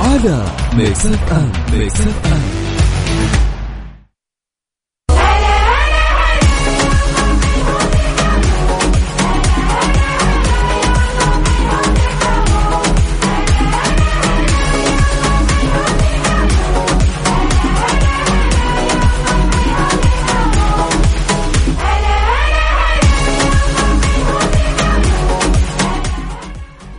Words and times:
على 0.00 0.44
ميكس 0.74 1.06
أف 1.06 1.32
أم. 1.32 1.52
ميكس 1.72 2.00
أف 2.00 2.26
أم. 2.32 2.37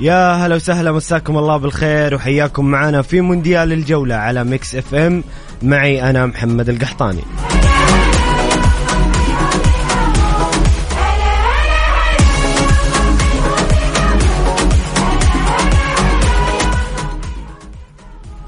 يا 0.01 0.33
هلا 0.33 0.55
وسهلا 0.55 0.91
مساكم 0.91 1.37
الله 1.37 1.57
بالخير 1.57 2.15
وحياكم 2.15 2.65
معنا 2.65 3.01
في 3.01 3.21
مونديال 3.21 3.73
الجولة 3.73 4.15
على 4.15 4.43
Mix 4.43 4.75
FM. 4.75 5.23
معي 5.63 6.09
أنا 6.09 6.25
محمد 6.25 6.69
القحطاني. 6.69 7.21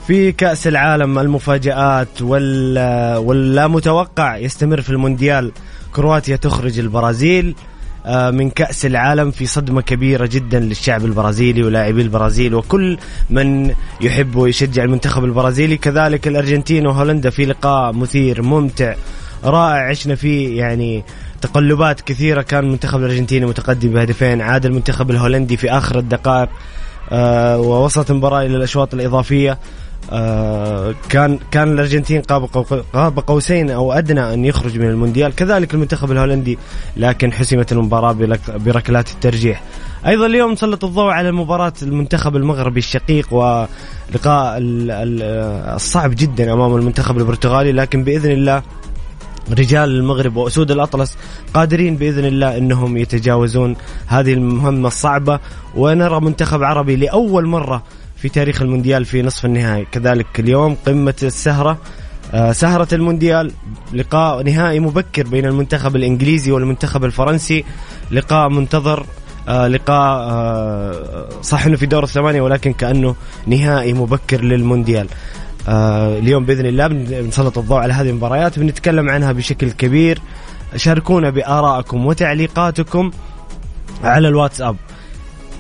في 0.08 0.32
كأس 0.32 0.68
العالم 0.68 1.20
المفاجآت 1.20 2.22
وال 2.22 2.78
واللا 3.18 3.68
متوقع 3.68 4.38
يستمر 4.38 4.82
في 4.82 4.90
المونديال. 4.90 5.52
كرواتيا 5.94 6.36
تخرج 6.36 6.80
البرازيل. 6.80 7.56
من 8.06 8.50
كأس 8.50 8.86
العالم 8.86 9.32
في 9.32 9.46
صدمة 9.46 9.82
كبيرة 9.82 10.26
جدا 10.26 10.60
للشعب 10.60 11.06
البرازيلي 11.06 11.64
ولاعبي 11.64 12.02
البرازيل 12.02 12.56
وكل 12.56 12.98
من 13.30 13.74
يحب 14.02 14.36
ويشجع 14.36 14.84
المنتخب 14.84 15.24
البرازيلي. 15.24 15.78
كذلك 15.78 16.28
الأرجنتين 16.28 16.88
وهولندا 16.88 17.30
في 17.30 17.46
لقاء 17.46 17.94
مثير 17.94 18.42
ممتع 18.42 18.96
رائع. 19.44 19.90
عشنا 19.90 20.16
فيه 20.16 20.58
يعني 20.58 21.04
تقلبات 21.42 22.02
كثيرة. 22.02 22.42
كان 22.42 22.64
المنتخب 22.64 23.00
الأرجنتيني 23.00 23.46
متقدم 23.46 23.90
بهدفين. 23.90 24.42
عاد 24.42 24.66
المنتخب 24.66 25.12
الهولندي 25.12 25.58
في 25.58 25.72
آخر 25.72 26.00
الدقائق 26.00 26.50
آه، 27.12 27.60
ووصلت 27.60 28.12
المباراة 28.12 28.46
إلى 28.46 28.58
الأشواط 28.58 28.94
الإضافية. 28.94 29.58
آه، 30.12 30.96
كان 31.10 31.40
كان 31.52 31.72
الأرجنتين 31.72 32.22
قاب 32.22 32.46
قو- 32.54 32.84
قاب 32.94 33.20
قوسين 33.20 33.70
أو 33.70 33.94
أدنى 33.94 34.34
أن 34.34 34.46
يخرج 34.46 34.80
من 34.80 34.90
المونديال. 34.90 35.36
كذلك 35.36 35.74
المنتخب 35.74 36.12
الهولندي 36.12 36.58
لكن 36.98 37.34
حسمت 37.34 37.72
المباراة 37.72 38.16
بركلات 38.50 39.12
الترجيح. 39.12 39.64
أيضا 40.08 40.26
اليوم 40.26 40.52
نسلط 40.52 40.86
الضوء 40.86 41.12
على 41.12 41.32
مباراة 41.32 41.74
المنتخب 41.82 42.36
المغربي 42.36 42.80
الشقيق 42.80 43.34
ولقاء 43.34 44.58
ال- 44.58 44.92
ال- 44.92 45.22
الصعب 45.76 46.12
جدا 46.16 46.54
أمام 46.54 46.76
المنتخب 46.76 47.18
البرتغالي 47.18 47.72
لكن 47.72 48.04
بإذن 48.04 48.32
الله 48.32 48.62
رجال 49.60 49.90
المغرب 49.90 50.36
وأسود 50.36 50.72
الأطلس 50.72 51.18
قادرين 51.54 51.96
بإذن 51.96 52.26
الله 52.26 52.58
إنهم 52.58 52.98
يتجاوزون 52.98 53.76
هذه 54.08 54.34
المهمة 54.34 54.88
الصعبة. 54.88 55.40
ونرى 55.76 56.20
منتخب 56.22 56.64
عربي 56.64 56.96
لأول 56.96 57.46
مرة 57.48 57.84
في 58.22 58.30
تاريخ 58.30 58.62
المونديال 58.62 59.06
في 59.06 59.22
نصف 59.22 59.46
النهائي. 59.46 59.86
كذلك 59.92 60.40
اليوم 60.40 60.78
قمة 60.88 61.14
السهرة 61.24 61.78
آه، 62.34 62.52
سهرة 62.52 62.88
المونديال 62.94 63.52
لقاء 63.94 64.44
نهائي 64.44 64.80
مبكر 64.80 65.28
بين 65.28 65.46
المنتخب 65.46 65.96
الإنجليزي 65.96 66.52
والمنتخب 66.52 67.06
الفرنسي 67.06 67.64
لقاء 68.12 68.50
منتظر 68.50 69.06
آه، 69.48 69.68
لقاء 69.68 70.30
آه، 70.30 71.30
صح 71.42 71.66
إنه 71.66 71.78
في 71.78 71.86
دور 71.86 72.04
الثمانية 72.04 72.42
ولكن 72.42 72.74
كأنه 72.74 73.16
نهائي 73.48 73.94
مبكر 73.94 74.42
للمونديال. 74.42 75.08
اليوم 75.68 76.46
بإذن 76.46 76.66
الله 76.66 76.88
بن- 76.88 77.04
بنسلط 77.24 77.58
الضوء 77.58 77.78
على 77.78 77.94
هذه 77.94 78.10
المباريات 78.10 78.60
بنتكلم 78.60 79.10
عنها 79.10 79.32
بشكل 79.32 79.72
كبير. 79.72 80.22
شاركونا 80.76 81.30
بارائكم 81.30 82.06
وتعليقاتكم 82.06 83.12
على 84.04 84.28
الواتساب. 84.28 84.76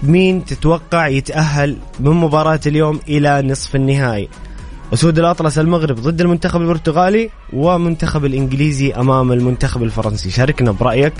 مين 0.03 0.45
تتوقع 0.45 1.07
يتأهل 1.07 1.77
من 1.99 2.11
مباراة 2.11 2.59
اليوم 2.65 2.99
إلى 3.07 3.41
نصف 3.41 3.75
النهائي؟ 3.75 4.29
أسود 4.93 5.19
الأطلس 5.19 5.59
المغرب 5.59 5.95
ضد 5.95 6.21
المنتخب 6.21 6.61
البرتغالي 6.61 7.29
ومنتخب 7.53 8.25
الإنجليزي 8.25 8.93
أمام 8.93 9.31
المنتخب 9.31 9.83
الفرنسي. 9.83 10.31
شاركنا 10.31 10.71
برأيك 10.71 11.13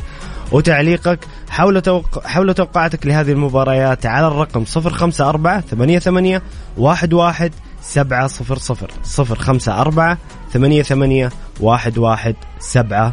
وتعليقك 0.52 1.20
حول 1.50 1.82
توق... 1.82 2.28
حول 2.28 2.54
توقعاتك 2.54 3.06
لهذه 3.08 3.32
المباريات 3.32 4.06
على 4.06 4.28
الرقم 4.28 4.64
054 4.76 5.62
88 5.62 6.42
11 6.80 7.52
700 7.82 8.30
054 9.20 10.18
88 10.54 11.30
11 11.64 12.36
700 12.60 13.12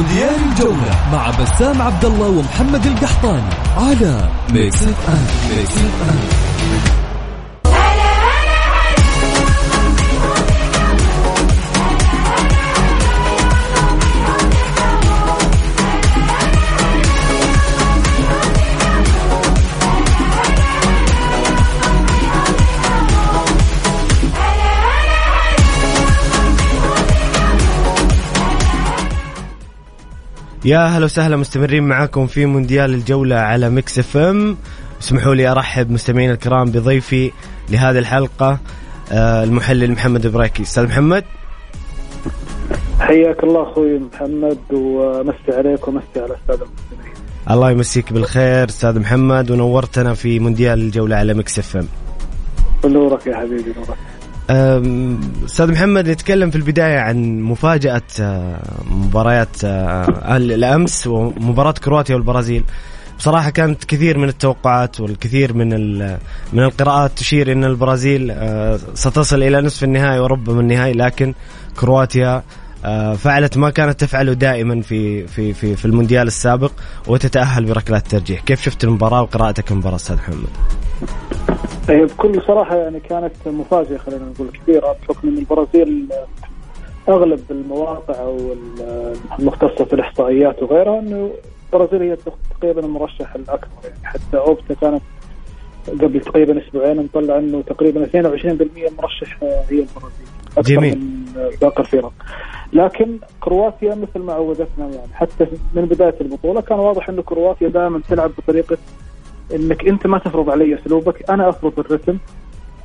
مونديال 0.00 0.34
الجولة 0.52 1.08
مع 1.12 1.30
بسام 1.30 1.82
عبد 1.82 2.04
الله 2.04 2.28
ومحمد 2.28 2.86
القحطاني 2.86 3.54
على 3.76 4.28
Mix 4.52 4.82
FM 4.82 5.26
Mix 5.56 5.76
FM 5.76 6.99
يا 30.70 30.86
هلا 30.86 31.04
وسهلا 31.04 31.36
مستمرين 31.36 31.82
معاكم 31.82 32.26
في 32.26 32.46
مونديال 32.46 32.94
الجولة 32.94 33.36
على 33.36 33.70
Mix 33.70 33.98
FM 33.98 34.56
اسمحوا 35.00 35.34
لي 35.34 35.48
أرحب 35.48 35.90
مستمعينا 35.90 36.32
الكرام 36.32 36.70
بضيفي 36.70 37.30
لهذه 37.70 37.98
الحلقة 37.98 38.58
آه، 39.12 39.44
المحلل 39.44 39.92
محمد 39.92 40.26
براكي 40.26 40.62
أستاذ 40.62 40.86
محمد 40.86 41.24
حياك 43.00 43.44
الله 43.44 43.62
أخوي 43.62 43.98
محمد 43.98 44.58
ومسي 44.72 45.52
عليك 45.58 45.88
ومسي 45.88 46.06
على 46.16 46.36
الساده 46.42 46.66
المستمعين. 46.66 47.14
الله 47.50 47.70
يمسيك 47.70 48.12
بالخير 48.12 48.68
أستاذ 48.68 49.00
محمد 49.00 49.50
ونورتنا 49.50 50.14
في 50.14 50.38
مونديال 50.38 50.80
الجولة 50.80 51.16
على 51.16 51.34
ميكس 51.34 51.58
اف 51.58 51.76
ام 51.76 51.88
نورك 52.84 53.26
يا 53.26 53.36
حبيبي 53.36 53.74
نورك. 53.76 53.98
أستاذ 54.50 55.72
محمد 55.72 56.08
نتكلم 56.08 56.50
في 56.50 56.56
البداية 56.56 56.98
عن 56.98 57.40
مفاجأة 57.40 58.02
آه، 58.20 58.60
مباريات 58.90 59.64
آه، 59.64 60.36
الأمس 60.36 61.06
ومباراة 61.06 61.72
كرواتيا 61.72 62.14
والبرازيل 62.14 62.64
بصراحة 63.18 63.50
كانت 63.50 63.84
كثير 63.84 64.18
من 64.18 64.28
التوقعات 64.28 65.00
والكثير 65.00 65.52
من 65.52 65.98
من 66.52 66.62
القراءات 66.62 67.10
تشير 67.16 67.52
إن 67.52 67.64
البرازيل 67.64 68.30
آه، 68.30 68.78
ستصل 68.94 69.42
إلى 69.42 69.60
نصف 69.60 69.84
النهائي 69.84 70.20
وربما 70.20 70.60
النهائي 70.60 70.92
لكن 70.92 71.34
كرواتيا 71.76 72.42
فعلت 73.16 73.56
ما 73.56 73.70
كانت 73.70 74.00
تفعله 74.00 74.32
دائما 74.32 74.82
في 74.82 75.26
في 75.26 75.52
في 75.52 75.76
في 75.76 75.84
المونديال 75.84 76.26
السابق 76.26 76.72
وتتأهل 77.06 77.64
بركلات 77.64 78.06
ترجيح، 78.06 78.40
كيف 78.40 78.62
شفت 78.62 78.84
المباراة 78.84 79.22
وقراءتك 79.22 79.70
المباراه 79.70 79.96
أستاذ 79.96 80.16
محمد؟ 80.16 80.89
هي 81.88 82.04
بكل 82.04 82.42
صراحة 82.42 82.76
يعني 82.76 83.00
كانت 83.00 83.32
مفاجأة 83.46 83.96
خلينا 83.98 84.24
نقول 84.24 84.48
كبيرة. 84.48 84.96
بحكم 85.02 85.28
إن 85.28 85.38
البرازيل 85.38 86.08
أغلب 87.08 87.40
المواقع 87.50 88.36
المختصه 89.38 89.84
في 89.84 89.92
الإحصائيات 89.92 90.62
وغيرها 90.62 91.00
إنه 91.00 91.30
البرازيل 91.66 92.02
هي 92.02 92.16
تقريبا 92.50 92.80
المرشح 92.80 93.34
الأكبر 93.34 93.68
يعني. 93.84 94.04
حتى 94.04 94.36
أوبتا 94.36 94.74
كانت 94.74 95.02
قبل 96.02 96.20
تقريبا 96.20 96.66
أسبوعين 96.66 96.96
نطلع 96.96 97.38
إنه 97.38 97.62
تقريبا 97.62 98.06
22% 98.06 98.92
مرشح 98.98 99.42
هي 99.42 99.60
البرازيل. 99.70 100.26
أكثر 100.58 100.74
جميل. 100.74 100.98
من 100.98 101.24
باقي 101.60 101.82
الفرق. 101.82 102.12
لكن 102.72 103.18
كرواتيا 103.40 103.94
مثل 103.94 104.24
ما 104.24 104.32
عودتنا 104.32 104.66
يعني 104.78 105.14
حتى 105.14 105.46
من 105.74 105.84
بداية 105.86 106.14
البطولة 106.20 106.60
كان 106.60 106.78
واضح 106.78 107.08
إنه 107.08 107.22
كرواتيا 107.22 107.68
دائما 107.68 108.00
تلعب 108.08 108.30
بطريقة 108.38 108.78
إنك 109.54 109.88
أنت 109.88 110.06
ما 110.06 110.18
تفرض 110.18 110.50
علي 110.50 110.74
أسلوبك 110.74 111.30
أنا 111.30 111.48
أفرض 111.48 111.78
الرتم 111.78 112.18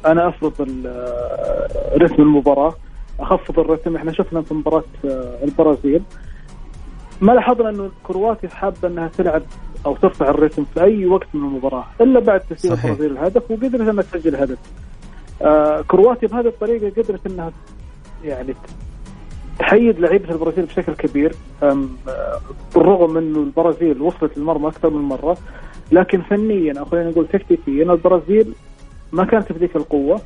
أنا 0.05 0.27
أفرض 0.29 0.53
ال- 0.61 2.01
رتم 2.01 2.23
المباراة 2.23 2.75
أخفض 3.19 3.59
الرتم 3.59 3.95
إحنا 3.95 4.11
شفنا 4.11 4.41
في 4.41 4.53
مباراة 4.53 4.83
آه، 5.05 5.43
البرازيل 5.43 6.01
ما 7.21 7.31
لاحظنا 7.31 7.69
إنه 7.69 7.89
كرواتيا 8.03 8.49
حابة 8.49 8.87
إنها 8.87 9.07
تلعب 9.07 9.41
أو 9.85 9.95
ترفع 9.95 10.29
الرتم 10.29 10.65
في 10.73 10.81
أي 10.83 11.05
وقت 11.05 11.27
من 11.33 11.41
المباراة 11.41 11.85
إلا 12.01 12.19
بعد 12.19 12.39
تسجيل. 12.39 12.73
البرازيل 12.73 13.11
الهدف 13.11 13.51
وقدرت 13.51 13.75
إنها 13.75 14.01
تسجل 14.03 14.35
هدف. 14.35 14.57
آه 15.41 15.81
كرواتيا 15.81 16.27
بهذه 16.27 16.47
الطريقة 16.47 17.01
قدرت 17.01 17.27
إنها 17.27 17.51
يعني 18.23 18.53
تحيد 19.59 19.99
لعيبة 19.99 20.31
البرازيل 20.31 20.65
بشكل 20.65 20.93
كبير 20.93 21.35
آه، 21.63 21.77
بالرغم 22.75 23.17
إنه 23.17 23.39
البرازيل 23.39 24.01
وصلت 24.01 24.37
للمرمى 24.37 24.67
أكثر 24.67 24.89
من 24.89 25.01
مرة 25.01 25.37
لكن 25.91 26.21
فنيا 26.21 26.79
أو 26.79 26.85
خلينا 26.85 27.09
نقول 27.09 27.27
تكتيكيا 27.27 27.83
البرازيل 27.83 28.53
ما 29.11 29.25
كانت 29.25 29.51
بذيك 29.51 29.75
القوة. 29.75 30.21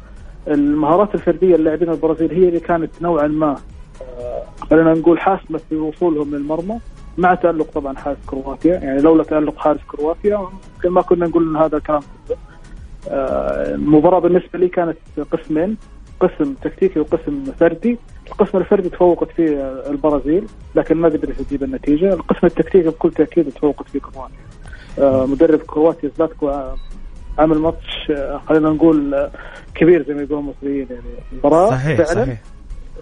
المهارات 0.47 1.15
الفردية 1.15 1.55
للاعبين 1.55 1.89
البرازيل 1.89 2.31
هي 2.31 2.47
اللي 2.47 2.59
كانت 2.59 3.01
نوعا 3.01 3.27
ما 3.27 3.55
آه، 4.01 4.43
خلينا 4.69 4.93
نقول 4.93 5.19
حاسمة 5.19 5.59
في 5.69 5.75
وصولهم 5.75 6.35
للمرمى 6.35 6.79
مع 7.17 7.35
تألق 7.35 7.71
طبعا 7.71 7.95
حارس 7.95 8.17
كرواتيا. 8.27 8.73
يعني 8.73 9.01
لولا 9.01 9.23
تألق 9.23 9.57
حارس 9.57 9.79
كرواتيا 9.87 10.47
ما 10.85 11.01
كنا 11.01 11.27
نقول 11.27 11.49
إن 11.49 11.55
هذا 11.55 11.77
الكلام. 11.77 12.01
آه، 13.09 13.75
المباراة 13.75 14.19
بالنسبة 14.19 14.59
لي 14.59 14.67
كانت 14.67 14.97
قسمين 15.31 15.77
قسم 16.19 16.53
تكتيكي 16.53 16.99
وقسم 16.99 17.43
فردي. 17.59 17.97
القسم 18.27 18.57
الفردي 18.57 18.89
تفوقت 18.89 19.31
فيه 19.31 19.83
البرازيل 19.89 20.45
لكن 20.75 20.97
ما 20.97 21.07
قدرت 21.07 21.41
تجيب 21.41 21.63
النتيجة. 21.63 22.13
القسم 22.13 22.47
التكتيكي 22.47 22.89
بكل 22.89 23.11
تأكيد 23.11 23.49
تفوقت 23.51 23.89
فيه 23.89 23.99
كرواتيا. 23.99 24.35
مدرب 25.01 25.59
كرواتيا 25.59 26.11
زلاتكو 26.17 26.49
آه، 26.49 26.75
عامل 27.39 27.57
ماتش 27.57 28.11
آه، 28.11 28.41
خلينا 28.49 28.69
نقول 28.69 29.13
آه، 29.13 29.31
كبير 29.75 30.05
زي 30.07 30.13
ما 30.13 30.21
يقولون 30.21 30.43
المصريين 30.45 30.87
يعني 30.89 31.03
مباراة 31.33 31.69
صحيح 31.69 31.97
فعلا 32.01 32.23
صحيح 32.25 32.39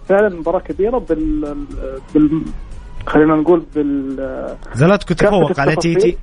فعلا 0.08 0.28
مباراة 0.40 0.60
كبيرة 0.60 0.98
بال, 0.98 1.54
بال... 2.14 2.42
خلينا 3.06 3.34
نقول 3.34 3.62
بال 3.74 4.56
زلاتكو 4.74 5.14
تفوق 5.14 5.60
على. 5.60 5.76
تيتي 5.76 6.16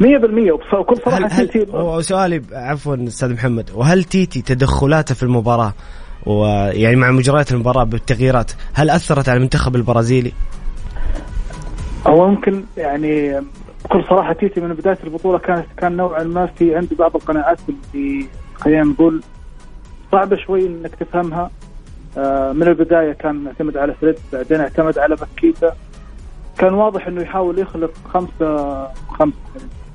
100% 0.00 0.02
وبص- 0.02 0.74
وكل 0.80 0.96
صراحة 1.04 1.18
هل 1.18 1.32
هل 1.32 1.48
تيتي 1.48 1.70
وسؤالي 1.76 2.42
عفوا 2.52 2.96
أستاذ 3.06 3.32
محمد 3.32 3.70
وهل 3.74 4.04
تيتي 4.04 4.42
تدخلاته 4.42 5.14
في 5.14 5.22
المباراة 5.22 5.72
ويعني 6.26 6.96
مع 6.96 7.10
مجريات 7.10 7.52
المباراة 7.52 7.84
بالتغييرات 7.84 8.52
هل 8.74 8.90
أثرت 8.90 9.28
على 9.28 9.36
المنتخب 9.36 9.76
البرازيلي؟ 9.76 10.32
هو 12.06 12.28
ممكن 12.28 12.64
يعني 12.76 13.40
بكل 13.88 14.04
صراحة 14.08 14.32
تيتي 14.32 14.60
من 14.60 14.74
بداية 14.74 14.98
البطولة 15.04 15.38
كانت 15.38 15.66
كان 15.76 15.96
نوعا 15.96 16.22
ما 16.22 16.46
في 16.46 16.76
عندي 16.76 16.94
بعض 16.94 17.16
القناعات 17.16 17.58
اللي 17.94 18.26
خلينا 18.54 18.82
نقول 18.84 19.22
صعبة 20.12 20.36
شوي 20.36 20.66
إنك 20.66 20.94
تفهمها. 20.94 21.50
آه، 22.18 22.52
من 22.52 22.62
البداية 22.62 23.12
كان 23.12 23.44
معتمد 23.44 23.76
على 23.76 23.94
فريد 23.94 24.16
بعدين 24.32 24.60
اعتمد 24.60 24.98
على 24.98 25.16
بكيتا. 25.16 25.72
كان 26.58 26.74
واضح 26.74 27.06
إنه 27.06 27.22
يحاول 27.22 27.58
يخلق 27.58 27.92
خمسه 28.12 28.86
خمسة 29.08 29.36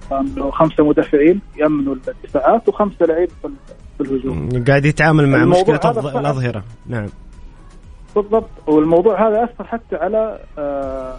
كانوا 0.10 0.52
خمسة 0.52 0.84
مدافعين 0.84 1.42
يأمنوا 1.58 1.96
الدفاعات 1.96 2.70
وخمسة 2.70 3.06
لعيبه 3.06 3.32
في 3.98 4.02
الهجوم. 4.02 4.64
قاعد 4.68 4.86
يتعامل 4.86 5.30
مع 5.30 5.46
مشكلة. 5.46 5.76
الأظهرة. 6.20 6.64
نعم. 6.88 7.08
بالضبط. 8.16 8.50
والموضوع 8.68 9.28
هذا 9.28 9.44
أثر 9.44 9.64
حتى 9.64 9.96
على 9.96 10.40
آه 10.58 11.16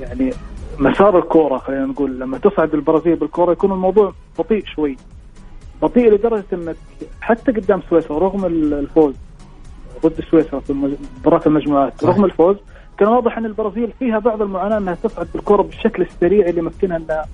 يعني 0.00 0.32
مسار 0.78 1.18
الكورة 1.18 1.58
خلينا 1.58 1.86
نقول. 1.86 2.20
لما 2.20 2.38
تصعد 2.38 2.74
البرازيل 2.74 3.16
بالكورة 3.16 3.52
يكون 3.52 3.72
الموضوع 3.72 4.12
بطيء 4.38 4.64
شوي. 4.66 4.96
بطيء 5.82 6.10
لدرجة 6.12 6.44
إنك 6.52 6.76
حتى 7.20 7.52
قدام 7.52 7.82
سويسرا 7.90 8.18
رغم 8.18 8.44
ال- 8.44 8.74
الفوز 8.74 9.14
ضد 10.02 10.20
سويسرا 10.30 10.60
في 10.60 10.72
مباراة 11.20 11.40
المجموعات. 11.46 12.04
رغم 12.04 12.24
الفوز 12.24 12.56
كان 12.98 13.08
واضح 13.08 13.38
إن 13.38 13.46
البرازيل 13.46 13.92
فيها 13.98 14.18
بعض 14.18 14.42
المعاناة 14.42 14.78
إنها 14.78 14.94
تصعد 14.94 15.28
بالكورة 15.34 15.62
بالشكل 15.62 16.02
السريع 16.02 16.46
اللي 16.46 16.60
يمكنها 16.60 16.96
إنها 16.96 17.24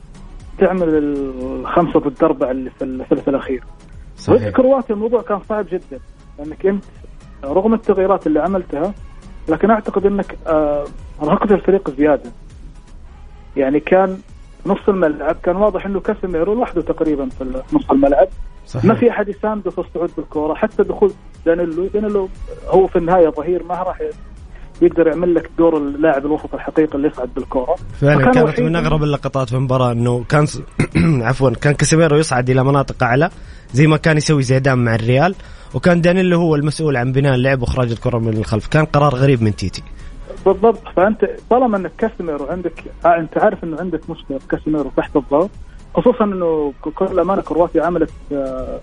تعمل 0.58 0.88
الخمسة 0.94 2.00
ضد 2.00 2.24
أربعة 2.24 2.50
اللي 2.50 2.70
في 2.70 2.84
الثلث 2.84 3.28
الأخير. 3.28 3.60
ضد 3.60 4.18
صحيح 4.20 4.48
كرواتيا 4.48 4.94
الموضوع 4.94 5.22
كان 5.22 5.40
صعب 5.48 5.66
جدا 5.72 6.00
لأنك 6.38 6.66
أنت 6.66 6.84
رغم 7.44 7.74
التغييرات 7.74 8.26
اللي 8.26 8.40
عملتها 8.40 8.94
لكن 9.48 9.70
أعتقد 9.70 10.06
إنك 10.06 10.38
آه، 10.46 10.84
ارهقت 11.22 11.52
الفريق 11.52 11.90
زيادة. 11.90 12.30
يعني 13.56 13.80
كان 13.80 14.18
نص 14.66 14.88
الملعب 14.88 15.36
كان 15.42 15.56
واضح 15.56 15.86
إنه 15.86 16.00
كاسيميرو 16.00 16.54
لوحده 16.54 16.82
تقريبا 16.82 17.28
في 17.28 17.62
نص 17.72 17.90
الملعب. 17.90 18.28
صحيح. 18.66 18.84
ما 18.84 18.94
في 18.94 19.10
أحد 19.10 19.28
يسانده 19.28 19.70
في 19.70 19.78
الصعود 19.78 20.10
بالكورة. 20.16 20.54
حتى 20.54 20.82
دخول 20.82 21.12
دانيلو 21.46 21.86
دانيلو 21.86 22.28
هو 22.68 22.86
في 22.86 22.96
النهاية 22.96 23.28
ظهير 23.28 23.62
ما 23.62 23.74
راح 23.74 23.98
يقدر 24.82 25.06
يعمل 25.06 25.34
لك 25.34 25.50
دور 25.58 25.76
اللاعب 25.76 26.26
الوسط 26.26 26.54
الحقيقي 26.54 26.94
اللي 26.94 27.08
يصعد 27.08 27.28
بالكورة. 27.34 27.76
فعلا 28.00 28.30
كانت 28.30 28.60
من 28.60 28.76
أغرب 28.76 29.02
اللقطات 29.02 29.48
في 29.48 29.54
المباراة 29.56 29.92
إنه 29.92 30.24
كان 30.28 30.46
س... 30.46 30.62
عفوا 31.28 31.50
كان 31.50 31.74
كاسيميرو 31.74 32.16
يصعد 32.16 32.50
إلى 32.50 32.64
مناطق 32.64 33.02
أعلى 33.02 33.30
زي 33.72 33.86
ما 33.86 33.96
كان 33.96 34.16
يسوي 34.16 34.42
زيدان 34.42 34.78
مع 34.78 34.94
الريال 34.94 35.34
وكان 35.74 36.00
دانيلو 36.00 36.38
هو 36.38 36.54
المسؤول 36.54 36.96
عن 36.96 37.12
بناء 37.12 37.34
اللعب 37.34 37.62
وإخراج 37.62 37.90
الكرة 37.90 38.18
من 38.18 38.36
الخلف. 38.36 38.66
كان 38.66 38.84
قرار 38.84 39.14
غريب 39.14 39.42
من 39.42 39.56
تيتي. 39.56 39.82
بالضبط. 40.46 40.88
فأنت 40.96 41.28
طالما 41.50 41.76
إنك 41.76 41.92
كاسيميرو 41.98 42.46
عندك 42.46 42.84
آه 43.06 43.16
أنت 43.16 43.38
عارف 43.38 43.64
إنه 43.64 43.76
عندك 43.80 44.10
مشكلة 44.10 44.38
في 44.38 44.48
كاسيميرو 44.48 44.90
تحت 44.96 45.16
الضغط 45.16 45.50
خصوصا 45.94 46.24
إنه 46.24 46.72
بكل 46.86 47.18
امانه 47.18 47.42
كرواتيا 47.42 47.82
عملت 47.84 48.10
آه، 48.32 48.80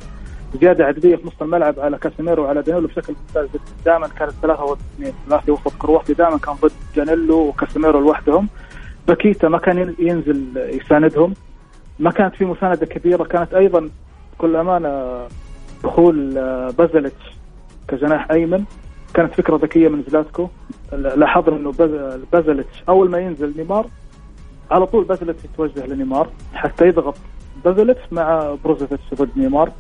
زيادة 0.61 0.85
عددية 0.85 1.15
في 1.15 1.27
نص 1.27 1.33
الملعب 1.41 1.79
على 1.79 1.97
كاسيميرو 1.97 2.43
وعلى 2.43 2.61
دانيلو 2.61 2.87
بشكل 2.87 3.13
ممتاز 3.27 3.47
جدا. 3.53 3.61
دائما 3.85 4.07
كانت 4.07 4.31
ثلاثة 4.41 4.65
ضد 4.65 4.77
اثنين 4.95 5.13
ثلاثة 5.29 5.53
وسط 5.53 5.73
كرواتيا 5.79 6.15
دائما 6.15 6.37
كان 6.37 6.55
ضد 6.55 6.71
دانيلو 6.95 7.39
وكاسيميرو 7.47 7.99
لوحدهم. 7.99 8.47
باكيتا 9.07 9.47
ما 9.49 9.57
كان 9.57 9.77
ين- 9.77 9.95
ينزل 9.99 10.43
يساندهم. 10.57 11.33
ما 11.99 12.11
كانت 12.11 12.35
في 12.35 12.45
مساندة 12.45 12.85
كبيرة. 12.85 13.23
كانت 13.23 13.53
أيضا 13.53 13.89
بكل 14.37 14.55
أمانة 14.55 15.19
دخول 15.83 16.37
آه، 16.37 16.71
باساليتش 16.77 17.23
كجناح 17.87 18.31
أيمن. 18.31 18.63
كانت 19.13 19.33
فكرة 19.33 19.55
ذكية 19.57 19.87
من 19.87 20.03
زلاتكو. 20.07 20.47
لاحظنا 20.93 21.55
إنه 21.55 21.71
باسا- 21.71 22.19
باساليتش 22.33 22.83
أول 22.89 23.09
ما 23.09 23.19
ينزل 23.19 23.53
نيمار 23.57 23.85
على 24.71 24.85
طول 24.85 25.03
باساليتش 25.03 25.43
يتوجه 25.45 25.85
لنيمار 25.85 26.29
حتى 26.53 26.87
يضغط. 26.87 27.15
باساليتش 27.65 28.01
مع 28.11 28.55
بروزوفيتش 28.63 29.03
ضد 29.15 29.29
نيمار. 29.35 29.71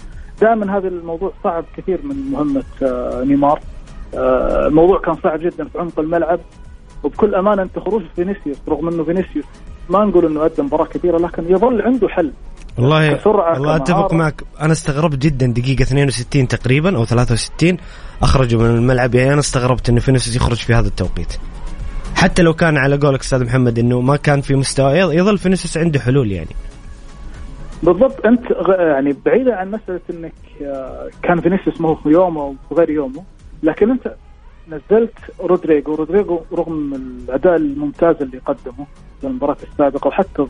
دائما 0.41 0.77
هذا 0.77 0.87
الموضوع 0.87 1.31
صعب 1.43 1.65
كثير 1.77 1.99
من 2.03 2.31
مهمة 2.31 2.63
آه، 2.83 3.23
نيمار. 3.23 3.59
آه، 4.15 4.67
الموضوع 4.67 4.99
كان 4.99 5.15
صعب 5.15 5.39
جدا 5.39 5.65
في 5.65 5.79
عمق 5.79 5.99
الملعب. 5.99 6.39
وبكل 7.03 7.35
أمانة 7.35 7.61
أنت 7.61 7.79
خروج 7.79 8.01
فينيسيوس 8.15 8.57
رغم 8.69 8.87
إنه 8.87 9.03
فينيسيوس 9.03 9.45
ما 9.89 10.05
نقول 10.05 10.25
إنه 10.25 10.39
قدم 10.41 10.65
مباراة 10.65 10.85
كبيرة 10.85 11.17
لكن 11.17 11.43
يظل 11.49 11.81
عنده 11.81 12.07
حل. 12.09 12.31
والله 12.81 13.13
كسرعة، 13.13 13.53
والله 13.53 13.75
أتفق. 13.75 14.13
معك. 14.13 14.43
أنا 14.61 14.71
استغربت 14.71 15.17
جدا 15.17 15.47
دقيقة 15.47 15.81
62 15.81 16.47
تقريبا 16.47 16.97
أو 16.97 17.05
63 17.05 17.77
أخرجوا 18.21 18.61
من 18.61 18.75
الملعب. 18.75 19.15
يعني 19.15 19.31
أنا 19.33 19.39
استغربت 19.39 19.89
انه 19.89 19.99
فينيسيوس 19.99 20.35
يخرج 20.35 20.57
في 20.57 20.73
هذا 20.73 20.87
التوقيت. 20.87 21.33
حتى 22.15 22.41
لو 22.41 22.53
كان 22.53 22.77
على 22.77 22.97
قولك 22.97 23.19
أستاذ 23.19 23.45
محمد 23.45 23.79
إنه 23.79 24.01
ما 24.01 24.15
كان 24.15 24.41
في 24.41 24.55
مستوى 24.55 24.97
يظل 24.97 25.37
فينيسيوس 25.37 25.77
عنده 25.77 25.99
حلول 25.99 26.31
يعني. 26.31 26.55
بالضبط. 27.83 28.25
أنت 28.25 28.41
يعني 28.69 29.15
بعيدا 29.25 29.55
عن 29.55 29.71
مسألة 29.71 30.01
إنك 30.09 30.33
آه، 30.61 31.09
كان 31.23 31.41
فينيسيوس 31.41 31.81
ما 31.81 31.89
هو 31.89 31.95
في 31.95 32.09
يومه 32.09 32.41
أو 32.41 32.55
في 32.69 32.75
غير 32.75 32.89
يومه 32.89 33.23
لكن 33.63 33.91
أنت 33.91 34.15
نزلت 34.69 35.13
رودريجو. 35.39 35.95
رودريجو 35.95 36.39
رغم 36.53 36.93
الأداء 36.93 37.55
الممتاز 37.55 38.15
اللي 38.21 38.37
قدمه 38.37 38.85
في 39.21 39.27
المباراة 39.27 39.57
السابقة 39.71 40.07
وحتى 40.07 40.47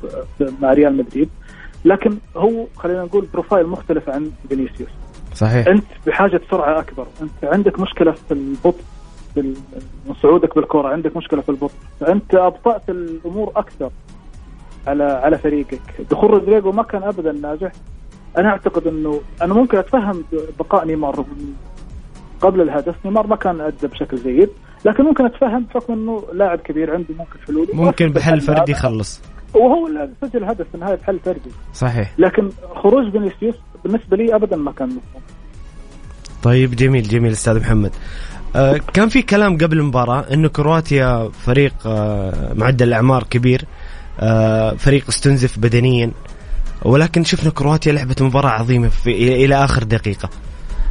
مع 0.62 0.74
ريال 0.74 0.98
مدريد 0.98 1.30
لكن 1.86 2.18
هو 2.36 2.66
خلينا 2.76 3.04
نقول 3.04 3.28
profile 3.34 3.68
مختلف 3.68 4.10
عن 4.10 4.32
فينيسيوس. 4.50 4.90
صحيح. 5.34 5.68
أنت 5.68 5.84
بحاجة 6.08 6.42
سرعة 6.52 6.80
أكبر. 6.80 7.08
أنت 7.22 7.54
عندك 7.54 7.80
مشكلة 7.80 8.12
في 8.12 8.32
البطء 8.32 8.84
في 9.34 9.54
صعودك 10.22 10.56
بالكرة 10.56 10.88
عندك 10.88 11.18
مشكلة 11.18 11.42
في 11.42 11.50
البطء. 11.50 11.74
فأنت 12.00 12.36
أبطأت 12.36 12.90
الأمور 12.90 13.52
أكثر 13.56 13.90
على 14.88 15.04
على 15.04 15.38
فريقك. 15.38 15.82
دخول 16.12 16.30
رودريجو 16.30 16.72
ما 16.72 16.84
كان 16.84 17.04
ابدا 17.04 17.32
ناجح. 17.32 17.72
أنا 18.38 18.50
أعتقد 18.50 18.88
انه 18.88 19.22
أنا 19.42 19.54
ممكن 19.54 19.78
أتفهم 19.78 20.24
بقاء 20.60 20.86
نيمار. 20.86 21.26
قبل 22.42 22.62
الهدف 22.62 22.96
نيمار 23.06 23.28
ما 23.28 23.36
كان 23.36 23.62
أدى 23.62 23.88
بشكل 23.88 24.18
جيد 24.18 24.50
لكن 24.86 25.04
ممكن 25.04 25.26
أتفهم 25.26 25.64
بحكم 25.64 25.94
إنه 25.94 26.24
لاعب 26.34 26.60
كبير 26.60 26.94
عنده 26.94 27.14
ممكن 27.20 27.40
حلول 27.48 27.68
ممكن 27.74 28.10
بحل 28.10 28.42
فردي. 28.42 28.72
يخلص. 28.72 29.22
وهو 29.54 29.88
اللي 29.88 30.10
سجل 30.22 30.44
هدف 30.44 30.68
في 30.70 30.76
النهايه 30.76 30.96
بحل 30.96 31.20
فردي. 31.26 31.52
صحيح. 31.74 32.14
لكن 32.18 32.50
خروج 32.76 33.12
فينيسيوس 33.12 33.56
بالنسبة 33.84 34.18
لي 34.18 34.36
ابدا 34.36 34.56
ما 34.56 34.72
كان 34.72 34.88
مفهوم. 34.88 35.22
طيب 36.44 36.76
جميل 36.76 37.04
جميل 37.04 37.32
أستاذ 37.32 37.60
محمد. 37.60 37.92
آه 38.56 38.80
كان 38.94 39.10
في 39.10 39.22
كلام 39.22 39.58
قبل 39.58 39.80
المباراة 39.80 40.26
إنه 40.34 40.48
كرواتيا 40.50 41.30
فريق 41.46 41.74
آه 41.86 42.54
معدل 42.54 42.88
الأعمار 42.88 43.24
كبير 43.24 43.66
آه 44.20 44.72
فريق 44.74 45.04
استنزف 45.10 45.60
بدنيا 45.60 46.12
ولكن 46.82 47.24
شفنا 47.24 47.50
كرواتيا 47.50 47.92
لعبت 47.92 48.22
مباراة 48.22 48.50
عظيمة 48.50 48.90
في 48.90 49.12
إلى 49.12 49.46
إلى 49.46 49.56
آخر 49.56 49.84
دقيقة. 49.84 50.30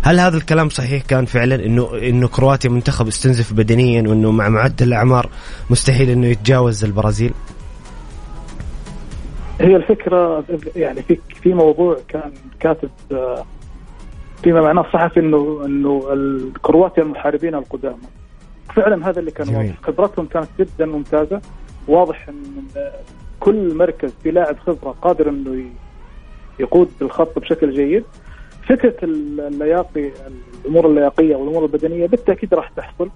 هل 0.02 0.20
هذا 0.20 0.36
الكلام 0.36 0.68
صحيح 0.68 1.02
كان 1.02 1.24
فعلا 1.24 1.54
إنه 1.66 1.90
إنه 2.02 2.28
كرواتيا 2.28 2.70
منتخب 2.70 3.06
استنزف 3.06 3.52
بدنيا 3.52 4.02
وإنه 4.08 4.30
مع 4.30 4.48
معدل 4.48 4.88
الأعمار 4.88 5.30
مستحيل 5.70 6.10
إنه 6.10 6.26
يتجاوز 6.26 6.84
البرازيل؟ 6.84 7.32
هي 9.60 9.76
الفكرة 9.76 10.44
يعني 10.76 11.02
في 11.02 11.18
في 11.42 11.54
موضوع 11.54 11.96
كان 12.08 12.32
كاتب 12.60 12.90
فيما 14.42 14.60
معناه 14.60 14.82
الصحفي 14.82 15.20
إنه 15.20 15.62
إنه 15.64 16.08
الكرواتيا 16.12 17.02
المحاربين 17.02 17.54
القدامى. 17.54 17.96
فعلا 18.74 19.08
هذا 19.08 19.20
اللي 19.20 19.30
كان. 19.30 19.48
واضح. 19.48 19.74
خبرتهم 19.82 20.26
كانت 20.26 20.48
جدا 20.58 20.86
ممتازة. 20.86 21.40
واضح 21.88 22.28
إن 22.28 22.64
كل 23.40 23.74
مركز 23.74 24.12
في 24.22 24.30
لاعب 24.30 24.58
خبرة 24.58 24.90
قادر 25.02 25.28
إنه 25.28 25.64
يقود 26.60 26.90
الخط 27.02 27.38
بشكل 27.38 27.74
جيد. 27.74 28.04
فكرة 28.68 28.94
اللياقي 29.02 30.10
الأمور 30.64 30.86
اللياقية 30.86 31.36
والأمور 31.36 31.64
البدنية 31.64 32.06
بالتأكيد 32.06 32.54
راح 32.54 32.68
تحصل. 32.68 33.10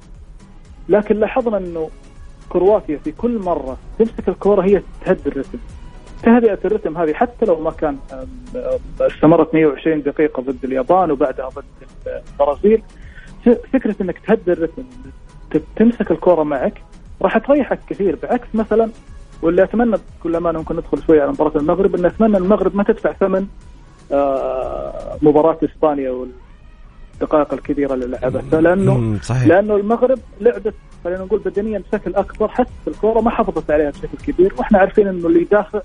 لكن 0.89 1.17
لاحظنا 1.17 1.57
إنه 1.57 1.91
كرواتيا 2.49 2.99
في 3.05 3.13
كل 3.13 3.39
مرة 3.39 3.77
تمسك 3.99 4.29
الكرة 4.29 4.63
هي 4.63 4.83
تهدي 5.05 5.29
الرتم 5.29 5.59
تهدئه 6.23 6.59
الرتم 6.64 6.99
هذه 6.99 7.12
حتى 7.12 7.47
لو 7.47 7.61
ما 7.61 7.71
كان 7.71 7.97
استمرت 9.00 9.55
120 9.55 10.02
دقيقة 10.02 10.43
ضد 10.43 10.64
اليابان 10.64 11.11
وبعدها 11.11 11.49
ضد 11.49 11.64
البرازيل 12.33 12.83
فكرة 13.73 13.95
إنك 14.00 14.19
تهدي 14.19 14.52
الرتم 14.52 14.83
تمسك 15.76 16.11
الكره 16.11 16.43
معك 16.43 16.83
راح 17.23 17.38
تريحك 17.38 17.79
كثير 17.88 18.19
بعكس 18.23 18.49
مثلا 18.55 18.91
واللي 19.43 19.62
أتمنى 19.62 19.97
بكل 20.21 20.37
أمانة 20.37 20.59
ممكن 20.59 20.76
ندخل 20.76 21.02
شوي 21.07 21.21
على 21.21 21.31
مباراة 21.31 21.57
المغرب 21.57 21.97
إن 21.97 22.05
أتمنى 22.05 22.37
المغرب 22.37 22.76
ما 22.76 22.83
تدفع 22.83 23.12
ثمن 23.12 23.47
آه، 24.12 25.17
مباراة 25.23 25.59
إسبانيا 25.64 26.11
والدقائق 26.11 27.52
الكبيرة 27.52 27.95
اللي 27.95 28.07
لعبتها 28.07 28.61
لأنه 28.61 29.19
صحيح. 29.23 29.47
لأنه 29.47 29.76
المغرب 29.76 30.19
لعبت 30.41 30.75
خلينا 31.05 31.25
نقول 31.25 31.38
بدنيا 31.41 31.83
بشكل 31.93 32.14
أكبر 32.14 32.49
حتى 32.49 32.71
الكورة 32.88 33.21
ما 33.21 33.31
حافظت 33.31 33.71
عليها 33.71 33.91
بشكل 33.91 34.33
كبير 34.33 34.55
وإحنا 34.59 34.79
عارفين 34.79 35.09
إنه 35.09 35.26
اللي 35.26 35.41
يدافع 35.41 35.81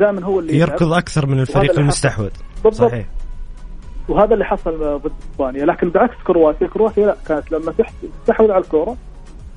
دائما 0.00 0.24
هو 0.24 0.40
اللي. 0.40 0.58
يركض 0.58 0.92
أكثر 0.92 1.26
من 1.26 1.40
الفريق 1.40 1.78
المستحوذ. 1.78 2.28
صحيح. 2.72 3.06
وهذا 4.08 4.34
اللي 4.34 4.44
حصل 4.44 4.98
ضد 5.04 5.12
إسبانيا. 5.32 5.64
لكن 5.64 5.90
بعكس 5.90 6.14
كرواتيا 6.26 6.66
كرواتيا 6.66 7.06
لا 7.06 7.16
كانت 7.28 7.52
لما 7.52 7.72
تح- 7.78 7.92
تستحوذ 8.22 8.50
على 8.50 8.64
الكورة 8.64 8.96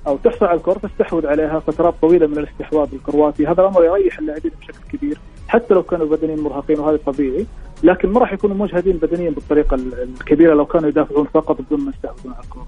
أو 0.07 0.17
تحصل 0.17 0.45
على 0.45 0.57
الكورة 0.57 0.77
تستحوذ 0.79 1.27
عليها 1.27 1.59
فترات 1.59 1.93
طويلة 2.01 2.27
من 2.27 2.37
الاستحواذ 2.37 2.87
الكرواتي. 2.93 3.47
هذا 3.47 3.61
الأمر 3.61 3.83
يريح 3.85 4.19
اللاعبين 4.19 4.51
بشكل 4.61 4.97
كبير 4.97 5.17
حتى 5.47 5.73
لو 5.73 5.83
كانوا 5.83 6.05
بدنيا 6.15 6.35
مرهقين 6.35 6.79
وهذا 6.79 6.99
طبيعي. 7.05 7.45
لكن 7.83 8.09
ما 8.09 8.19
راح 8.19 8.33
يكونوا 8.33 8.55
مجهدين 8.55 8.97
بدنيا 8.97 9.29
بالطريقة 9.31 9.75
ال- 9.75 10.03
الكبيرة 10.19 10.53
لو 10.53 10.65
كانوا 10.65 10.89
يدافعون 10.89 11.27
فقط 11.33 11.61
بدون 11.61 11.79
ما 11.85 11.91
يستحوذون 11.95 12.33
على 12.33 12.43
الكورة. 12.43 12.65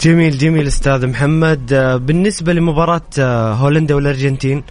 جميل 0.00 0.38
جميل 0.38 0.66
أستاذ 0.66 1.06
محمد. 1.06 1.72
آه، 1.72 1.96
بالنسبة 1.96 2.52
لمباراة 2.52 3.00
آه، 3.18 3.52
هولندا 3.52 3.94
والأرجنتين 3.94 4.62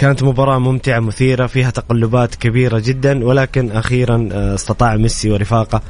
كانت 0.00 0.22
مباراة 0.22 0.58
ممتعة 0.58 1.00
مثيرة 1.00 1.46
فيها 1.46 1.70
تقلبات 1.70 2.34
كبيرة 2.34 2.82
جدا 2.84 3.24
ولكن 3.26 3.70
أخيرا 3.70 4.28
آه، 4.32 4.54
استطاع 4.54 4.96
ميسي 4.96 5.30
ورفاقه 5.30 5.80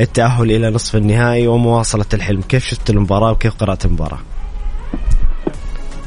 التأهل 0.00 0.50
إلى 0.50 0.70
نصف 0.70 0.96
النهائي 0.96 1.46
ومواصلة 1.46 2.04
الحلم. 2.14 2.40
كيف 2.42 2.64
شفت 2.64 2.90
المباراة 2.90 3.32
وكيف 3.32 3.54
قرأت 3.56 3.84
المباراة؟ 3.84 4.18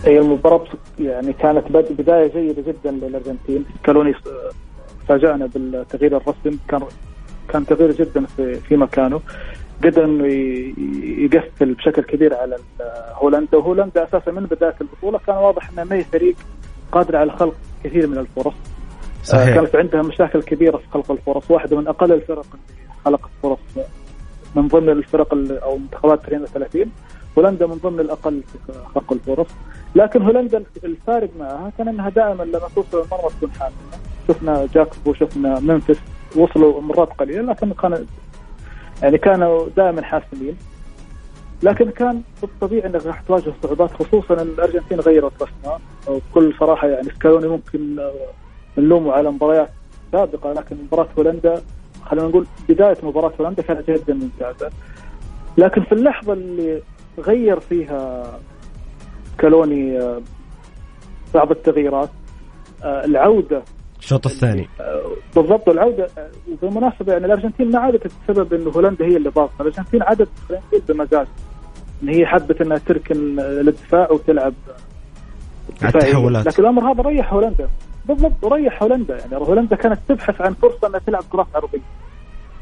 هي 0.06 0.20
المباراة 0.20 0.64
يعني 1.00 1.34
كانت 1.34 1.72
بد- 1.72 1.92
بداية 2.02 2.32
جيدة 2.34 2.62
جدا 2.72 2.92
للأرجنتين. 2.92 3.66
سكالوني 3.84 4.14
س- 4.14 4.56
فاجأنا 5.08 5.46
بالتغيير 5.46 6.18
الرسم 6.18 6.58
كان 6.68 6.82
كان 7.50 7.66
تغيير 7.66 7.92
جدا 7.92 8.26
في 8.38 8.56
في 8.56 8.78
مكانه. 8.78 9.22
قدر 9.84 10.04
إنه 10.06 10.26
يقفل 11.24 11.74
بشكل 11.74 12.02
كبير 12.02 12.34
على 12.36 12.56
ال- 12.56 12.62
هولندا. 13.14 13.58
وهولندا 13.58 14.04
أساسا 14.04 14.32
من 14.32 14.46
بداية 14.46 14.76
البطولة 14.82 15.20
كان 15.28 15.36
واضح 15.36 15.70
انها 15.70 15.84
ما 15.84 15.96
هي 15.96 16.04
فريق 16.04 16.36
قادر 16.94 17.16
على 17.16 17.32
خلق 17.32 17.56
كثير 17.84 18.08
من 18.08 18.18
الفرص. 18.18 18.54
صحيح. 19.24 19.56
كانت 19.56 19.76
عندها 19.76 20.02
مشاكل 20.02 20.42
كبيرة 20.42 20.78
في 20.78 20.84
خلق 20.94 21.12
الفرص. 21.12 21.52
واحدة 21.52 21.78
من 21.78 21.88
أقل 21.88 22.12
الفرق 22.12 22.46
اللي 22.54 22.94
خلقت 23.06 23.30
فرص 23.44 23.60
من 24.56 24.68
ضمن 24.68 24.90
الفرق 24.90 25.34
ال- 25.34 25.58
أو 25.60 25.78
منتخبات 25.78 26.24
32 26.24 26.92
هولندا 27.38 27.68
من 27.68 27.74
ضمن 27.84 28.00
الأقل 28.00 28.42
في 28.68 28.74
خلق 28.96 29.14
الفرص. 29.14 29.48
لكن 29.96 30.22
هولندا 30.22 30.64
الفارق 30.84 31.30
معها 31.40 31.72
كان 31.78 31.88
إنها 31.88 32.10
دائما 32.10 32.44
لما 32.44 32.68
توصل 32.76 33.02
المرمى 33.06 33.30
تكون 33.38 33.52
حاسمه 33.52 34.00
شفنا 34.28 34.68
جاكسبو 34.74 35.14
شفنا 35.14 35.60
منفس 35.60 36.00
وصلوا 36.36 36.82
مرات 36.82 37.10
قليلة 37.20 37.42
لكن 37.42 37.74
كان 37.74 38.06
يعني 39.04 39.18
كانوا 39.18 39.68
دائما 39.78 40.02
حاسمين. 40.02 40.58
لكن 41.64 41.90
كان 41.90 42.22
الطبيعي 42.44 42.86
إنك 42.86 43.06
راح 43.06 43.22
تواجه 43.22 43.54
صعوبات 43.64 43.92
خصوصا 43.92 44.34
إن 44.34 44.48
الأرجنتين 44.48 45.00
غيرت 45.00 45.34
رسمها. 45.44 45.80
وبكل 46.08 46.54
صراحة 46.60 46.88
يعني 46.88 47.10
سكالوني 47.10 47.48
ممكن 47.48 48.00
نلومه 48.78 49.12
على 49.12 49.32
مباريات 49.32 49.70
سابقة 50.12 50.54
لكن 50.54 50.78
مباراة 50.84 51.08
هولندا 51.18 51.62
خلينا 52.06 52.28
نقول 52.28 52.48
بداية 52.70 52.98
مباراة 53.04 53.32
هولندا 53.40 53.62
كانت 53.62 53.92
جدا 53.92 54.14
ممتازة. 54.14 54.70
لكن 55.58 55.84
في 55.84 55.92
اللحظة 55.92 56.34
اللي 56.34 56.82
غير 57.20 57.60
فيها 57.60 58.24
سكالوني 59.34 60.00
آه، 60.00 60.22
بعض 61.34 61.52
التغييرات 61.52 62.10
آه، 62.84 63.06
العودة 63.06 63.64
الشوط 64.00 64.26
الثاني. 64.26 64.70
آه، 64.80 65.02
بالضبط 65.36 65.70
العودة 65.70 66.08
وبالمناسبة 66.52 67.14
يعني 67.14 67.26
الأرجنتين 67.26 67.72
ما 67.72 67.80
عادت 67.80 68.12
بسبب 68.30 68.54
انه 68.54 68.70
هولندا 68.70 69.06
هي 69.06 69.18
اللي 69.18 69.30
ضاغطة، 69.30 69.62
الأرجنتين 69.62 70.04
عادت 70.04 70.30
خلينا 70.50 70.64
نقول 70.68 70.82
بمزاج. 70.88 71.28
هي 72.08 72.26
حبت 72.26 72.62
إنها 72.62 72.78
تركن 72.78 73.40
الدفاع 73.40 74.12
وتلعب 74.12 74.54
على. 75.82 75.90
التحولات. 75.96 76.46
لكن 76.48 76.64
الأمر 76.64 76.92
هذا 76.92 77.02
ريح 77.02 77.34
هولندا 77.34 77.70
بالضبط 78.06 78.44
وريح 78.44 78.84
هولندا 78.84 79.18
يعني 79.18 79.36
هولندا 79.36 79.76
كانت 79.76 80.00
تبحث 80.08 80.42
عن 80.42 80.54
فرصة 80.54 80.88
إنها 80.88 81.00
تلعب 81.00 81.24
كرات 81.32 81.48
عرضيه 81.56 81.80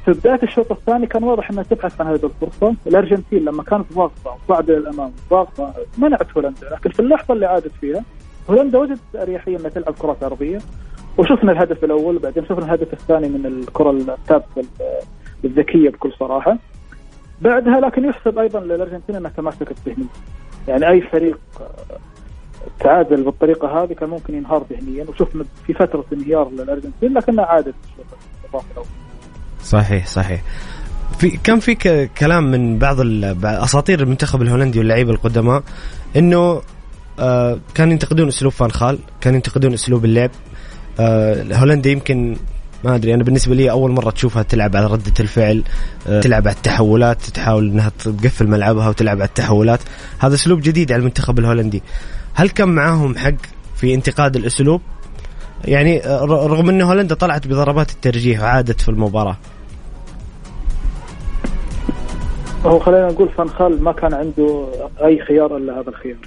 في 0.05 0.11
بداية 0.11 0.39
الشوط 0.43 0.71
الثاني 0.71 1.07
كان 1.07 1.23
واضح 1.23 1.51
إنها 1.51 1.63
تبحث 1.63 2.01
عن 2.01 2.07
هذه 2.07 2.19
الفرصة، 2.25 2.75
الأرجنتين 2.87 3.45
لما 3.45 3.63
كانت 3.63 3.93
ضاغطه 3.93 4.37
وصاعده 4.45 4.73
للامام 4.73 5.11
ضاغطه 5.29 5.73
منعت 5.97 6.27
هولندا، 6.37 6.69
لكن 6.71 6.89
في 6.89 6.99
اللحظة 6.99 7.33
اللي 7.33 7.45
عادت 7.45 7.71
فيها 7.81 8.03
هولندا 8.49 8.79
وجدت 8.79 8.99
أريحية 9.15 9.57
إنها 9.57 9.69
تلعب 9.69 9.93
كرات 9.93 10.23
عرضيه 10.23 10.59
وشفنا 11.17 11.51
الهدف 11.51 11.83
الأول 11.83 12.17
بعدين 12.19 12.43
شفنا 12.45 12.65
الهدف 12.65 12.93
الثاني 12.93 13.29
من 13.29 13.45
الكرة 13.45 13.91
الثابته 13.91 14.45
ال- 14.57 14.65
الذكيه 15.45 15.89
بكل 15.89 16.11
صراحة. 16.19 16.57
بعدها 17.41 17.79
لكن 17.79 18.05
يحسب 18.05 18.39
أيضا 18.39 18.59
للأرجنتين 18.59 19.15
انها 19.15 19.31
تماسكت 19.37 19.75
ذهنيا. 19.85 20.07
يعني 20.67 20.89
أي 20.89 21.01
فريق 21.01 21.39
تعادل 22.79 23.23
بالطريقة 23.23 23.83
هذه 23.83 23.93
كان 23.93 24.09
ممكن 24.09 24.35
ينهار 24.35 24.65
ذهنيا 24.69 25.05
وشفنا 25.09 25.45
في 25.67 25.73
فترة 25.73 26.05
انهيار 26.13 26.49
للأرجنتين 26.49 27.13
لكنها 27.13 27.45
عادت. 27.45 27.75
صحيح 29.63 30.07
صحيح 30.07 30.41
في 31.19 31.29
كان 31.29 31.59
في 31.59 31.75
كلام 32.17 32.51
من 32.51 32.79
بعض 32.79 32.97
أساطير 33.45 33.99
المنتخب 33.99 34.41
الهولندي 34.41 34.79
واللعيبة 34.79 35.11
القدماء 35.11 35.63
إنه 36.15 36.61
آه 37.19 37.59
كانوا 37.75 37.93
ينتقدون 37.93 38.27
أسلوب 38.27 38.51
فان 38.51 38.71
خال 38.71 38.99
كانوا 39.21 39.37
ينتقدون 39.37 39.73
أسلوب 39.73 40.05
اللعب 40.05 40.29
آه 40.99 41.45
هولندا 41.53 41.89
يمكن 41.89 42.35
ما 42.83 42.95
أدري 42.95 43.13
أنا 43.13 43.23
بالنسبة 43.23 43.55
لي 43.55 43.71
أول 43.71 43.91
مرة 43.91 44.09
تشوفها 44.09 44.43
تلعب 44.43 44.75
على 44.75 44.85
ردة 44.85 45.13
الفعل 45.19 45.63
آه 46.07 46.21
تلعب 46.21 46.47
على 46.47 46.55
التحولات 46.55 47.21
تحاول 47.21 47.69
إنها 47.69 47.91
تقفل 47.99 48.47
ملعبها 48.47 48.89
وتلعب 48.89 49.17
على 49.17 49.27
التحولات. 49.27 49.79
هذا 50.19 50.33
أسلوب 50.33 50.61
جديد 50.61 50.91
على 50.91 50.99
المنتخب 50.99 51.39
الهولندي. 51.39 51.83
هل 52.33 52.49
كان 52.49 52.69
معاهم 52.69 53.17
حق 53.17 53.33
في 53.75 53.93
انتقاد 53.93 54.35
الأسلوب؟ 54.35 54.81
يعني 55.65 56.05
آه، 56.05 56.25
رغم 56.25 56.69
إن 56.69 56.81
هولندا 56.81 57.15
طلعت 57.15 57.47
بضربات 57.47 57.91
الترجيح 57.91 58.41
وعادت 58.41 58.81
في 58.81 58.89
المباراة. 58.89 59.37
هو 62.65 62.79
خلينا 62.79 63.07
نقول 63.07 63.29
فان 63.29 63.49
خال 63.49 63.83
ما 63.83 63.91
كان 63.91 64.13
عنده 64.13 64.67
أي 65.03 65.19
خيار 65.27 65.57
إلا 65.57 65.73
هذا 65.73 65.89
الخيار. 65.89 66.17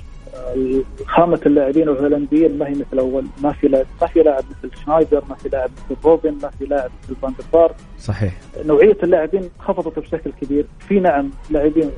خامة 1.06 1.40
اللاعبين 1.46 1.88
الهولنديين 1.88 2.58
ما 2.58 2.68
هي 2.68 2.70
مثل 2.72 2.98
أول. 2.98 3.24
ما 3.42 3.52
في 3.52 3.68
لاعب 3.68 3.86
ما 4.00 4.06
في 4.06 4.22
لاعب 4.22 4.44
مثل 4.50 4.76
شنايدر 4.84 5.22
ما 5.28 5.34
في 5.34 5.48
لاعب 5.48 5.70
مثل 5.90 6.00
روبن 6.04 6.34
ما 6.42 6.50
في 6.58 6.64
لاعب 6.64 6.90
مثل 7.04 7.16
فان 7.22 7.32
دير 7.32 7.46
سار 7.52 7.72
صحيح. 7.98 8.40
نوعية 8.64 8.96
اللاعبين 9.02 9.50
خفضت 9.58 9.98
بشكل 9.98 10.32
كبير. 10.40 10.66
في 10.88 11.00
نعم 11.00 11.30
لاعبين 11.50 11.90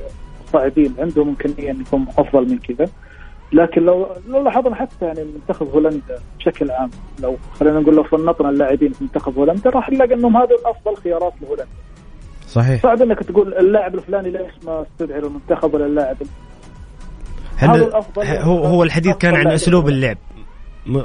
صاعدين 0.53 0.95
عندهم 0.99 1.29
إمكانية 1.29 1.71
ان 1.71 1.81
يكون 1.81 2.07
أفضل 2.19 2.49
من 2.50 2.59
كذا. 2.59 2.88
لكن 3.53 3.83
لو 3.83 4.07
لو 4.29 4.43
لاحظنا 4.43 4.75
حتى 4.75 5.07
يعني 5.07 5.25
منتخب 5.25 5.69
هولندا 5.75 6.19
بشكل 6.38 6.71
عام 6.71 6.91
لو 7.23 7.37
خلينا 7.61 7.81
نقول 7.81 7.97
لو 7.97 8.03
فنطنا 8.03 8.50
اللاعبين 8.50 8.93
في 8.93 9.05
منتخب 9.05 9.38
هولندا 9.38 9.71
راح 9.71 9.91
نلاقي 9.91 10.15
إنهم 10.15 10.37
هذول 10.37 10.59
أفضل 10.65 10.97
خيارات 10.97 11.33
لهولندا. 11.43 11.67
صحيح. 12.49 12.83
صعب 12.83 13.03
إنك 13.03 13.23
تقول 13.23 13.55
اللاعب 13.55 13.95
الفلاني 13.95 14.31
ليش 14.31 14.53
ما 14.67 14.83
استدعي 14.83 15.21
للمنتخب 15.21 15.75
ولا 15.75 15.87
اللاعب 15.87 16.17
هل. 17.57 17.93
هو 18.19 18.65
هو 18.65 18.83
الحديث 18.83 19.17
كان 19.17 19.35
عن. 19.35 19.47
أسلوب 19.47 19.89
اللعب 19.89 20.19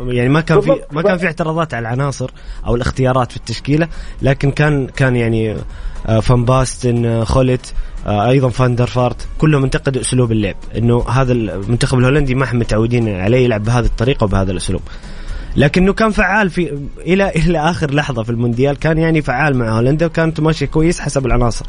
يعني 0.08 0.30
ما 0.30 0.42
كان 0.42 0.62
في. 0.62 0.82
ما 0.92 1.02
كان 1.02 1.18
في 1.18 1.26
اعتراضات 1.26 1.74
على 1.74 1.82
العناصر 1.88 2.32
أو 2.66 2.76
الاختيارات 2.76 3.32
في 3.32 3.38
التشكيلة 3.38 3.88
لكن 4.22 4.52
كان 4.52 4.88
كان 4.88 5.16
يعني 5.16 5.56
آه، 6.08 6.20
فان 6.20 6.46
باستن 6.46 7.06
آه، 7.06 7.24
خوليت 7.24 7.74
آه، 8.08 8.30
أيضا 8.30 8.50
فاندر 8.50 8.86
فارت 8.86 9.28
كلهم 9.38 9.64
انتقدوا 9.64 10.02
أسلوب 10.02 10.32
اللعب 10.32 10.56
إنه 10.78 11.10
هذا 11.10 11.34
المنتخب 11.34 11.98
الهولندي 11.98 12.36
ما 12.36 12.44
إحنا 12.44 12.60
متعودين 12.60 13.20
عليه 13.20 13.46
يلعب 13.46 13.64
بهذه 13.64 13.86
الطريقة 13.86 14.24
وبهذا 14.24 14.52
الأسلوب 14.52 14.82
لكنه 15.56 15.94
كان 15.94 16.12
فعال 16.12 16.50
في 16.50 16.88
إلى 17.00 17.30
إلى 17.46 17.60
آخر 17.60 17.92
لحظة 17.92 18.24
في 18.24 18.30
المونديال 18.30 18.80
كان 18.80 18.98
يعني 18.98 19.22
فعال 19.22 19.58
مع 19.58 19.78
هولندا 19.78 20.06
وكانت 20.06 20.40
ماشية 20.40 20.66
كويس 20.66 21.00
حسب 21.00 21.26
العناصر 21.26 21.66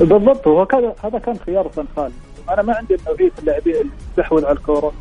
بالضبط 0.00 0.48
هو 0.48 0.66
كان 0.66 0.92
هذا 1.04 1.18
كان 1.18 1.36
خيار 1.46 1.68
فان 1.68 1.86
خال 1.96 2.10
أنا 2.50 2.62
ما 2.62 2.76
عندي 2.76 2.96
نوعيه 3.06 3.32
اللاعبين 3.38 3.74
اللي 3.74 3.92
تستحوذ 4.10 4.44
على 4.44 4.56
الكورة 4.56 4.92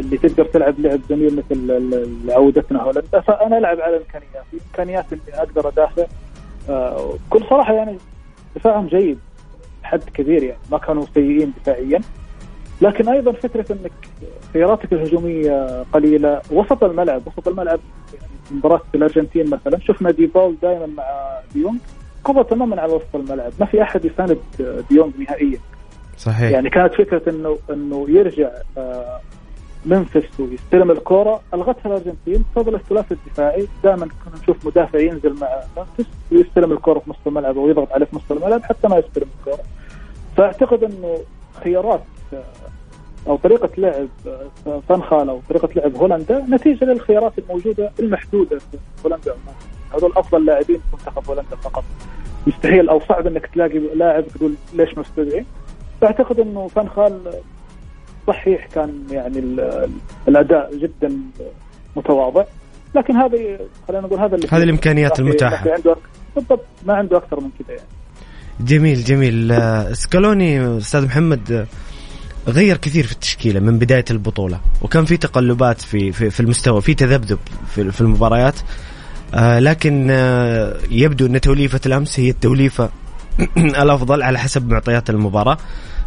اللي 0.00 0.18
تقدر 0.18 0.44
تلعب 0.44 0.80
لعب 0.80 1.00
جميل 1.10 1.36
مثل 1.36 1.70
اللي 1.70 2.32
عودتنا 2.34 2.82
هولندا. 2.82 3.20
فأنا 3.20 3.58
ألعب 3.58 3.80
على 3.80 3.96
امكانياتي 3.96 4.58
امكانياتي 4.68 5.14
اني 5.14 5.38
أقدر 5.38 5.68
أدافع. 5.68 6.06
آه 6.68 7.14
بكل 7.30 7.44
صراحة 7.50 7.74
يعني 7.74 7.98
دفاعهم 8.56 8.86
جيد. 8.86 9.18
حد 9.82 10.02
كبير 10.14 10.42
يعني. 10.42 10.58
ما 10.72 10.78
كانوا 10.78 11.04
سيئين 11.14 11.52
دفاعيا. 11.60 12.00
لكن 12.80 13.08
أيضا 13.08 13.32
فكرة 13.32 13.72
إنك 13.72 13.92
خياراتك 14.52 14.92
الهجومية 14.92 15.84
قليلة. 15.92 16.42
وسط 16.52 16.84
الملعب. 16.84 17.22
وسط 17.26 17.48
الملعب 17.48 17.80
يعني 18.14 18.26
مباراة 18.50 18.82
الأرجنتين 18.94 19.50
مثلا. 19.50 19.78
شفنا 19.78 20.10
دي 20.10 20.26
باول 20.26 20.56
دائما 20.62 20.86
مع 20.86 21.38
ديونج. 21.54 21.78
قضى 22.24 22.44
تماما 22.44 22.82
على 22.82 22.92
وسط 22.92 23.14
الملعب. 23.14 23.52
ما 23.60 23.66
في 23.66 23.82
أحد 23.82 24.04
يساند 24.04 24.38
ديونج 24.90 25.12
نهائيا. 25.18 25.58
صحيح. 26.18 26.50
يعني 26.50 26.70
كانت 26.70 26.94
فكرة 26.94 27.30
انه 27.30 27.58
إنه 27.70 28.06
يرجع 28.08 28.50
آه، 28.78 29.20
منفس 29.86 30.40
ويستلم 30.40 30.90
الكرة 30.90 31.40
ألغتها 31.54 31.86
الأرجنتين 31.86 32.44
فضل 32.54 32.74
الثلاثي 32.74 33.14
الدفاعي. 33.14 33.68
دائما 33.84 34.06
كنا 34.06 34.42
نشوف 34.42 34.66
مدافع 34.66 34.98
ينزل 34.98 35.34
مع 35.40 35.48
منفس 35.76 36.10
ويستلم 36.32 36.72
الكرة 36.72 36.98
في 36.98 37.10
نص 37.10 37.16
الملعب 37.26 37.56
ويضغط 37.56 37.92
عليه 37.92 38.06
في 38.06 38.16
نص 38.16 38.22
الملعب 38.30 38.62
حتى 38.62 38.88
ما 38.88 38.96
يستلم 38.98 39.28
الكرة. 39.38 39.62
فأعتقد 40.36 40.84
إنه 40.84 41.18
خيارات 41.64 42.02
آه، 42.32 42.42
أو 43.26 43.36
طريقة 43.36 43.70
لعب 43.78 44.08
آه، 44.66 44.80
فان 44.88 45.28
أو 45.28 45.40
طريقة 45.48 45.68
لعب 45.76 45.96
هولندا 45.96 46.46
نتيجة 46.50 46.84
للخيارات 46.84 47.32
الموجودة 47.38 47.90
المحدودة 48.00 48.58
في 48.58 48.78
هولندا 49.04 49.34
هذول 49.94 50.12
أفضل 50.16 50.44
لاعبين 50.44 50.76
في 50.76 50.96
منتخب 50.96 51.28
هولندا 51.28 51.56
فقط. 51.56 51.84
مستحيل 52.46 52.88
أو 52.88 53.00
صعب 53.08 53.26
إنك 53.26 53.46
تلاقي 53.46 53.78
لاعب 53.78 54.28
تقول 54.28 54.54
ليش 54.74 54.98
مستدعي 54.98 55.44
فاعتقد 56.00 56.40
إنه 56.40 56.68
فان 56.68 56.88
خال 56.88 57.20
صحيح 58.26 58.66
كان 58.66 59.02
يعني 59.10 59.38
ال- 59.38 59.60
ال- 59.60 59.90
الأداء 60.28 60.76
جدا 60.76 61.16
متواضع. 61.96 62.44
لكن 62.94 63.16
هذه 63.16 63.58
خلينا 63.88 64.06
نقول 64.06 64.20
هذا 64.20 64.34
اللي 64.34 64.46
هذه 64.46 64.62
في 65.62 65.72
عنده 65.72 65.96
بالضبط 66.36 66.64
ما 66.86 66.94
عنده 66.94 67.16
أكثر 67.16 67.40
من 67.40 67.50
كذا 67.58 67.76
يعني. 67.76 67.88
جميل 68.60 69.04
جميل. 69.04 69.52
آه، 69.52 69.92
سكالوني 69.92 70.78
أستاذ 70.78 71.04
محمد 71.06 71.52
آه، 71.52 71.66
غير 72.50 72.76
كثير 72.76 73.06
في 73.06 73.12
التشكيلة 73.12 73.60
من 73.60 73.78
بداية 73.78 74.04
البطولة 74.10 74.60
وكان 74.82 75.04
في 75.04 75.16
تقلبات 75.16 75.80
في 75.80 76.12
في, 76.12 76.30
في 76.30 76.40
المستوى 76.40 76.80
في 76.80 76.94
تذبذب 76.94 77.38
في, 77.74 77.92
في 77.92 78.00
المباريات. 78.00 78.54
آه 79.34 79.58
لكن 79.58 80.08
آه 80.10 80.74
يبدو 80.90 81.26
أن 81.26 81.40
توليفة 81.40 81.80
الأمس 81.86 82.20
هي 82.20 82.30
التوليفة 82.30 82.88
الافضل 83.82 84.22
على 84.22 84.38
حسب 84.38 84.70
معطيات 84.70 85.10
المباراة. 85.10 85.58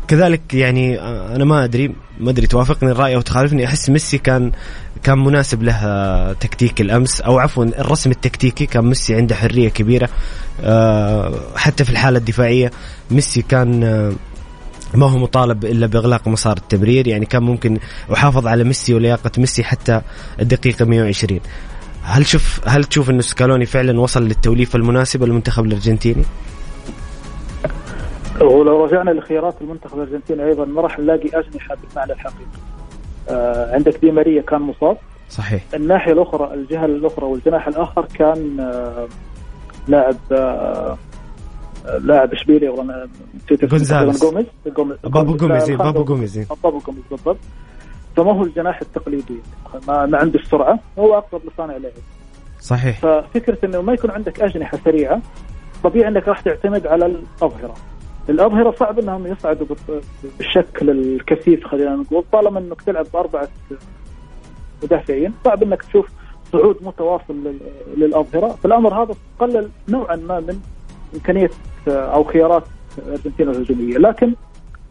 كذلك 0.08 0.54
يعني 0.54 1.00
آه، 1.00 1.36
أنا 1.36 1.46
ما 1.46 1.64
أدري 1.64 1.96
ما 2.20 2.30
أدري 2.30 2.48
توافقني 2.48 2.92
الرأي 2.92 3.16
أو 3.16 3.22
تخالفني. 3.22 3.66
أحس 3.66 3.90
ميسي 3.90 4.18
كان 4.18 4.52
كان 5.04 5.18
مناسب 5.18 5.64
له 5.64 5.76
آه، 5.86 6.34
تكتيك 6.34 6.82
الأمس 6.82 7.22
أو 7.22 7.40
عفوا 7.40 7.66
الرسم 7.66 8.12
التكتيكي 8.12 8.66
كان 8.66 8.86
ميسي 8.86 9.16
عنده 9.16 9.36
حرية 9.36 9.70
كبيرة 9.70 10.10
آه، 10.62 11.34
حتى 11.56 11.84
في 11.84 11.90
الحالة 11.90 12.18
الدفاعية. 12.18 12.72
ميسي 13.12 13.42
كان 13.42 13.84
ما 14.94 15.10
هو 15.10 15.18
مطالب 15.18 15.66
إلا 15.66 15.88
بإغلاق 15.88 16.28
مسار 16.28 16.58
التمرير 16.58 17.08
يعني 17.08 17.26
كان 17.26 17.44
ممكن 17.44 17.80
وحافظ 18.10 18.48
على 18.48 18.64
ميسي 18.64 18.94
ولياقة 18.94 19.32
ميسي 19.38 19.64
حتى 19.64 20.02
الدقيقة 20.40 20.86
120 20.86 21.40
هل 22.04 22.26
شوف 22.26 22.60
هل 22.68 22.84
تشوف 22.84 23.10
إنه 23.10 23.22
سكالوني 23.22 23.66
فعلا 23.66 24.00
وصل 24.00 24.24
للتوليفة 24.24 24.78
المناسبة 24.78 25.26
للمنتخب 25.26 25.66
الأرجنتيني؟ 25.66 26.24
ولو 28.42 28.86
رجعنا 28.86 29.12
لخيارات 29.12 29.62
المنتخب 29.62 29.98
الارجنتيني 29.98 30.46
أيضا 30.46 30.66
ما 30.66 30.82
راح 30.82 31.00
نلاقي 31.00 31.30
أجنحة 31.34 31.76
بالمعنى 31.76 32.14
الحقيقي. 32.14 32.46
آه 33.30 33.76
عندك 33.76 33.98
دي 33.98 34.12
ماريا 34.12 34.42
كان 34.42 34.62
مصاب. 34.62 34.98
صحيح. 35.30 35.64
الناحية 35.74 36.12
الأخرى 36.12 36.54
الجهة 36.54 36.86
الأخرى 36.86 37.26
والجناح 37.26 37.68
الآخر 37.68 38.06
كان 38.06 38.60
آه 38.60 39.08
لاعب 39.88 40.16
آه 40.32 40.98
لاعب 42.00 42.34
اشبيليا 42.34 42.70
والله 42.70 43.08
نسيت 43.36 43.66
جونزاليس. 43.66 44.26
جوميز 44.26 44.46
بابو 45.04 45.36
جوميز 45.36 45.70
إيه، 45.70 45.78
بابو 45.78 46.04
جوميز. 46.04 46.40
بابو 46.64 46.80
جوميز 46.80 47.04
بالضبط. 47.12 47.38
فما 48.18 48.32
هو 48.32 48.44
الجناح 48.44 48.82
التقليدي؟ 48.82 49.40
ما, 49.88 50.06
ما 50.06 50.18
عنده 50.18 50.40
السرعة 50.40 50.80
هو 51.00 51.18
أقرب 51.18 51.42
لصانع 51.54 51.78
لعب. 51.78 51.92
صحيح. 52.60 53.00
ففكرة 53.00 53.58
إنه 53.66 53.82
ما 53.82 53.94
يكون 53.94 54.12
عندك 54.12 54.42
أجنحة 54.42 54.78
سريعة 54.86 55.22
طبيعي 55.84 56.08
إنك 56.08 56.28
راح 56.28 56.40
تعتمد 56.40 56.88
على 56.88 57.06
الأظهرة. 57.06 57.74
الأظهرة 58.30 58.76
صعب 58.80 59.00
إنهم 59.00 59.28
يصعدوا 59.28 59.68
بال- 59.68 60.02
بالشكل 60.38 60.90
الكثيف 60.90 61.68
خلينا 61.68 61.96
نقول. 61.96 62.24
طالما 62.32 62.60
إنك 62.60 62.82
تلعب 62.82 63.06
بأربعة 63.14 63.48
مدافعين 64.84 65.34
صعب 65.46 65.64
إنك 65.64 65.84
تشوف 65.84 66.06
صعود 66.52 66.78
متواصل 66.82 67.34
لل- 67.34 67.60
للأظهرة. 67.98 68.48
فالامر 68.64 69.04
هذا 69.04 69.14
قلل 69.40 69.70
نوعا 69.90 70.16
ما 70.16 70.40
من 70.40 70.60
إمكانية 71.16 71.50
أو 71.88 72.24
خيارات 72.24 72.64
الارجنتين 72.98 73.50
الهجومية. 73.50 73.98
لكن 73.98 74.34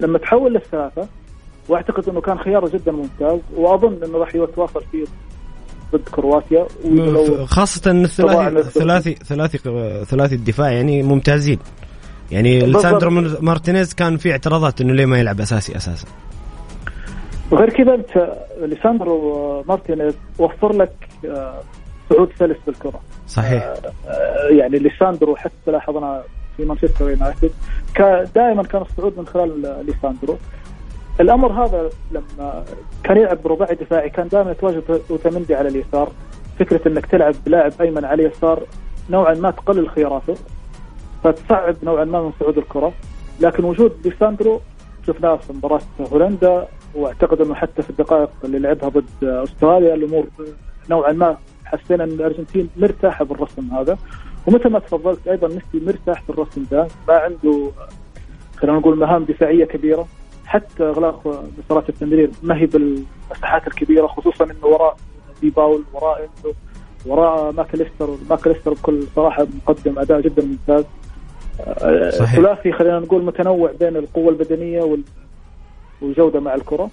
لما 0.01 0.19
تحول 0.19 0.53
للثلاثة 0.55 1.09
وأعتقد 1.69 2.09
إنه 2.09 2.21
كان 2.21 2.39
خياره 2.39 2.69
جدا 2.69 2.93
ممتاز 2.93 3.39
وأظن 3.57 4.05
إنه 4.05 4.19
راح 4.19 4.35
يتواصل 4.35 4.83
فيه 4.93 5.05
ضد 5.93 6.09
كرواتيا. 6.09 6.67
خاصة 7.47 7.91
إن 7.91 8.05
الثلاثي. 8.05 8.63
ثلاثي 8.81 9.15
ثلاثي 9.15 9.59
ثلاثي 10.05 10.35
الدفاع 10.35 10.71
يعني 10.71 11.03
ممتازين. 11.03 11.59
يعني. 12.33 12.61
ليساندرو 12.61 13.11
مارتينيز 13.41 13.95
كان 13.95 14.17
في 14.17 14.33
اعتراضات 14.33 14.81
إنه 14.81 14.93
ليه 14.93 15.07
ما 15.07 15.19
يلعب 15.19 15.41
أساسي 15.41 15.77
أساسا. 15.77 16.09
وغير 17.51 17.71
كذا 17.71 17.95
أنت 17.95 18.33
ليساندرو 18.61 19.65
مارتينيز 19.69 20.15
وفر 20.39 20.73
لك 20.73 20.93
آه، 21.25 21.61
صعود 22.11 22.31
سلس 22.39 22.57
بالكرة. 22.67 23.01
صحيح. 23.29 23.63
آه، 23.63 24.49
يعني 24.51 24.79
ليساندرو 24.79 25.37
حتى 25.37 25.71
لاحظنا 25.71 26.23
في 26.57 26.65
مانشستر 26.65 27.11
يونايتد 27.11 27.51
دائما 28.35 28.63
كان 28.63 28.83
الصعود 28.83 29.19
من 29.19 29.27
خلال 29.27 29.85
ليساندرو 29.87 30.37
الأمر 31.21 31.65
هذا 31.65 31.91
لما 32.13 32.65
كان 33.05 33.17
يلعب 33.17 33.43
برباعي 33.43 33.75
دفاعي 33.75 34.11
كان 34.11 34.29
دائما 34.29 34.51
يتواجد 34.51 35.01
اوتامندي 35.11 35.55
على 35.55 35.69
اليسار. 35.69 36.13
فكرة 36.59 36.89
إنك 36.89 37.07
تلعب 37.07 37.35
بلاعب 37.47 37.73
أيمن 37.81 38.05
على 38.05 38.27
اليسار 38.27 38.63
نوعا 39.11 39.35
ما 39.35 39.51
تقلل 39.51 39.91
خياراته. 39.91 40.35
فتصعب 41.25 41.77
نوعا 41.83 42.05
ما 42.05 42.23
من 42.23 42.33
صعود 42.41 42.59
الكرة. 42.59 42.93
لكن 43.41 43.65
وجود 43.65 43.93
ليساندرو 44.05 44.61
شفناه 45.07 45.37
في 45.37 45.53
مباراة 45.53 45.81
هولندا 46.13 46.69
واعتقد 46.95 47.41
أنه 47.41 47.55
حتى 47.55 47.83
في 47.83 47.91
الدقائق 47.91 48.31
اللي 48.45 48.59
لعبها 48.59 48.89
ضد 48.89 49.25
أستراليا 49.25 49.95
الأمور 49.95 50.27
نوعا 50.91 51.13
ما 51.13 51.37
حسينا 51.65 52.05
أن 52.05 52.09
الأرجنتين 52.09 52.69
مرتاحة 52.77 53.25
بالرسم 53.25 53.71
هذا. 53.75 53.99
ومثل 54.47 54.69
ما 54.69 54.79
تفضلت 54.79 55.29
أيضا 55.29 55.49
ميسي 55.49 55.87
مرتاح 55.87 56.23
في 56.23 56.31
الرسم 56.31 56.65
ده. 56.71 56.89
ما 57.09 57.15
عنده 57.15 57.71
خلينا 58.57 58.79
نقول 58.79 58.99
مهام 58.99 59.25
دفاعية 59.25 59.65
كبيرة. 59.65 60.07
حتى 60.47 60.85
أغلاق 60.85 61.45
مسارات 61.59 61.89
التمرير 61.89 62.31
ما 62.43 62.57
هي 62.57 62.67
بالمساحات 62.67 63.67
الكبيرة 63.67 64.07
خصوصا 64.07 64.45
إنه 64.45 64.67
وراء 64.67 64.97
دي 65.41 65.51
باول 65.51 65.85
وراء 65.93 66.19
انه 66.21 66.55
وراء 67.07 67.53
ماكليستر 67.53 68.09
ماكليستر 68.31 68.73
بكل 68.73 69.05
صراحة 69.17 69.47
مقدم 69.67 69.99
أداء 69.99 70.21
جدا 70.21 70.45
ممتاز. 70.45 70.85
صحيح. 72.11 72.35
ثلاثي 72.37 72.73
خلينا 72.73 72.99
نقول 72.99 73.25
متنوع 73.25 73.71
بين 73.81 73.97
القوة 73.97 74.29
البدنية 74.29 74.83
وال- 74.83 75.03
والجودة 76.03 76.41
مع 76.41 76.55
الكرة. 76.55 76.91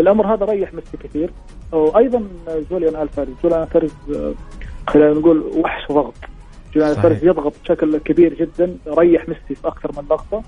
الأمر 0.00 0.34
هذا 0.34 0.44
ريح 0.46 0.74
ميسي 0.74 0.96
كثير. 0.96 1.30
وأيضا 1.72 2.22
جوليان 2.70 2.96
ألفاريز. 3.02 3.34
جوليان 3.42 3.62
ألفاريز 3.62 3.94
خلينا 4.88 5.10
نقول 5.10 5.38
وحش 5.56 5.92
ضغط. 5.92 6.14
جوليان. 6.74 6.90
ألفاريز 6.90 7.24
يضغط 7.24 7.52
بشكل 7.64 7.98
كبير 7.98 8.34
جدا 8.34 8.76
ريح 8.88 9.28
ميسي 9.28 9.54
في 9.54 9.68
أكثر 9.68 9.90
من 10.02 10.08
لقطة. 10.10 10.42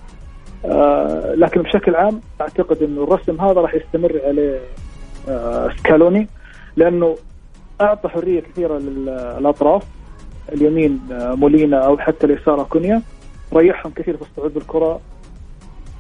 آه، 0.65 1.35
لكن 1.35 1.63
بشكل 1.63 1.95
عام 1.95 2.21
أعتقد 2.41 2.83
إنه 2.83 3.03
الرسم 3.05 3.41
هذا 3.41 3.61
راح 3.61 3.75
يستمر 3.75 4.21
عليه 4.25 4.59
آه، 5.29 5.71
سكالوني 5.79 6.29
لأنه 6.77 7.17
أعطى 7.81 8.09
حرية 8.09 8.41
كثيرة 8.41 8.79
للأطراف 8.79 9.83
اليمين 10.53 11.01
آه، 11.13 11.35
مولينا 11.35 11.79
أو 11.87 11.99
حتى 11.99 12.27
اليسار 12.27 12.61
أكونيا. 12.61 13.03
ريحهم 13.57 13.93
كثير 13.97 14.17
في 14.17 14.23
الصعود 14.23 14.55
بالكرة 14.55 15.01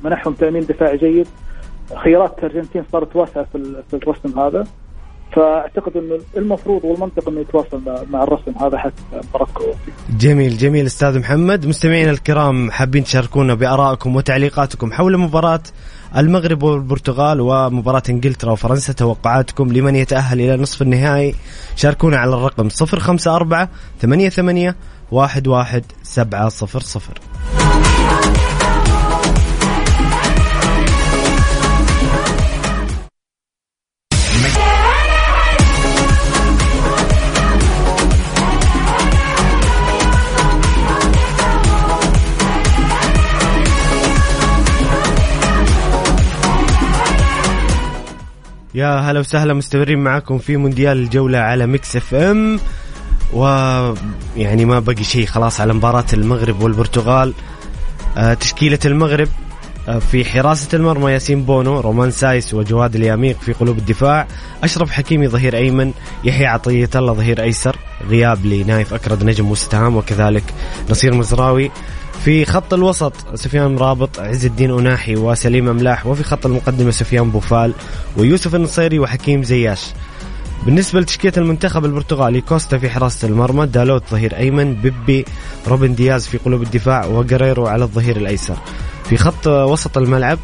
منحهم 0.05 0.33
تأمين 0.35 0.67
دفاعي 0.67 0.97
جيد. 0.99 1.27
خيارات 2.05 2.38
الأرجنتين 2.38 2.85
صارت 2.93 3.17
واسعة 3.17 3.45
في 3.53 3.55
ال- 3.59 3.83
في 3.90 3.97
الرسم 3.97 4.38
هذا. 4.40 4.67
فأعتقد 5.33 5.97
انه 5.97 6.19
المفروض 6.37 6.85
والمنطق 6.85 7.29
إنه 7.29 7.40
يتواصل 7.40 7.81
مع- 8.11 8.23
الرسم 8.23 8.53
هذا 8.61 8.79
حتى 8.79 8.93
مباراه 9.12 9.75
جميل 10.19 10.57
جميل 10.57 10.87
أستاذ 10.87 11.19
محمد. 11.19 11.67
مستمعينا 11.67 12.11
الكرام 12.11 12.71
حابين 12.71 13.05
تشاركونا 13.05 13.55
بآرائكم 13.55 14.17
وتعليقاتكم 14.17 14.93
حول 14.93 15.19
مباراه 15.19 15.61
المغرب 16.16 16.62
والبرتغال 16.62 17.40
ومباراة 17.40 18.03
إنجلترا 18.11 18.53
وفرنسا 18.53 18.92
توقعاتكم 18.92 19.72
لمن 19.72 19.96
يتأهل 19.96 20.40
إلى 20.40 20.57
نصف 20.57 20.83
النهائي؟ 20.83 21.35
شاركونا 21.77 22.16
على 22.16 22.35
الرقم 22.35 22.68
054 22.83 23.68
88 24.00 24.74
11 25.12 25.83
يا 48.75 49.01
هلا 49.01 49.21
وسهلا 49.21 49.55
مستمرين 49.55 49.99
معكم 49.99 50.39
في 50.39 50.57
مونديال 50.57 50.99
الجولة 50.99 51.39
على 51.39 51.67
ميكس 51.67 51.97
إف 51.97 52.15
إم. 52.15 52.59
ويعني 53.33 54.65
ما 54.65 54.79
بقي 54.81 55.05
شيء 55.05 55.27
خلاص 55.27 55.61
على 55.61 55.75
مباراة 55.75 56.05
المغرب 56.13 56.63
والبرتغال. 56.63 57.33
آه، 58.17 58.35
تشكيلة 58.35 58.79
المغرب 58.85 59.29
آه، 59.89 59.99
في 59.99 60.25
حراسة 60.25 60.69
المرمى 60.75 61.13
ياسين 61.13 61.43
بونو 61.43 61.81
رومان 61.81 62.11
سايس 62.11 62.55
وجواد 62.55 62.95
الياميق 62.95 63.41
في 63.41 63.53
قلوب 63.53 63.79
الدفاع. 63.79 64.27
أشرف 64.65 64.91
حكيمي 64.91 65.29
ظهير 65.29 65.57
أيمن 65.57 65.93
يحيى 66.25 66.47
عطية 66.47 66.91
الله 66.95 67.13
ظهير 67.13 67.43
أيسر 67.43 67.77
غياب 68.09 68.47
لنايف 68.47 68.95
أكرد 68.95 69.25
نجم 69.25 69.51
وست 69.51 69.78
هام 69.78 69.97
وكذلك 69.97 70.45
نصير 70.91 71.15
مزراوي. 71.15 71.71
في 72.22 72.44
خط 72.44 72.74
الوسط 72.74 73.12
سفيان 73.35 73.79
أمرابط 73.79 74.21
عز 74.20 74.44
الدين 74.44 74.70
أوناحي 74.71 75.17
وسليم 75.16 75.68
أملاح 75.68 76.07
وفي 76.07 76.24
خط 76.24 76.46
المقدمة 76.46 76.90
سفيان 76.90 77.31
بوفال 77.31 77.72
ويوسف 78.16 78.55
النصيري 78.55 78.98
وحكيم 78.98 79.42
زياش. 79.42 79.92
بالنسبة 80.66 81.00
لتشكيلة 81.00 81.33
المنتخب 81.37 81.85
البرتغالي 81.85 82.40
كوستا 82.40 82.79
في 82.79 82.90
حراسة 82.90 83.29
المرمى 83.29 83.66
دالوت 83.66 84.03
ظهير 84.11 84.37
أيمن 84.37 84.74
بيبي 84.74 85.24
روبن 85.68 85.94
دياز 85.94 86.27
في 86.27 86.38
قلوب 86.38 86.62
الدفاع 86.62 87.07
وجريرو 87.07 87.66
على 87.66 87.85
الظهير 87.85 88.16
الأيسر. 88.16 88.57
في 89.05 89.16
خط 89.16 89.46
وسط 89.46 89.98
الملعب 89.98 90.38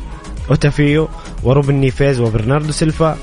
أوتافيو 0.50 1.08
وروبن 1.42 1.74
نيفيز 1.74 2.20
وبرناردو 2.20 2.72
سيلفا 2.72 3.16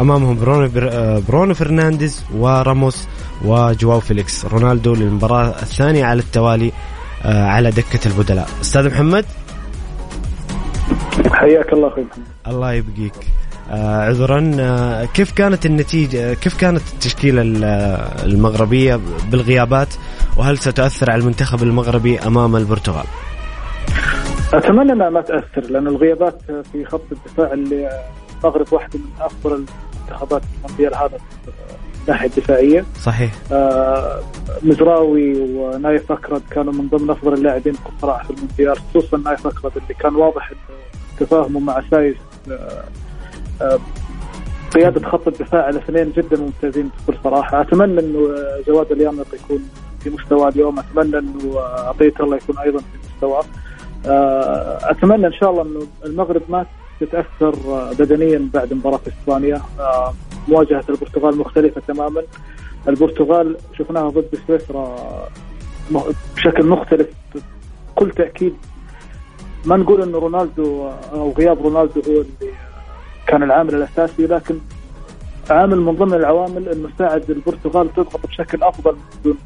أمامهم 0.00 0.38
برونو, 0.38 0.68
بر... 0.68 0.88
آه، 0.92 1.22
برونو 1.28 1.54
فرنانديز 1.54 2.22
وراموس 2.34 3.06
وجواو 3.44 4.00
فيليكس. 4.00 4.44
رونالدو 4.44 4.94
للمباراة 4.94 5.48
الثانية 5.62 6.04
على 6.04 6.20
التوالي 6.20 6.72
على 7.26 7.70
دكة 7.70 8.00
البدلاء. 8.08 8.48
أستاذ 8.60 8.90
محمد؟ 8.90 9.24
حياك 11.32 11.72
الله 11.72 11.88
أخوي 11.88 12.04
محمد. 12.04 12.24
الله 12.46 12.72
يبقيك. 12.72 13.12
آه 13.70 14.00
عذرا 14.02 14.52
آه 14.60 15.04
كيف 15.04 15.32
كانت 15.32 15.66
النتيجة 15.66 16.34
كيف 16.34 16.60
كانت 16.60 16.82
التشكيلة 16.94 17.42
ال- 17.42 17.64
آه، 17.64 18.24
المغربية 18.24 19.00
بالغيابات؟ 19.30 19.88
وهل 20.36 20.58
ستؤثر 20.58 21.10
على 21.10 21.20
المنتخب 21.20 21.62
المغربي 21.62 22.18
أمام 22.18 22.56
البرتغال؟ 22.56 23.04
أتمنى 24.54 24.92
إنها 24.92 25.10
ما 25.10 25.20
تأثر 25.20 25.70
لأن 25.70 25.86
الغيابات 25.86 26.38
في 26.72 26.84
خط 26.84 27.02
الدفاع 27.12 27.52
اللي 27.52 27.88
المغرب 28.44 28.72
واحدة 28.72 28.98
من 28.98 29.10
أفضل 29.20 29.64
المنتخبات 30.04 30.42
في 30.42 30.48
المونديال 30.64 30.94
هذا. 30.94 31.18
الناحيه 32.08 32.28
الدفاعية. 32.28 32.84
صحيح. 33.02 33.32
آه، 33.52 34.20
مزراوي 34.62 35.40
ونايف 35.40 36.12
اكرد 36.12 36.42
كانوا 36.50 36.72
من 36.72 36.88
ضمن 36.88 37.10
أفضل 37.10 37.32
اللاعبين 37.34 37.74
بصراحه 37.98 38.24
في 38.24 38.30
المونديال 38.30 38.76
خصوصا 38.78 39.16
نايف 39.16 39.46
اكرد 39.46 39.72
اللي 39.76 39.94
كان 40.00 40.14
واضح 40.16 40.50
إنه 40.50 40.58
تفاهمه 41.20 41.60
مع 41.60 41.82
سايس 41.90 42.16
آه، 42.50 42.84
آه، 43.62 43.78
قيادة 44.74 45.08
خط 45.08 45.28
الدفاع 45.28 45.68
الاثنين 45.68 46.12
جدا 46.16 46.36
ممتازين 46.40 46.90
بكل 47.08 47.18
صراحة. 47.24 47.60
أتمنى 47.60 48.00
إنه 48.00 48.18
آه، 48.18 48.60
جواد 48.66 48.92
اليامق 48.92 49.26
يكون 49.44 49.68
في 50.00 50.10
مستوى 50.10 50.48
اليوم. 50.48 50.78
أتمنى 50.78 51.18
إنه 51.18 51.58
آه، 51.58 51.88
عطية 51.88 52.12
الله 52.20 52.36
يكون 52.36 52.58
أيضا 52.58 52.78
في 52.78 52.84
مستواه 53.16 53.44
أتمنى 54.90 55.26
إن 55.26 55.32
شاء 55.32 55.50
الله 55.50 55.62
إنه 55.62 55.80
المغرب 56.04 56.42
ما 56.48 56.66
تتأثر 57.00 57.54
آه، 57.68 57.92
بدنيا 57.98 58.48
بعد 58.54 58.72
مباراة 58.72 59.00
إسبانيا. 59.08 59.62
مواجهة 60.48 60.84
البرتغال 60.88 61.38
مختلفة 61.38 61.82
تماما. 61.88 62.22
البرتغال 62.88 63.56
شفناها 63.78 64.08
ضد 64.08 64.38
سويسرا 64.46 64.96
بشكل 66.36 66.66
مختلف 66.66 67.08
بكل 67.94 68.10
تأكيد. 68.10 68.54
ما 69.64 69.76
نقول 69.76 70.02
انه 70.02 70.18
رونالدو 70.18 70.88
أو 71.12 71.32
غياب 71.32 71.62
رونالدو 71.62 72.00
هو 72.00 72.20
اللي 72.20 72.52
كان 73.26 73.42
العامل 73.42 73.74
الأساسي 73.74 74.26
لكن 74.26 74.58
عامل 75.50 75.80
من 75.80 75.92
ضمن 75.92 76.14
العوامل 76.14 76.68
إنه 76.68 76.88
ساعد 76.98 77.30
البرتغال 77.30 77.94
تضغط 77.94 78.26
بشكل 78.26 78.62
أفضل 78.62 78.96
بدون 79.20 79.38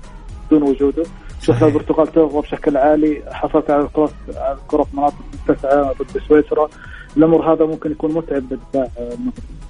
بدون 0.47 0.63
وجوده. 0.63 1.05
شفنا. 1.41 1.69
البرتغال 1.69 2.07
تضغط 2.07 2.45
بشكل 2.45 2.77
عالي 2.77 3.23
حصلت 3.33 3.71
على 3.71 3.83
الكرات 3.83 4.11
على 4.37 4.59
الكرة 4.63 4.83
في 4.83 4.97
مناطق 4.97 5.17
متسعة 5.49 5.93
ضد 5.93 6.19
سويسرا. 6.29 6.69
الأمر 7.17 7.53
هذا 7.53 7.65
ممكن 7.65 7.91
يكون 7.91 8.13
متعب 8.13 8.43
للدفاع. 8.51 8.89
المغربي 8.99 9.70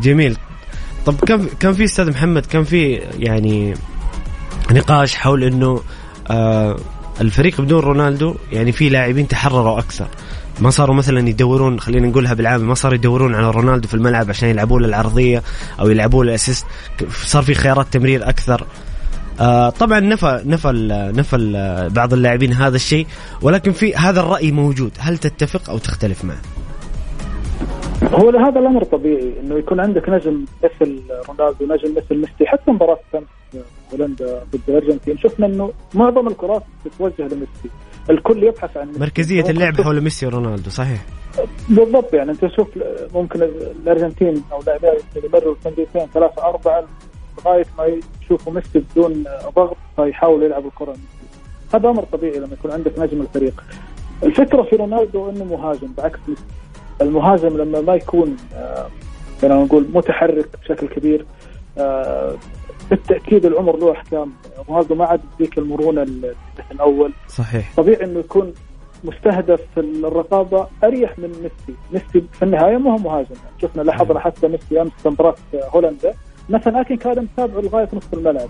جميل. 0.00 0.36
طب 1.06 1.14
كان 1.14 1.46
كان 1.60 1.72
في 1.72 1.84
أستاذ 1.84 2.10
محمد؟ 2.10 2.46
كان 2.46 2.64
في 2.64 2.94
يعني 3.18 3.74
نقاش 4.70 5.14
حول 5.14 5.44
إنه 5.44 5.82
آه 6.30 6.76
الفريق 7.20 7.60
بدون 7.60 7.80
رونالدو 7.80 8.34
يعني 8.52 8.72
في 8.72 8.88
لاعبين 8.88 9.28
تحرروا 9.28 9.78
أكثر؟ 9.78 10.08
ما 10.60 10.70
صاروا 10.70 10.94
مثلا 10.94 11.28
يدورون 11.28 11.80
خلينا 11.80 12.06
نقولها 12.08 12.34
بالعامي 12.34 12.64
ما 12.64 12.74
صاروا 12.74 12.94
يدورون 12.94 13.34
على 13.34 13.50
رونالدو 13.50 13.88
في 13.88 13.94
الملعب 13.94 14.30
عشان 14.30 14.48
يلعبوا 14.48 14.80
له 14.80 14.86
العرضية 14.86 15.42
أو 15.80 15.90
يلعبوا 15.90 16.24
له 16.24 16.30
الاسيست 16.30 16.66
صار 17.24 17.42
في 17.42 17.54
خيارات 17.54 17.86
تمرير 17.92 18.28
أكثر. 18.28 18.66
آه 19.40 19.70
طبعا 19.70 20.00
نفى 20.00 20.42
نفى 20.44 20.72
نفى 21.16 21.88
بعض 21.94 22.12
اللاعبين 22.12 22.52
هذا 22.52 22.76
الشيء 22.76 23.06
ولكن 23.42 23.72
في 23.72 23.94
هذا 23.94 24.20
الرأي 24.20 24.52
موجود. 24.52 24.92
هل 24.98 25.18
تتفق 25.18 25.70
أو 25.70 25.78
تختلف 25.78 26.24
معه؟ 26.24 26.57
هو 28.02 28.30
هذا 28.30 28.60
الأمر 28.60 28.84
طبيعي 28.84 29.40
إنه 29.40 29.58
يكون 29.58 29.80
عندك 29.80 30.08
نجم 30.08 30.44
مثل 30.64 31.02
رونالدو 31.28 31.64
نجم 31.66 31.94
مثل 31.96 32.16
ميسي 32.16 32.46
حتى 32.46 32.70
مباراة 32.70 32.98
امس 33.14 33.24
هولندا 33.92 34.44
ضد 34.52 34.60
الارجنتين 34.68 35.18
شفنا 35.18 35.46
إنه 35.46 35.72
معظم 35.94 36.28
الكرات 36.28 36.62
تتوجه 36.84 37.22
لميسي. 37.22 37.70
الكل 38.10 38.42
يبحث 38.42 38.76
عن 38.76 38.86
ميسي. 38.86 39.00
مركزية 39.00 39.50
اللعب 39.50 39.80
حول 39.80 40.00
ميسي 40.00 40.26
ورونالدو 40.26 40.70
صحيح. 40.70 41.04
بالضبط 41.68 42.14
يعني 42.14 42.30
أنت 42.30 42.46
شوف 42.46 42.68
ممكن 43.14 43.42
الأرجنتين 43.42 44.42
أو 44.52 44.62
لاعبين 44.66 44.90
يمروا 45.24 45.54
سنديتين 45.64 46.06
ثلاثة 46.14 46.42
أربعة 46.42 46.84
لغاية 47.38 47.66
ما 47.78 48.00
يشوفوا 48.22 48.52
ميسي 48.52 48.78
بدون 48.78 49.24
ضغط 49.56 49.76
فيحاولوا 49.96 50.44
يلعبوا 50.44 50.70
الكرة. 50.70 50.90
ميسي 50.90 51.28
هذا 51.74 51.88
أمر 51.88 52.02
طبيعي 52.02 52.38
لما 52.38 52.52
يكون 52.52 52.70
عندك 52.70 52.98
نجم 52.98 53.20
الفريق. 53.20 53.64
الفكرة 54.22 54.62
في 54.62 54.76
رونالدو 54.76 55.30
إنه 55.30 55.44
مهاجم 55.44 55.92
بعكس 55.98 56.18
ميسي. 56.28 56.42
المهاجم 57.00 57.56
لما 57.56 57.80
ما 57.80 57.94
يكون 57.94 58.36
آه، 58.54 58.86
خلينا 59.42 59.64
نقول 59.64 59.86
متحرك 59.94 60.48
بشكل 60.62 60.88
كبير 60.88 61.26
آه، 61.78 62.34
بالتأكيد 62.90 63.46
العمر 63.46 63.76
له 63.76 63.92
أحكام. 63.92 64.32
رونالدو 64.68 64.94
ما 64.94 65.04
عاد 65.04 65.20
ذيك 65.38 65.58
المرونة 65.58 66.02
اللي 66.02 66.34
الأول. 66.72 67.12
صحيح. 67.28 67.72
طبيعي 67.76 68.04
إنه 68.04 68.18
يكون 68.18 68.54
مستهدف 69.04 69.60
في 69.74 69.80
الرقابة 69.80 70.66
أريح 70.84 71.18
من 71.18 71.28
ميسي، 71.28 71.78
ميسي 71.92 72.26
في 72.32 72.42
النهاية 72.42 72.76
ما 72.76 72.92
هو 72.92 72.96
مهاجم، 72.96 73.34
يعني 73.44 73.60
شفنا 73.62 73.82
لاحظنا 73.82 74.20
حتى 74.20 74.48
ميسي 74.48 74.82
أمس 74.82 74.92
في 75.02 75.08
مباراة 75.08 75.34
هولندا. 75.54 76.14
مثلا 76.48 76.80
لكن 76.80 76.96
كان 76.96 77.28
متابعه 77.32 77.60
لغاية 77.60 77.88
نصف 77.92 78.14
الملعب، 78.14 78.48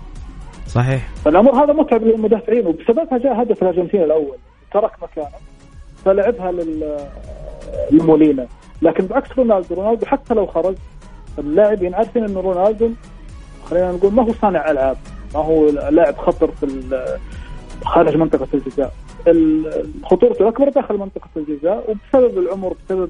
صحيح. 0.67 1.09
فالأمر 1.25 1.63
هذا 1.63 1.73
متعب 1.73 2.03
للمدافعين 2.03 2.67
وبسببها 2.67 3.17
جاء 3.17 3.41
هدف 3.41 3.63
الأرجنتين 3.63 4.03
الأول، 4.03 4.37
ترك 4.73 4.91
مكانه. 5.03 5.37
فلعبها 6.05 6.51
لل 6.51 6.97
لمولينا، 7.91 8.47
لكن 8.81 9.05
بعكس 9.05 9.31
رونالدو 9.37 9.75
رونالدو 9.75 10.05
حتى 10.05 10.33
لو 10.33 10.45
خرج 10.45 10.75
اللاعبين 11.39 11.93
عارفين 11.95 12.23
إنه 12.23 12.39
رونالدو 12.39 12.89
خلينا 13.65 13.91
نقول 13.91 14.13
ما 14.13 14.23
هو 14.23 14.33
صانع 14.41 14.71
ألعاب 14.71 14.97
ما 15.33 15.39
هو 15.39 15.69
لاعب 15.69 16.17
خطر 16.17 16.51
في 16.51 16.65
خارج 17.85 18.17
منطقة 18.17 18.47
الجزاء. 18.53 18.93
ال- 19.27 19.89
خطورته 20.03 20.41
الأكبر 20.43 20.69
داخل 20.69 20.97
منطقة 20.97 21.29
الجزاء 21.37 21.83
وبسبب 21.91 22.37
العمر 22.37 22.73
بسبب 22.85 23.09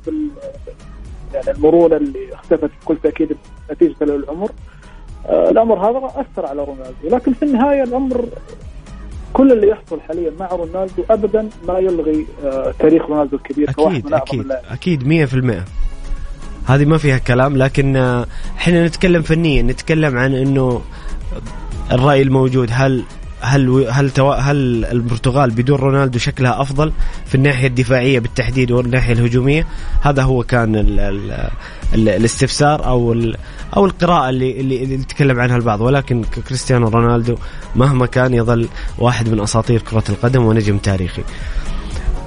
يعني 1.34 1.52
المرونة 1.52 1.96
اللي 1.96 2.34
اختفت 2.34 2.70
بكل 2.82 2.98
تأكيد 3.04 3.38
نتيجه 3.72 3.96
العمر 4.02 4.50
آه، 5.26 5.50
الأمر 5.50 5.80
هذا 5.90 6.06
أثر 6.22 6.46
على 6.46 6.64
رونالدو. 6.64 7.16
لكن 7.16 7.34
في 7.34 7.44
النهاية 7.46 7.84
الأمر 7.84 8.26
كل 9.34 9.52
اللي 9.52 9.68
يحصل 9.68 10.02
حاليا 10.02 10.32
مع 10.40 10.48
رونالدو 10.48 11.04
ابدا 11.10 11.50
ما 11.68 11.80
يلغي 11.80 12.26
آه، 12.44 12.74
تاريخ 12.80 13.02
رونالدو 13.02 13.38
الكبير 13.38 13.70
أكيد 13.70 14.14
أكيد 14.14 14.52
أكيد 14.52 15.28
100% 16.68 16.72
هذه 16.72 16.86
ما 16.86 16.98
فيها 16.98 17.18
كلام 17.18 17.58
لكن 17.58 17.96
آه، 17.96 18.26
إحنا 18.58 18.88
نتكلم 18.88 19.22
فنيا 19.22 19.62
نتكلم 19.62 20.18
عن 20.18 20.36
إنه 20.36 20.82
الرأي 21.92 22.22
الموجود 22.22 22.70
هل 22.72 23.04
هل 23.42 23.88
هل 23.90 24.10
توا 24.10 24.36
هل 24.36 24.86
البرتغال 24.86 25.52
بدون 25.52 25.78
رونالدو 25.78 26.20
شكلها 26.20 26.62
أفضل 26.62 26.92
في 27.26 27.36
الناحية 27.36 27.68
الدفاعية 27.68 28.20
بالتحديد 28.20 28.72
والناحية 28.72 29.14
الهجومية؟ 29.14 29.68
هذا 30.02 30.24
هو 30.24 30.44
كان 30.44 30.76
ال 30.76 31.00
ال 31.00 31.32
ال 31.94 32.10
الاستفسار 32.10 32.86
أو 32.86 33.14
ال 33.14 33.36
أو 33.78 33.86
القراءة 33.86 34.30
اللي 34.30 34.60
اللي, 34.60 34.84
اللي 34.84 34.94
يتكلم 34.94 35.40
عنها 35.40 35.58
البعض. 35.58 35.82
ولكن 35.82 36.24
كريستيانو 36.48 36.88
رونالدو 36.90 37.36
مهما 37.76 38.06
كان 38.06 38.34
يظل 38.34 38.68
واحد 38.98 39.30
من 39.30 39.40
أساطير 39.40 39.82
كرة 39.82 40.04
القدم 40.10 40.46
ونجم 40.46 40.78
تاريخي. 40.78 41.22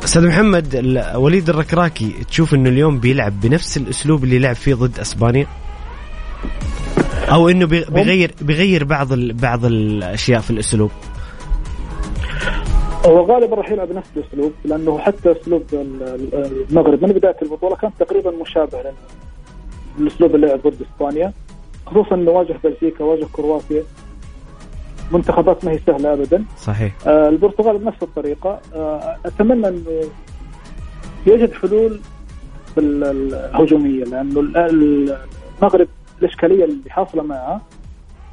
أستاذ 0.04 0.26
محمد 0.28 0.76
وليد 1.16 1.48
الركراكي 1.48 2.16
تشوف 2.30 2.54
إنه 2.54 2.68
اليوم 2.68 2.98
بيلعب 2.98 3.40
بنفس 3.40 3.76
الأسلوب 3.76 4.24
اللي 4.24 4.38
لعب 4.38 4.54
فيه 4.56 4.74
ضد 4.74 4.98
إسبانيا؟ 4.98 5.46
أو 7.32 7.48
إنه 7.48 7.66
بي- 7.66 7.84
بيغير 7.90 8.30
بيغير 8.40 8.84
بعض 8.84 9.12
ال- 9.12 9.32
بعض 9.32 9.64
الأشياء 9.64 10.40
في 10.40 10.50
الأسلوب؟ 10.50 10.90
هو 13.06 13.20
غالبا 13.34 13.56
راح 13.56 13.70
يلعب 13.70 13.92
نفس 13.92 14.08
الأسلوب 14.16 14.52
لأنه 14.64 14.98
حتى 14.98 15.32
أسلوب 15.32 15.62
ال- 15.72 16.02
ال- 16.02 16.66
المغرب 16.70 17.04
من 17.04 17.12
بداية 17.12 17.36
البطولة 17.42 17.76
كان 17.76 17.90
تقريبا 18.00 18.30
مشابه 18.30 18.78
لل- 18.78 18.92
للاسلوب 19.98 20.34
اللي 20.34 20.46
لعب 20.46 20.60
ضد 20.66 20.76
إسبانيا 20.94 21.32
خصوصا 21.86 22.14
إنه 22.14 22.30
واجه 22.30 22.54
بلجيكا 22.64 23.04
واجه 23.04 23.26
كرواتيا. 23.32 23.82
منتخبات 25.10 25.64
ما 25.64 25.70
هي 25.70 25.78
سهلة 25.86 26.12
ابدا. 26.12 26.44
صحيح. 26.58 26.92
آه، 27.06 27.28
البرتغال 27.28 27.78
بنفس 27.78 28.02
الطريقة. 28.02 28.60
آه، 28.74 29.16
أتمنى 29.26 29.68
انه 29.68 30.02
يجد 31.26 31.52
حلول 31.52 32.00
الهجوميه 32.78 34.04
لأنه 34.04 34.40
ال- 34.40 34.56
ال- 34.56 35.16
المغرب 35.58 35.88
الإشكالية 36.22 36.64
اللي 36.64 36.90
حاصلة 36.90 37.22
معها 37.22 37.60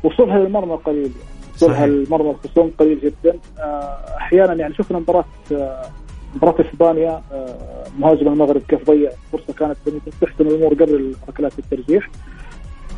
وصولها 0.03 0.39
للمرمى 0.39 0.75
قليل. 0.75 1.11
وصولها 1.55 1.73
صحيح. 1.75 1.85
للمرمى 1.85 2.29
الخصوم 2.31 2.71
قليل 2.79 2.99
جدا. 2.99 3.39
آه، 3.59 3.97
أحيانا 4.17 4.53
يعني 4.53 4.73
شفنا 4.73 4.99
مباراة 4.99 5.25
آه، 5.51 5.81
مباراة 6.35 6.55
إسبانيا 6.61 7.21
آه، 7.31 7.55
مهاجم 7.99 8.27
المغرب 8.27 8.61
كيف 8.67 8.89
ضيع 8.91 9.11
فرصة 9.31 9.53
كانت 9.53 9.77
تحسن 10.21 10.47
الأمور 10.47 10.73
قبل 10.73 11.13
ركلات 11.29 11.51
الترجيح. 11.59 12.09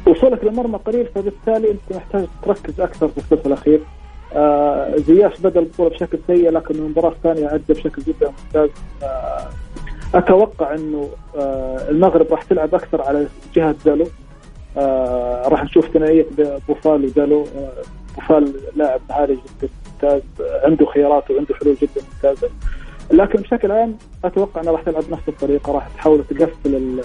وصولك 0.08 0.44
للمرمى 0.44 0.78
قليل 0.86 1.06
فبالتالي 1.06 1.72
أنت 1.72 1.98
محتاج 1.98 2.26
تركز 2.44 2.82
أكثر 2.82 3.08
في 3.08 3.18
الثلث 3.18 3.48
الأخير. 3.48 3.82
آه 4.34 4.96
زياش 4.98 5.40
بدأ 5.40 5.60
البطوله 5.60 5.90
بشكل 5.90 6.20
سيء 6.28 6.50
لكن 6.50 6.76
المباراه 6.76 7.10
الثانية 7.10 7.56
ادى 7.56 7.74
بشكل 7.74 8.02
جدا 8.02 8.32
ممتاز. 8.46 8.70
آه 9.04 9.48
أتوقع 10.16 10.76
إنه 10.76 11.10
آه 11.38 11.90
المغرب 11.90 12.28
راح 12.32 12.44
تلعب 12.44 12.76
أكثر 12.76 13.02
على 13.02 13.28
جهة 13.56 13.76
دالو. 13.86 14.08
آه 14.78 15.48
راح 15.48 15.64
نشوف 15.64 15.88
ثنائية 15.88 16.26
بوفال 16.68 17.06
ودالو 17.06 17.42
آه 17.42 17.72
بوفال 18.16 18.54
لاعب 18.76 19.02
مهاري 19.10 19.34
جدا 19.34 19.70
ممتاز 19.94 20.22
عنده 20.64 20.86
خيارات 20.86 21.32
وعنده 21.32 21.56
حلول 21.56 21.76
جدا 21.82 22.02
ممتازة. 22.14 22.50
لكن 23.12 23.42
بشكل 23.42 23.72
عام 23.72 23.98
أتوقع 24.26 24.62
انها 24.62 24.72
راح 24.72 24.82
تلعب 24.82 25.04
نفس 25.12 25.24
الطريقة 25.28 25.74
راح 25.74 25.88
تحاول 25.88 26.24
تقفل 26.24 27.02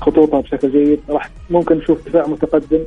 خطوطها 0.00 0.40
بشكل 0.40 0.72
جيد. 0.72 1.00
راح 1.08 1.30
ممكن 1.50 1.76
نشوف 1.76 2.08
دفاع 2.08 2.26
متقدم 2.26 2.84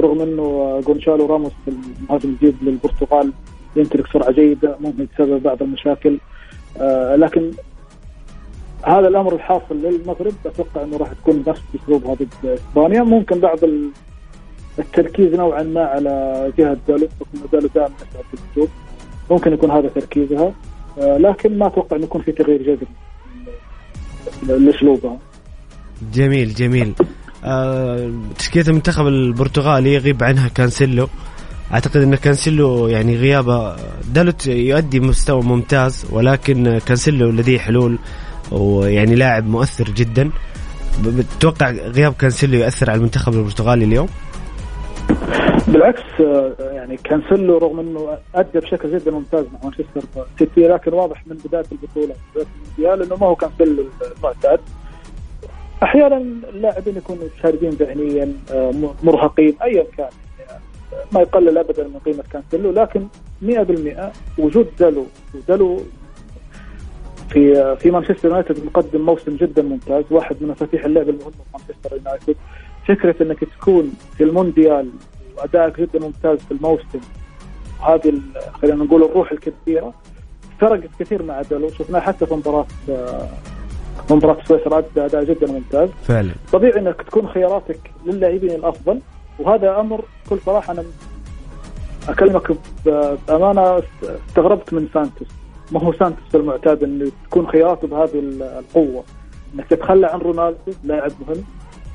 رغم 0.00 0.20
إنه 0.20 0.80
جونشالو 0.86 1.26
راموس 1.26 1.52
المهاجم 1.68 2.28
الجديد 2.28 2.56
للبرتغال 2.62 3.32
يمتلك 3.76 4.06
سرعة 4.12 4.30
جيدة 4.32 4.76
ممكن 4.80 5.02
يتسبب 5.02 5.42
بعض 5.42 5.62
المشاكل. 5.62 6.18
آه 6.80 7.16
لكن 7.16 7.50
هذا 8.82 9.08
الأمر 9.08 9.34
الحاصل 9.34 9.76
للمغرب. 9.82 10.32
أتوقع 10.46 10.82
إنه 10.82 10.96
راح 10.96 11.12
تكون 11.12 11.44
نفس 11.46 11.62
اسلوبها 11.74 12.14
ضد 12.14 12.28
إسبانيا. 12.44 13.02
ممكن 13.02 13.40
بعض 13.40 13.64
ال- 13.64 13.90
التركيز 14.78 15.34
نوعا 15.34 15.62
ما 15.62 15.84
على 15.84 16.52
جهة 16.58 16.76
دالو 16.88 17.06
بحكم 17.06 17.46
دالو 17.52 17.68
دائما 17.74 17.94
يسعى 17.96 18.22
في 18.22 18.34
الهجوم. 18.34 18.68
ممكن 19.30 19.52
يكون 19.52 19.70
هذا 19.70 19.88
تركيزها. 19.88 20.52
آه 20.98 21.18
لكن 21.18 21.58
ما 21.58 21.66
أتوقع 21.66 21.96
إنه 21.96 22.04
يكون 22.04 22.22
في 22.22 22.32
تغيير 22.32 22.62
جذري 22.62 22.86
لأسلوبها. 24.64 25.18
جميل 26.14 26.54
جميل. 26.54 26.94
آه، 27.44 28.10
تشكيلة 28.38 28.68
المنتخب 28.68 29.06
البرتغالي 29.06 29.94
يغيب 29.94 30.24
عنها 30.24 30.48
كانسيلو. 30.48 31.08
أعتقد 31.72 31.96
إن 31.96 32.14
كانسيلو 32.14 32.88
يعني 32.88 33.16
غيابه 33.16 33.76
دالوت 34.14 34.46
يؤدي 34.46 35.00
مستوى 35.00 35.42
ممتاز 35.42 36.06
ولكن 36.10 36.78
كانسيلو 36.78 37.30
لديه 37.30 37.58
حلول 37.58 37.98
ويعني 38.52 39.14
لاعب 39.14 39.46
مؤثر 39.46 39.84
جدا. 39.84 40.30
بتتوقع 41.04 41.70
غياب 41.70 42.12
كانسيلو 42.12 42.58
يؤثر 42.58 42.90
على 42.90 42.98
المنتخب 42.98 43.32
البرتغالي 43.34 43.84
اليوم؟ 43.84 44.08
بالعكس 45.68 46.02
آه، 46.20 46.54
يعني 46.60 46.96
كانسيلو 46.96 47.58
رغم 47.58 47.80
إنه 47.80 48.18
أدى 48.34 48.58
بشكل 48.58 48.98
جدا 48.98 49.10
ممتاز 49.10 49.44
مع 49.52 49.58
مانشستر 49.62 50.02
سيتي 50.38 50.60
لكن 50.60 50.92
واضح 50.92 51.26
من 51.26 51.36
بداية 51.44 51.64
البطولة 51.72 52.14
بداية 52.34 52.46
المونديال 52.56 53.06
إنه 53.06 53.16
ما 53.20 53.26
هو 53.26 53.34
كانسيلو 53.34 53.84
المعتاد. 54.16 54.60
أحيانا 55.86 56.16
اللاعبين 56.52 56.96
يكونوا 56.96 57.28
شاردين 57.42 57.70
ذهنيا 57.70 58.32
آه، 58.52 58.72
مرهقين 59.02 59.56
ايا 59.62 59.84
كان. 59.96 60.08
يعني 60.40 60.60
ما 61.12 61.20
يقلل 61.20 61.58
ابدا 61.58 61.84
من 61.88 61.98
قيمة 62.06 62.24
كانسيلو 62.32 62.70
لكن 62.70 63.06
100% 63.42 64.12
وجود 64.38 64.68
دالو. 64.78 65.06
ودالو 65.34 65.80
في 67.30 67.76
في 67.76 67.90
مانشستر 67.90 68.28
يونايتد 68.28 68.64
مقدم 68.64 69.00
موسم 69.00 69.36
جدا 69.36 69.62
ممتاز 69.62 70.04
واحد 70.10 70.36
من 70.40 70.48
مفاتيح 70.48 70.84
اللعب 70.84 71.08
المهمة 71.08 71.30
في 71.30 71.38
مانشستر 71.54 71.96
يونايتد. 71.96 72.36
فكرة 72.88 73.22
إنك 73.22 73.38
تكون 73.44 73.92
في 74.18 74.24
المونديال 74.24 74.90
وأدائك 75.38 75.80
جدا 75.80 75.98
ممتاز 76.00 76.38
في 76.38 76.50
الموسم 76.50 77.00
هذه 77.88 78.08
ال- 78.08 78.20
خلينا 78.62 78.84
نقول 78.84 79.02
الروح 79.04 79.32
الكبيرة 79.32 79.94
فرقت 80.60 80.90
كثير 81.00 81.22
مع 81.22 81.42
دالو. 81.42 81.68
شفناه 81.70 82.00
حتى 82.00 82.26
في 82.26 82.34
مباراة 82.34 82.66
مباراة 84.10 84.36
سويسرا 84.44 84.78
ادى 84.78 85.04
اداء 85.04 85.24
جدا 85.24 85.52
ممتاز. 85.52 85.88
فعلا. 86.04 86.32
طبيعي 86.52 86.78
إنك 86.80 87.02
تكون 87.02 87.28
خياراتك 87.28 87.78
للاعبين 88.06 88.50
الأفضل 88.50 89.00
وهذا 89.38 89.80
أمر 89.80 90.04
بكل 90.26 90.38
صراحة 90.46 90.72
أنا 90.72 90.84
أكلمك 92.08 92.52
بأمانة 93.28 93.82
استغربت 94.28 94.72
من 94.74 94.88
سانتوس. 94.94 95.28
ما 95.72 95.80
هو 95.80 95.92
سانتوس 95.92 96.34
المعتاد 96.34 96.82
انه 96.82 97.10
تكون 97.30 97.46
خياراته 97.48 97.88
بهذه 97.88 98.18
ال- 98.18 98.42
القوة. 98.42 99.04
إنك 99.54 99.66
تتخلى 99.66 100.06
عن 100.06 100.18
رونالدو 100.18 100.72
لاعب 100.84 101.12
مهم. 101.28 101.44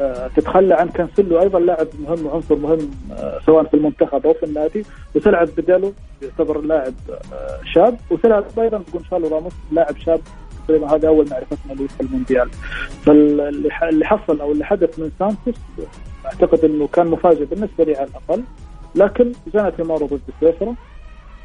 آه، 0.01 0.27
تتخلى 0.35 0.73
عن 0.73 0.89
كانسيلو 0.89 1.41
أيضا 1.41 1.59
لاعب 1.59 1.87
مهم 1.99 2.25
وعنصر 2.25 2.55
مهم 2.55 2.91
آه، 3.11 3.39
سواء 3.45 3.63
في 3.63 3.73
المنتخب 3.73 4.25
أو 4.27 4.33
في 4.33 4.45
النادي. 4.45 4.85
وتلعب 5.15 5.47
بدالو 5.57 5.93
يعتبر 6.21 6.61
لاعب 6.61 6.93
آه، 7.33 7.59
شاب. 7.73 7.97
وتلعب 8.11 8.43
أيضا 8.59 8.77
بجونشالو 8.87 9.27
راموس 9.27 9.53
لاعب 9.71 9.97
شاب. 9.97 10.19
تقريبا 10.71 10.95
هذا 10.95 11.07
أول 11.07 11.29
معرفتنا 11.31 11.73
له 11.73 11.87
في 11.87 12.01
المونديال. 12.01 12.49
فاللي 13.05 14.05
حصل 14.05 14.41
أو 14.41 14.51
اللي 14.51 14.65
حدث 14.65 14.99
من 14.99 15.11
سانتوس 15.19 15.55
أعتقد 16.25 16.65
إنه 16.65 16.87
كان 16.87 17.07
مفاجئ 17.07 17.45
بالنسبة 17.45 17.83
لي 17.83 17.95
على 17.95 18.07
الأقل. 18.07 18.43
لكن 18.95 19.31
جاءت 19.53 19.79
اماره 19.79 20.05
ضد 20.05 20.21
سويسرا. 20.41 20.75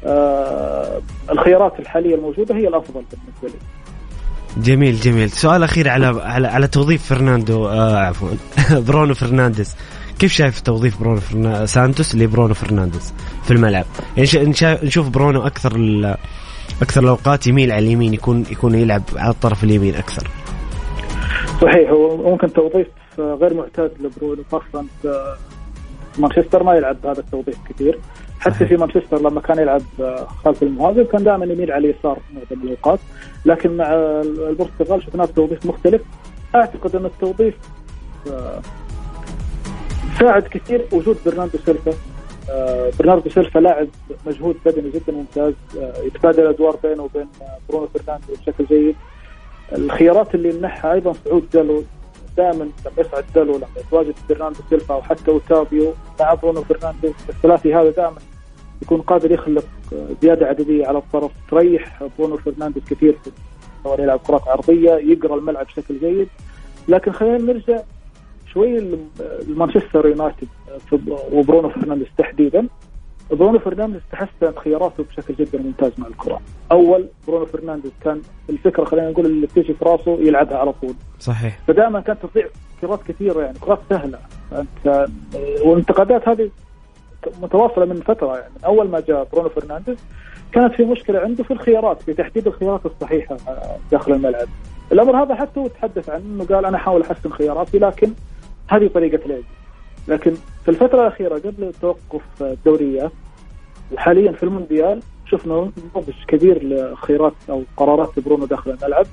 آه 0.05 1.01
الخيارات 1.29 1.79
الحالية 1.79 2.15
الموجودة 2.15 2.55
هي 2.55 2.67
الأفضل 2.67 3.03
بالنسبة 3.11 3.59
لي. 3.59 4.63
جميل 4.63 4.95
جميل. 4.99 5.29
سؤال 5.29 5.63
أخير 5.63 5.89
على 5.89 6.05
على, 6.05 6.47
على 6.47 6.67
توظيف 6.67 7.05
فرناندو 7.05 7.67
آه 7.67 7.97
عفوا 7.97 8.29
برونو 8.87 9.13
فرنانديز. 9.13 9.75
كيف 10.19 10.31
شايف 10.31 10.59
توظيف 10.59 10.99
برونو 10.99 11.19
فرنا... 11.19 11.65
سانتوس 11.65 12.15
لبرونو 12.15 12.53
فرنانديز 12.53 13.13
في 13.43 13.51
الملعب؟ 13.51 13.85
يعني 14.17 14.53
نشوف 14.83 15.09
برونو 15.09 15.47
أكثر. 15.47 15.77
أكثر 16.81 17.03
الأوقات 17.03 17.47
يميل 17.47 17.71
على 17.71 17.85
اليمين 17.85 18.13
يكون 18.13 18.43
يكون 18.51 18.75
يلعب 18.75 19.01
على 19.15 19.29
الطرف 19.29 19.63
اليمين 19.63 19.95
أكثر. 19.95 20.27
صحيح 21.61 21.89
هو 21.89 22.17
ممكن 22.17 22.53
توظيف 22.53 22.87
غير 23.19 23.53
معتاد 23.53 23.91
لبرونو 23.99 24.43
خاصه 24.51 24.85
مانشستر 26.19 26.63
ما 26.63 26.75
يلعب 26.75 27.01
بهذا 27.01 27.19
التوظيف 27.19 27.57
كثير. 27.69 27.99
حتى 28.39 28.55
صحيح. 28.55 28.67
في 28.67 28.75
مانشستر 28.75 29.21
لما 29.21 29.41
كان 29.41 29.59
يلعب 29.59 29.81
آه، 29.99 30.27
خلف 30.45 30.63
المهاجم 30.63 31.03
كان 31.03 31.23
دائما 31.23 31.45
يميل 31.45 31.71
على 31.71 31.89
اليسار 31.89 32.19
معظم 32.33 32.63
الأوقات. 32.63 32.99
لكن 33.45 33.77
مع 33.77 33.93
البرتغال 34.49 35.03
شفناه 35.03 35.25
بتوظيف 35.25 35.65
مختلف. 35.65 36.01
أعتقد 36.55 36.95
أن 36.95 37.05
التوظيف 37.05 37.55
آه، 38.31 38.61
ساعد 40.19 40.43
كثير 40.43 40.85
وجود 40.91 41.17
برناردو 41.25 41.57
سيلفا. 41.65 41.91
برناردو 42.99 43.29
سيلفا 43.29 43.59
لاعب 43.59 43.87
مجهود 44.25 44.55
بدني 44.65 44.91
جدا 44.91 45.13
ممتاز. 45.13 45.53
آه، 45.79 45.97
يتبادل 45.97 46.43
الادوار 46.43 46.75
بينه 46.83 47.03
وبين 47.03 47.27
آه، 47.41 47.57
برونو 47.69 47.87
فرنانديز 47.87 48.39
بشكل 48.39 48.65
جيد. 48.65 48.95
الخيارات 49.71 50.35
اللي 50.35 50.49
يمنحها 50.49 50.93
أيضا 50.93 51.13
صعود 51.13 51.49
دالو 51.53 51.83
دائما 52.37 52.63
لما 52.63 52.93
يصعد 52.97 53.25
دالو 53.35 53.57
لما 53.57 53.67
يتواجد 53.77 54.15
برناردو 54.29 54.59
سيلفا 54.69 54.93
أو 54.93 55.01
حتى 55.01 55.31
اوتافيو 55.31 55.93
مع 56.19 56.33
برونو 56.33 56.61
فرنانديز. 56.61 57.13
الثلاثي 57.29 57.75
هذا 57.75 57.89
دائما 57.89 58.17
يكون 58.81 59.01
قادر 59.01 59.31
يخلق 59.31 59.65
آه، 59.93 60.07
زيادة 60.21 60.45
عددية 60.45 60.87
على 60.87 60.97
الطرف. 60.97 61.31
تريح 61.51 62.03
برونو 62.19 62.37
فرنانديز 62.37 62.83
كثير 62.83 63.15
سواء 63.83 64.01
يلعب 64.01 64.19
كرات 64.19 64.47
عرضية 64.47 64.91
يقرأ 64.91 65.35
الملعب 65.35 65.65
بشكل 65.65 65.99
جيد. 65.99 66.27
لكن 66.87 67.11
خلينا 67.11 67.37
نرجع 67.37 67.79
شوي 68.53 68.79
لم- 68.79 69.09
لمانشستر 69.47 70.07
يونايتد 70.07 70.47
في- 70.89 71.17
وبرونو 71.31 71.69
فرنانديز 71.69 72.07
تحديدا. 72.17 72.67
برونو 73.31 73.59
فرنانديز 73.59 74.01
تحسنت 74.11 74.57
خياراته 74.59 75.03
بشكل 75.03 75.33
جدا 75.33 75.59
ممتاز 75.61 75.91
مع 75.97 76.07
الكرة. 76.07 76.41
أول 76.71 77.07
برونو 77.27 77.45
فرنانديز 77.45 77.91
كان 78.03 78.21
الفكرة 78.49 78.83
خلينا 78.85 79.09
نقول 79.11 79.25
اللي 79.25 79.47
بتيجي 79.47 79.73
في 79.73 79.85
راسه 79.85 80.11
يلعبها 80.19 80.57
على 80.57 80.73
طول. 80.73 80.93
صحيح. 81.19 81.59
فدائما 81.67 81.99
كانت 81.99 82.25
تضيع 82.25 82.47
كرات 82.81 82.99
كثيرة 83.07 83.41
يعني 83.41 83.59
كرات 83.59 83.79
سهلة. 83.89 84.19
انت 84.51 85.07
والانتقادات 85.65 86.27
هذه 86.29 86.49
متواصلة 87.41 87.85
من 87.85 87.95
فترة 88.01 88.37
يعني. 88.37 88.53
من 88.57 88.63
أول 88.65 88.89
ما 88.89 88.99
جاء 88.99 89.27
برونو 89.33 89.49
فرنانديز 89.49 89.97
كانت 90.51 90.73
في 90.73 90.85
مشكلة 90.85 91.19
عنده 91.19 91.43
في 91.43 91.51
الخيارات 91.51 92.01
في 92.01 92.13
تحديد 92.13 92.47
الخيارات 92.47 92.85
الصحيحة 92.85 93.37
داخل 93.91 94.13
الملعب. 94.13 94.47
الأمر 94.91 95.23
هذا 95.23 95.35
حتى 95.35 95.59
هو 95.59 95.67
تحدث 95.67 96.09
عنه 96.09 96.23
إنه 96.25 96.45
قال 96.45 96.65
أنا 96.65 96.77
أحاول 96.77 97.01
أحسن 97.01 97.29
خياراتي 97.29 97.79
لكن 97.79 98.11
هذه 98.69 98.87
طريقة 98.87 99.27
لعبي 99.27 99.43
لكن 100.07 100.33
في 100.65 100.71
الفترة 100.71 101.01
الأخيرة 101.01 101.35
قبل 101.39 101.73
توقف 101.81 102.21
الدوريات 102.41 103.11
وحاليا 103.91 104.31
في 104.31 104.43
المونديال 104.43 105.01
شفنا 105.31 105.71
نضج 105.95 106.13
كبير 106.27 106.63
لخيارات 106.63 107.33
أو 107.49 107.63
قرارات 107.77 108.19
برونو 108.19 108.45
داخل 108.45 108.71
الملعب. 108.71 109.05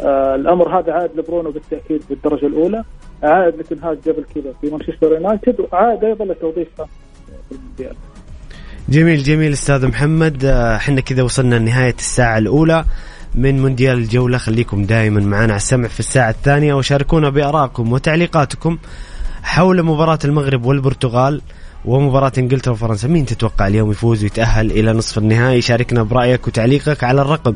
آه 0.00 0.34
الأمر 0.34 0.78
هذا 0.78 0.92
عاد 0.92 1.10
لبرونو 1.16 1.50
بالتأكيد 1.50 2.02
بالدرجة 2.10 2.46
الأولى. 2.46 2.84
عاد 3.22 3.56
لتنهاج 3.56 3.98
قبل 3.98 4.24
كذا 4.34 4.52
في 4.60 4.70
مانشستر 4.70 5.12
يونايتد 5.12 5.60
وعاد 5.60 6.04
أيضا 6.04 6.24
لتوظيفه 6.24 6.84
في 7.48 7.54
المونديال. 7.54 7.96
جميل 8.88 9.22
جميل 9.22 9.52
أستاذ 9.52 9.86
محمد. 9.86 10.44
آه، 10.44 10.76
إحنا 10.76 11.00
كذا 11.00 11.22
وصلنا 11.22 11.54
لنهاية 11.54 11.94
الساعة 11.94 12.38
الأولى. 12.38 12.84
من 13.36 13.62
مونديال 13.62 13.98
الجولة. 13.98 14.38
خليكم 14.38 14.84
دائما 14.84 15.20
معنا 15.20 15.52
على 15.52 15.56
السمع 15.56 15.88
في 15.88 16.00
الساعة 16.00 16.30
الثانية 16.30 16.74
وشاركونا 16.74 17.28
بارائكم 17.28 17.92
وتعليقاتكم 17.92 18.78
حول 19.42 19.82
مباراة 19.82 20.18
المغرب 20.24 20.64
والبرتغال 20.64 21.42
ومباراة 21.84 22.32
إنجلترا 22.38 22.72
وفرنسا. 22.72 23.08
مين 23.08 23.26
تتوقع 23.26 23.66
اليوم 23.66 23.90
يفوز 23.90 24.22
ويتأهل 24.22 24.70
إلى 24.70 24.92
نصف 24.92 25.18
النهائي؟ 25.18 25.60
شاركنا 25.60 26.02
برأيك 26.02 26.46
وتعليقك 26.46 27.04
على 27.04 27.22
الرقم 27.22 27.54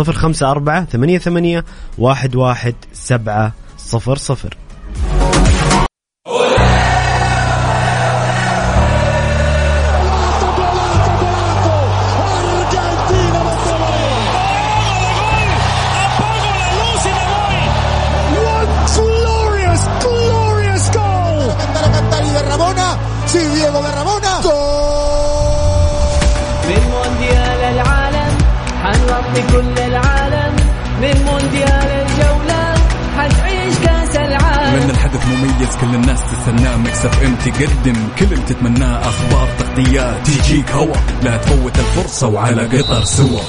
054 0.00 0.86
88 0.86 1.62
11 2.00 2.74
7 2.92 3.52
مميز 35.70 35.80
كل 35.80 35.94
الناس 35.94 36.18
تستناه 36.20 36.76
ميكس 36.76 37.04
اف 37.04 37.22
ام 37.22 37.34
تقدم 37.34 38.08
كل 38.18 38.24
اللي 38.24 38.44
تتمناه 38.44 39.08
أخبار 39.08 39.48
تغطيات 39.58 40.26
تجيك 40.26 40.70
هوا 40.70 40.96
لا 41.22 41.36
تفوت 41.36 41.78
الفرصة 41.78 42.28
وعلى 42.28 42.66
قطر 42.78 43.04
سوا. 43.04 43.40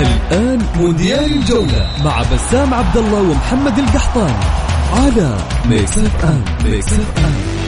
الآن 0.00 0.58
مونديال 0.76 1.32
الجولة 1.32 1.90
مع 2.04 2.22
بسام 2.32 2.74
عبد 2.74 2.96
الله 2.96 3.20
ومحمد 3.22 3.78
القحطاني 3.78 4.44
على 4.92 5.36
ميكس 5.68 5.98
اف 5.98 6.24
ام 6.24 6.44
ميكس 6.64 6.92
اف 6.92 7.18
ام 7.18 7.59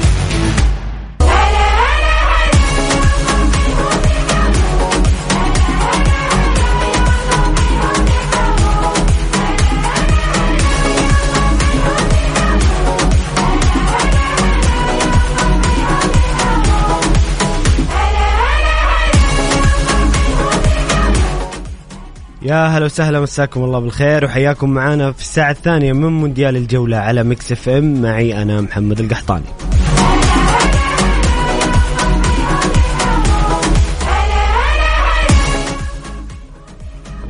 يا 22.45 22.67
هلا 22.67 22.85
وسهلا 22.85 23.21
مساكم 23.21 23.65
الله 23.65 23.79
بالخير 23.79 24.25
وحياكم 24.25 24.71
معنا 24.71 25.13
في 25.13 25.21
الساعة 25.21 25.51
الثانية 25.51 25.93
من 25.93 26.13
مونديال 26.13 26.57
الجولة 26.57 26.97
على 26.97 27.25
ميكس 27.25 27.53
إف 27.53 27.69
إم. 27.69 28.03
معي 28.03 28.43
أنا 28.43 28.61
محمد 28.61 29.01
القحطاني. 29.01 29.45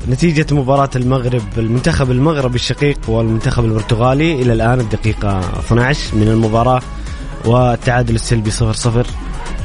نتيجة 0.08 0.54
مباراة 0.54 0.90
المغرب 0.96 1.42
المنتخب 1.56 2.10
المغربي 2.10 2.54
الشقيق 2.54 2.98
والمنتخب 3.08 3.64
البرتغالي 3.64 4.42
إلى 4.42 4.52
الآن 4.52 4.80
الدقيقة 4.80 5.40
12 5.58 6.16
من 6.16 6.28
المباراة 6.28 6.82
والتعادل 7.44 8.14
السلبي 8.14 8.50
0-0 8.50 8.54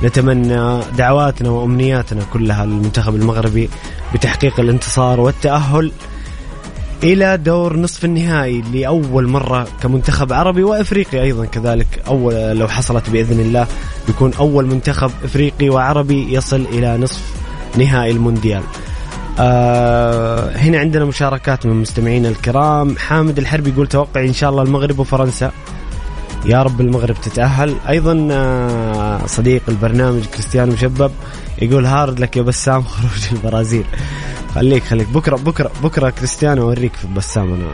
نتمنى 0.03 0.79
دعواتنا 0.97 1.49
وأمنياتنا 1.49 2.23
كلها 2.33 2.65
للمنتخب 2.65 3.15
المغربي 3.15 3.69
بتحقيق 4.13 4.59
الانتصار 4.59 5.19
والتأهل 5.19 5.91
إلى 7.03 7.37
دور 7.37 7.77
نصف 7.77 8.05
النهائي 8.05 8.61
لأول 8.73 9.27
مرة 9.27 9.67
كمنتخب 9.83 10.33
عربي 10.33 10.63
وإفريقي 10.63 11.21
أيضا. 11.21 11.45
كذلك 11.45 11.87
أول 12.07 12.33
لو 12.33 12.67
حصلت 12.67 13.09
بإذن 13.09 13.39
الله 13.39 13.67
بيكون 14.07 14.33
أول 14.33 14.65
منتخب 14.65 15.11
إفريقي 15.23 15.69
وعربي 15.69 16.33
يصل 16.33 16.65
إلى 16.71 16.97
نصف 16.97 17.21
نهائي 17.77 18.11
المونديال. 18.11 18.63
آه 19.39 20.57
هنا 20.57 20.79
عندنا 20.79 21.05
مشاركات 21.05 21.65
من 21.65 21.81
مستمعينا 21.81 22.29
الكرام. 22.29 22.97
حامد 22.97 23.37
الحربي 23.37 23.69
يقول 23.69 23.87
توقعي 23.87 24.27
إن 24.27 24.33
شاء 24.33 24.49
الله 24.49 24.63
المغرب 24.63 24.99
وفرنسا. 24.99 25.51
يا 26.45 26.63
رب 26.63 26.81
المغرب 26.81 27.15
تتأهل. 27.21 27.75
أيضا 27.89 28.27
آه، 28.31 29.25
صديق 29.25 29.61
البرنامج 29.69 30.25
كريستيانو 30.25 30.73
مشبب 30.73 31.11
يقول 31.61 31.85
hard 31.85 32.19
luck 32.19 32.37
يا 32.37 32.41
بسام 32.41 32.83
خروج 32.93 33.27
البرازيل. 33.31 33.83
خليك 34.55 34.83
خليك. 34.83 35.07
بكرة 35.09 35.35
بكرة 35.35 35.71
بكرة 35.83 36.09
كريستيانو 36.09 36.61
أوريك 36.61 36.95
في 36.95 37.07
بسام. 37.07 37.53
أنا 37.53 37.67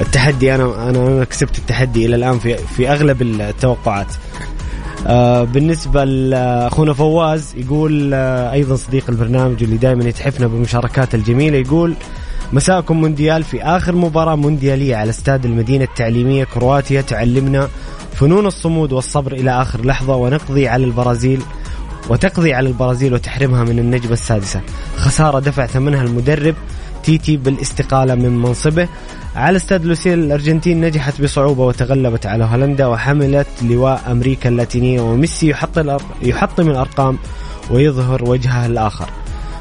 التحدي 0.00 0.54
أنا 0.54 0.90
أنا 0.90 1.24
كسبت 1.24 1.58
التحدي 1.58 2.06
إلى 2.06 2.16
الآن 2.16 2.38
في 2.38 2.56
في 2.56 2.90
أغلب 2.92 3.22
التوقعات. 3.22 4.06
آه 5.06 5.42
بالنسبة 5.44 6.04
لأخونا 6.04 6.92
فواز 6.92 7.54
يقول 7.56 8.10
آه 8.14 8.52
أيضا 8.52 8.76
صديق 8.76 9.10
البرنامج 9.10 9.62
اللي 9.62 9.76
دائما 9.76 10.04
يتحفنا 10.04 10.46
بالمشاركات 10.46 11.14
الجميلة 11.14 11.58
يقول 11.58 11.94
مساءكم 12.52 13.00
مونديال 13.00 13.44
في 13.44 13.62
آخر 13.62 13.94
مباراة 13.94 14.34
مونديالية 14.34 14.96
على 14.96 15.10
استاد 15.10 15.44
المدينة 15.44 15.84
التعليمية 15.84 16.44
كرواتيا. 16.44 17.00
تعلمنا 17.00 17.68
فنون 18.14 18.46
الصمود 18.46 18.92
والصبر 18.92 19.32
إلى 19.32 19.62
آخر 19.62 19.84
لحظة 19.84 20.14
ونقضي 20.14 20.68
على 20.68 20.84
البرازيل 20.84 21.42
وتقضي 22.08 22.54
على 22.54 22.68
البرازيل 22.68 23.14
وتحرمها 23.14 23.64
من 23.64 23.78
النجمة 23.78 24.12
السادسة. 24.12 24.60
خسارة 24.96 25.38
دفع 25.38 25.66
ثمنها 25.66 26.02
المدرب 26.02 26.54
تيتي 27.04 27.36
بالاستقالة 27.36 28.14
من 28.14 28.38
منصبه. 28.38 28.88
على 29.36 29.56
استاد 29.56 29.84
لوسيل 29.84 30.18
الأرجنتين 30.18 30.80
نجحت 30.80 31.22
بصعوبة 31.22 31.64
وتغلبت 31.64 32.26
على 32.26 32.44
هولندا 32.44 32.86
وحملت 32.86 33.48
لواء 33.62 34.02
أمريكا 34.10 34.48
اللاتينية 34.48 35.00
وميسي. 35.00 35.54
يحطم 36.22 36.70
الأرقام 36.70 37.18
ويظهر 37.70 38.30
وجهه 38.30 38.66
الآخر. 38.66 39.08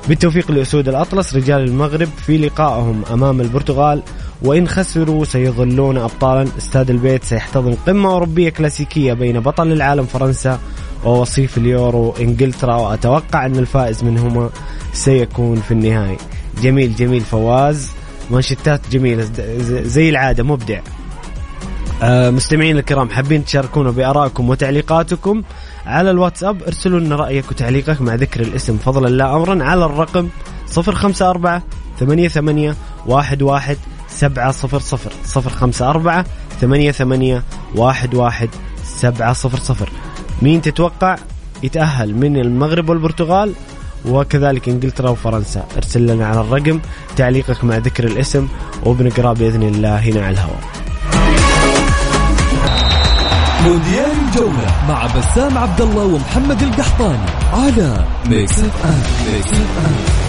بالتوفيق 0.07 0.51
لأسود 0.51 0.89
الأطلس 0.89 1.35
رجال 1.35 1.61
المغرب 1.61 2.07
في 2.25 2.37
لقائهم 2.37 3.03
أمام 3.13 3.41
البرتغال. 3.41 4.03
وإن 4.41 4.67
خسروا 4.67 5.25
سيظلون 5.25 5.97
أبطالا. 5.97 6.47
استاد 6.57 6.89
البيت 6.89 7.23
سيحتضن 7.23 7.77
قمة 7.87 8.09
أوروبية 8.09 8.49
كلاسيكية 8.49 9.13
بين 9.13 9.39
بطل 9.39 9.71
العالم 9.71 10.05
فرنسا 10.05 10.59
ووصيف 11.05 11.57
اليورو 11.57 12.13
إنجلترا. 12.19 12.75
وأتوقع 12.75 13.45
أن 13.45 13.55
الفائز 13.55 14.03
منهما 14.03 14.49
سيكون 14.93 15.55
في 15.55 15.71
النهائي. 15.71 16.17
جميل 16.61 16.95
جميل 16.95 17.21
فواز. 17.21 17.89
مانشيتات 18.31 18.81
جميلة 18.91 19.27
زي 19.83 20.09
العادة 20.09 20.43
مبدع. 20.43 20.79
آه، 22.03 22.29
مستمعين 22.29 22.77
الكرام 22.77 23.09
حابين 23.09 23.45
تشاركونا 23.45 23.91
بأرائكم 23.91 24.49
وتعليقاتكم. 24.49 25.43
على 25.87 26.11
الواتساب 26.11 26.63
ارسلوا 26.63 26.99
لنا 26.99 27.15
رأيك 27.15 27.51
وتعليقك 27.51 28.01
مع 28.01 28.15
ذكر 28.15 28.41
الاسم 28.41 28.77
فضلا 28.77 29.07
لا 29.07 29.35
أمرا 29.35 29.63
على 29.63 29.85
الرقم 29.85 30.29
054 30.77 31.61
88 31.99 32.75
11 33.09 33.75
700 34.07 34.51
054 35.35 36.23
88 36.61 37.41
11 37.79 38.49
700 38.83 39.87
مين 40.41 40.61
تتوقع 40.61 41.15
يتأهل 41.63 42.15
من 42.15 42.37
المغرب 42.37 42.89
والبرتغال؟ 42.89 43.53
وكذلك 44.05 44.69
إنجلترا 44.69 45.09
وفرنسا. 45.09 45.65
ارسل 45.77 46.07
لنا 46.07 46.27
على 46.27 46.41
الرقم 46.41 46.79
تعليقك 47.15 47.63
مع 47.63 47.77
ذكر 47.77 48.03
الاسم 48.03 48.47
وبنقراه 48.85 49.33
بإذن 49.33 49.63
الله 49.63 49.99
هنا 49.99 50.25
على 50.25 50.33
الهواء. 50.33 50.61
مونديال 53.65 54.16
الجولة 54.27 54.67
مع 54.89 55.05
بسام 55.05 55.57
عبد 55.57 55.81
الله 55.81 56.03
ومحمد 56.05 56.61
القحطاني 56.61 57.29
على 57.53 58.05
ميكس 58.29 58.59
اف 58.59 58.85
ام 58.85 59.01
ميكس 59.33 59.53
اف 59.53 59.85
ام 59.85 60.26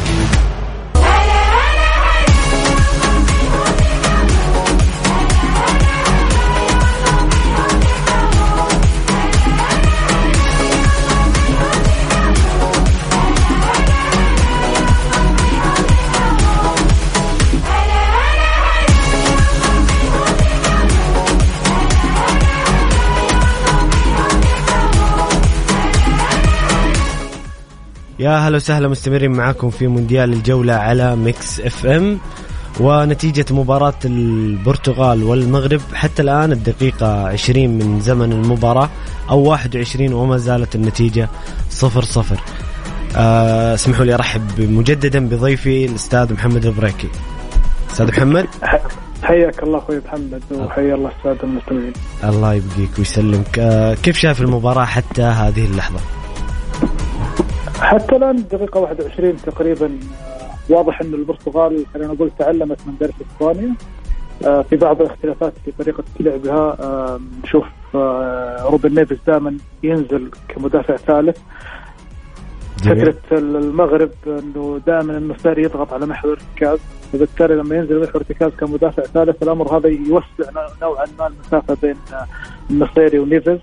يا 28.18 28.30
هلا 28.30 28.56
وسهلا 28.56 28.88
مستمرين 28.88 29.30
معاكم 29.30 29.70
في 29.70 29.86
مونديال 29.86 30.32
الجولة 30.32 30.74
على 30.74 31.16
Mix 31.16 31.60
FM. 31.60 32.18
ونتيجة 32.80 33.44
مباراة 33.50 33.94
البرتغال 34.04 35.22
والمغرب 35.22 35.80
حتى 35.94 36.22
الآن 36.22 36.52
الدقيقة 36.52 37.28
20 37.28 37.68
من 37.68 38.00
زمن 38.00 38.32
المباراة 38.32 38.88
أو 39.30 39.38
21 39.38 40.12
وما 40.12 40.36
زالت 40.36 40.74
النتيجة 40.74 41.28
صفر 41.70 42.02
صفر. 42.02 42.40
آه، 43.16 43.74
اسمحوا 43.74 44.04
لي 44.04 44.14
أرحب 44.14 44.60
مجددا 44.60 45.28
بضيفي 45.28 45.84
الأستاذ 45.84 46.32
محمد 46.32 46.66
البريكي. 46.66 47.08
أستاذ 47.90 48.08
محمد؟ 48.08 48.46
حياك 49.22 49.62
الله 49.62 49.78
أخوي 49.78 50.00
محمد 50.06 50.42
وحيا 50.52 50.94
الله 50.94 51.10
الساده 51.18 51.42
المستمعين. 51.42 51.92
الله 52.24 52.54
يبقيك 52.54 52.98
ويسلمك. 52.98 53.58
آه، 53.58 53.94
كيف 53.94 54.18
شايف 54.18 54.40
المباراة 54.40 54.84
حتى 54.84 55.22
هذه 55.22 55.64
اللحظة؟ 55.64 56.17
حتى 57.80 58.16
الآن 58.16 58.44
دقيقة 58.52 58.80
21 58.80 59.36
تقريبا 59.36 59.86
آه، 59.86 60.72
واضح 60.72 61.00
إن 61.00 61.14
البرتغال 61.14 61.86
خلينا 61.94 62.12
نقول 62.12 62.30
تعلمت 62.38 62.78
من 62.86 62.94
درس 63.00 63.14
إسبانيا. 63.30 63.74
آه، 64.46 64.62
في 64.62 64.76
بعض 64.76 65.00
الاختلافات 65.00 65.52
في 65.64 65.72
طريقة 65.78 66.04
لعبها 66.20 66.76
آه، 66.80 67.20
نشوف 67.44 67.66
روبن 68.64 68.94
نيفز 68.94 69.16
دائما 69.26 69.56
ينزل 69.82 70.30
كمدافع 70.48 70.96
ثالث. 70.96 71.38
جميل. 72.82 73.12
فكرة 73.12 73.38
المغرب 73.38 74.10
إنه 74.26 74.80
دائما 74.86 75.18
النصيري 75.18 75.62
يضغط 75.62 75.92
على 75.92 76.06
محور 76.06 76.32
ارتكاز 76.32 76.78
وبالتالي 77.14 77.54
لما 77.54 77.76
ينزل 77.76 78.00
محور 78.00 78.16
ارتكاز 78.16 78.52
كمدافع 78.52 79.02
ثالث 79.02 79.42
الأمر 79.42 79.76
هذا 79.78 79.88
يوسع 79.88 80.50
نوعا 80.82 81.06
ما 81.18 81.26
المسافة 81.26 81.76
بين 81.82 81.96
النصيري 82.70 83.18
ونيفز. 83.18 83.58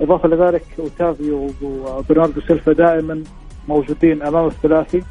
إضافة 0.00 0.28
لذلك 0.28 0.62
اوتافيو 0.78 1.50
وبرناردو 1.62 2.40
سيلفا 2.40 2.72
دائما 2.72 3.22
موجودين 3.68 4.22
أمام 4.22 4.46
الثلاثي 4.46 5.02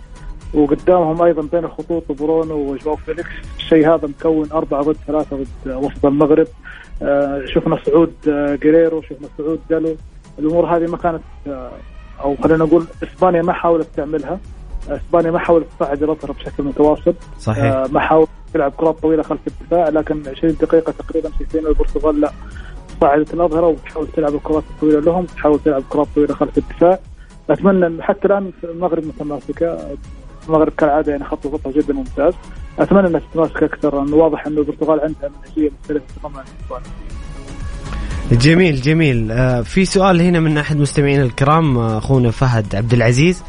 وقدامهم 0.53 1.21
أيضا 1.21 1.41
بين 1.41 1.65
الخطوط 1.65 2.11
برونو 2.11 2.55
وجواو 2.55 2.95
فيليكس. 2.95 3.29
الشيء 3.57 3.95
هذا 3.95 4.07
مكون 4.07 4.51
أربعة 4.51 4.81
ضد 4.81 4.97
ثلاثة 5.07 5.37
ضد 5.37 5.71
وسط 5.73 6.05
المغرب. 6.05 6.47
آه، 7.01 7.45
شفنا 7.45 7.77
صعود 7.85 8.13
آه، 8.29 8.55
جريرو 8.55 9.01
شفنا 9.01 9.27
صعود 9.37 9.59
دالو. 9.69 9.95
الأمور 10.39 10.65
هذه 10.65 10.91
ما 10.91 10.97
كانت 10.97 11.21
آه، 11.47 11.71
أو 12.23 12.35
خلينا 12.43 12.65
نقول 12.65 12.85
إسبانيا 13.03 13.41
ما 13.41 13.53
حاولت 13.53 13.87
تعملها. 13.95 14.39
إسبانيا 14.89 15.31
ما 15.31 15.39
حاولت 15.39 15.67
تصعد 15.79 16.03
الأظهرة 16.03 16.31
بشكل 16.31 16.63
متواصل. 16.63 17.13
صحيح. 17.39 17.63
آه، 17.63 17.87
ما 17.91 17.99
حاولت 17.99 18.29
تلعب 18.53 18.71
كرات 18.71 18.99
طويلة 18.99 19.23
خلف 19.23 19.39
الدفاع 19.47 19.89
لكن 19.89 20.23
20 20.27 20.55
دقيقة 20.61 20.93
تقريبا 20.99 21.29
شايفين 21.39 21.67
البرتغال 21.67 22.21
لا. 22.21 22.31
صعدت 23.01 23.33
الأظهرة 23.33 23.67
وتحاول 23.67 24.07
تلعب 24.15 24.35
الكرات 24.35 24.63
الطويلة 24.75 24.99
لهم 24.99 25.25
تحاول 25.25 25.59
تلعب 25.65 25.83
كرات 25.89 26.07
طويلة 26.15 26.33
خلف 26.33 26.57
الدفاع. 26.57 26.99
أتمنى 27.49 27.87
إن 27.87 28.03
حتى 28.03 28.25
الآن 28.27 28.51
المغرب 28.63 29.05
متماسكه 29.05 29.77
المغرب 30.47 30.71
كالعادة 30.77 31.11
يعني 31.11 31.23
خط 31.23 31.45
وسطها 31.45 31.71
جدا 31.71 31.93
ممتاز. 31.93 32.33
أتمنى 32.79 33.07
انها 33.07 33.21
تتماسك 33.31 33.63
أكثر 33.63 33.95
لأنه 33.95 34.15
واضح 34.15 34.47
إنه 34.47 34.59
البرتغال 34.61 34.99
عندها 34.99 35.29
منهجية 35.29 35.71
مختلفة 35.81 36.05
تماما 36.21 36.39
عن 36.39 36.45
اسبانيا 36.63 36.91
جميل 38.31 38.81
جميل. 38.81 39.31
آه، 39.31 39.61
في 39.61 39.85
سؤال 39.85 40.21
هنا 40.21 40.39
من 40.39 40.57
أحد 40.57 40.77
مستمعينا 40.77 41.23
الكرام 41.23 41.77
آه، 41.77 41.97
أخونا 41.97 42.31
فهد 42.31 42.75
عبد 42.75 42.93
العزيز. 42.93 43.43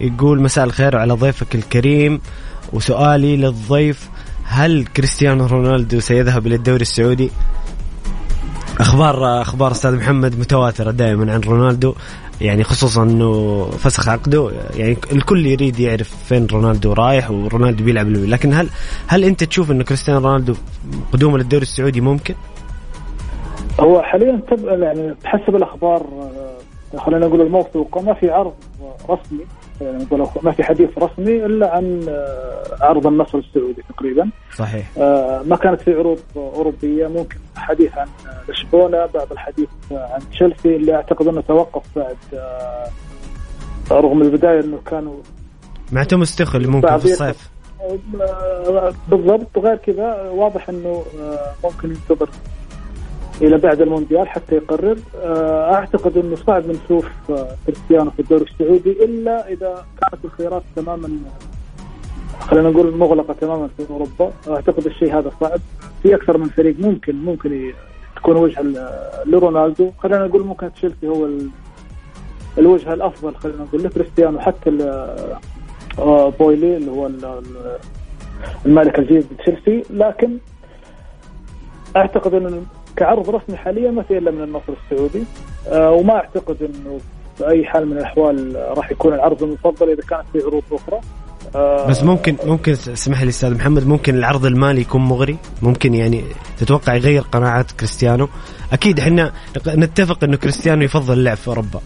يقول 0.00 0.42
مساء 0.42 0.64
الخير 0.64 0.96
على 0.96 1.12
ضيفك 1.12 1.54
الكريم. 1.54 2.20
وسؤالي 2.72 3.36
للضيف 3.36 4.08
هل 4.44 4.86
كريستيانو 4.86 5.46
رونالدو 5.46 6.00
سيذهب 6.00 6.46
إلى 6.46 6.54
الدوري 6.54 6.82
السعودي؟ 6.82 7.30
أخبار 8.80 9.42
أخبار 9.42 9.70
أستاذ 9.70 9.96
محمد 9.96 10.38
متواترة 10.38 10.90
دائما 10.90 11.32
عن 11.32 11.40
رونالدو 11.40 11.94
يعني 12.40 12.64
خصوصا 12.64 13.02
إنه 13.02 13.64
فسخ 13.64 14.08
عقده 14.08 14.50
يعني 14.76 14.96
الكل 15.12 15.46
يريد 15.46 15.80
يعرف 15.80 16.16
فين 16.28 16.46
رونالدو 16.46 16.92
رايح 16.92 17.30
ورونالدو 17.30 17.84
بيلعب 17.84 18.08
لوين 18.08 18.30
لكن 18.30 18.52
هل 18.52 18.68
هل 19.06 19.24
أنت 19.24 19.44
تشوف 19.44 19.70
إنه 19.70 19.84
كريستيانو 19.84 20.20
رونالدو 20.20 20.54
قدومه 21.12 21.38
للدوري 21.38 21.62
السعودي 21.62 22.00
ممكن؟ 22.00 22.34
هو 23.80 24.02
حاليا. 24.02 24.42
يعني 24.68 25.14
بحسب 25.24 25.56
الأخبار 25.56 26.02
آه، 26.94 26.98
خلينا 26.98 27.26
نقول 27.26 27.40
الموثوقه 27.40 28.02
ما 28.02 28.14
في 28.14 28.30
عرض 28.30 28.54
رسمي 29.10 29.44
نقول 29.82 30.28
ما 30.42 30.52
في 30.52 30.64
حديث 30.64 30.90
رسمي 30.98 31.46
إلا 31.46 31.74
عن 31.74 32.06
آه، 32.08 32.76
عرض 32.80 33.06
النصر 33.06 33.38
السعودي 33.38 33.82
تقريبا. 33.88 34.30
صحيح. 34.56 34.90
آه، 34.98 35.42
ما 35.46 35.56
كانت 35.56 35.80
في 35.80 35.94
عروض 35.94 36.18
أوروبية. 36.36 37.06
ممكن 37.06 37.36
حديث 37.56 37.98
عن 37.98 38.06
لشبونة 38.48 39.06
بعض 39.06 39.32
الحديث 39.32 39.68
عن 39.90 40.20
تشيلسي 40.30 40.76
اللي 40.76 40.94
أعتقد 40.94 41.26
أنه 41.26 41.40
توقف 41.40 41.82
بعد 41.96 42.16
آه، 42.34 42.86
رغم 43.90 44.22
البداية 44.22 44.60
إنه 44.60 44.78
كانوا 44.86 45.16
مع 45.92 46.02
توماس 46.02 46.36
تخل 46.36 46.68
ممكن 46.68 46.98
في 46.98 47.04
الصيف. 47.04 47.50
بالضبط. 49.08 49.56
وغير 49.56 49.76
كذا 49.76 50.30
واضح 50.30 50.68
إنه 50.68 51.04
ممكن 51.64 51.90
ينتظر 51.90 52.28
إلى 53.42 53.58
بعد 53.58 53.80
المونديال 53.80 54.28
حتى 54.28 54.54
يقرر. 54.54 54.96
آه، 55.22 55.74
أعتقد 55.74 56.16
إنه 56.18 56.36
صعب 56.36 56.62
نشوف 56.66 57.06
آه، 57.30 57.48
كريستيانو 57.66 58.10
في 58.10 58.20
الدوري 58.20 58.44
السعودي 58.44 59.04
إلا 59.04 59.48
إذا 59.52 59.84
كانت 60.00 60.24
الخيارات 60.24 60.62
تماما 60.76 61.10
خلينا 62.40 62.70
نقول 62.70 62.96
مغلقه 62.96 63.34
تماما 63.40 63.68
في 63.76 63.86
أوروبا. 63.90 64.32
أعتقد 64.48 64.86
الشيء 64.86 65.18
هذا 65.18 65.30
صعب. 65.40 65.60
في 66.02 66.14
أكثر 66.14 66.38
من 66.38 66.48
فريق 66.48 66.76
ممكن 66.80 67.16
ممكن 67.16 67.72
تكون 68.16 68.36
وجهه 68.36 68.62
لرونالدو. 69.26 69.90
خلينا 69.98 70.26
نقول 70.26 70.44
ممكن 70.44 70.72
تشيلسي 70.72 71.08
هو 71.08 71.26
ال- 71.26 71.50
الوجهه 72.58 72.94
الأفضل 72.94 73.34
خلينا 73.34 73.62
نقول 73.62 73.82
لكريستيانو. 73.82 74.38
حتى 74.40 74.70
آه، 75.98 76.28
بويلي 76.28 76.76
اللي 76.76 76.90
هو 76.90 77.06
ال- 77.06 77.24
ال- 77.24 77.78
المالك 78.66 78.98
الجديد 78.98 79.26
لتشيلسي 79.32 79.82
لكن 79.90 80.38
أعتقد 81.96 82.34
إنه 82.34 82.62
كعرض 82.96 83.30
رسمي 83.30 83.56
حاليا 83.56 83.90
ما 83.90 84.02
في 84.02 84.18
إلا 84.18 84.30
من 84.30 84.42
النصر 84.42 84.72
السعودي. 84.84 85.24
آه، 85.68 85.90
وما 85.90 86.14
أعتقد 86.14 86.56
إنه 86.62 86.98
في 87.38 87.48
اي 87.48 87.64
حال 87.64 87.86
من 87.86 87.98
الأحوال 87.98 88.56
راح 88.76 88.90
يكون 88.90 89.14
العرض 89.14 89.42
المفضل 89.42 89.90
إذا 89.90 90.02
كانت 90.08 90.24
في 90.32 90.38
عروض 90.38 90.62
أخرى. 90.72 91.00
آه، 91.54 91.86
بس 91.86 92.02
ممكن 92.02 92.36
ممكن 92.44 92.72
اسمح 92.72 93.22
لي 93.22 93.28
أستاذ 93.28 93.54
محمد 93.54 93.86
ممكن 93.86 94.14
العرض 94.14 94.46
المالي 94.46 94.80
يكون 94.80 95.00
مغري؟ 95.00 95.36
ممكن 95.62 95.94
يعني 95.94 96.24
تتوقع 96.58 96.94
يغير 96.94 97.22
قناعات 97.22 97.72
كريستيانو؟ 97.72 98.28
أكيد 98.72 99.00
إحنا 99.00 99.32
نتفق 99.68 100.24
إنه 100.24 100.36
كريستيانو 100.36 100.82
يفضل 100.82 101.18
اللعب 101.18 101.36
في 101.36 101.48
أوروبا. 101.48 101.80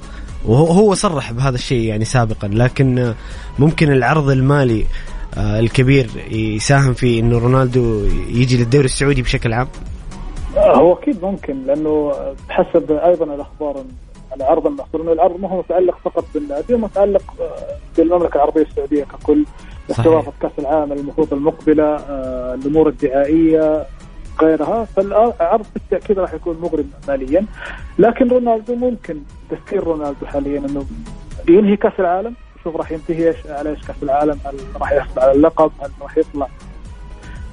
وهو 0.45 0.67
هو 0.67 0.95
صرح 0.95 1.33
بهذا 1.33 1.55
الشيء 1.55 1.85
يعني 1.85 2.05
سابقا 2.05 2.49
لكن 2.49 3.15
ممكن 3.59 3.93
العرض 3.93 4.31
المالي 4.31 4.87
آه، 5.37 5.61
الكبير 5.61 6.11
يساهم 6.31 6.95
في 6.95 7.19
إنه 7.19 7.39
رونالدو 7.39 8.05
يجي 8.29 8.57
للدوري 8.57 8.85
السعودي 8.85 9.23
بشكل 9.23 9.53
عام؟ 9.53 9.69
هو 10.57 10.93
أكيد 10.93 11.25
ممكن 11.25 11.67
لأنه 11.67 12.13
بحسب 12.49 12.93
أيضا 12.93 13.35
الأخبار 13.35 13.85
العرض 14.37 14.67
المحصول. 14.67 15.01
انه 15.01 15.13
العرض 15.13 15.41
ما 15.41 15.49
هو 15.49 15.59
متعلق 15.59 15.99
فقط 16.05 16.25
بالنادي 16.35 16.75
متعلق 16.75 17.23
بالمملكة 17.97 18.37
العربية 18.37 18.63
السعودية 18.63 19.05
ككل. 19.05 19.45
استضافه 19.91 20.33
كأس 20.41 20.53
العالم 20.59 20.93
المفروض 20.93 21.35
المقبلة 21.35 21.85
آه، 21.85 22.55
الأمور 22.55 22.89
الدعائية 22.89 23.87
غيرها. 24.43 24.85
فالعرض 24.85 25.67
بالتأكيد 25.75 26.19
راح 26.19 26.35
يكون 26.35 26.59
مغرم 26.63 26.91
ماليا. 27.09 27.47
لكن 27.99 28.29
رونالدو 28.29 28.75
ممكن 28.75 29.21
تفكير 29.51 29.85
رونالدو 29.85 30.27
حاليا 30.27 30.59
إنه 30.59 30.85
ينهي 31.49 31.77
كأس 31.77 31.93
العالم. 31.99 32.35
شوف 32.65 32.77
راح 32.77 32.93
ينتهي 32.93 33.35
على 33.49 33.71
إيش 33.71 33.87
كأس 33.87 33.97
العالم 34.03 34.39
هل 34.45 34.55
راح 34.81 34.93
يحصل 34.93 35.21
على 35.21 35.33
اللقب 35.33 35.71
هل 35.83 35.91
راح 36.03 36.19
يطلع 36.19 36.49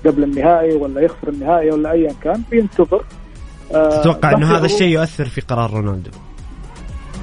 قبل 0.08 0.24
النهائي 0.24 0.74
ولا 0.74 1.02
يخسر 1.02 1.30
النهائي 1.30 1.72
ولا 1.72 1.92
ايا 1.92 2.14
كان 2.24 2.42
ينتظر 2.54 3.04
آه، 3.76 4.02
تتوقع 4.02 4.32
إنه 4.32 4.58
هذا 4.58 4.66
الشيء 4.66 4.88
يؤثر 4.88 5.26
في 5.26 5.42
قرار 5.42 5.74
رونالدو؟ 5.74 6.12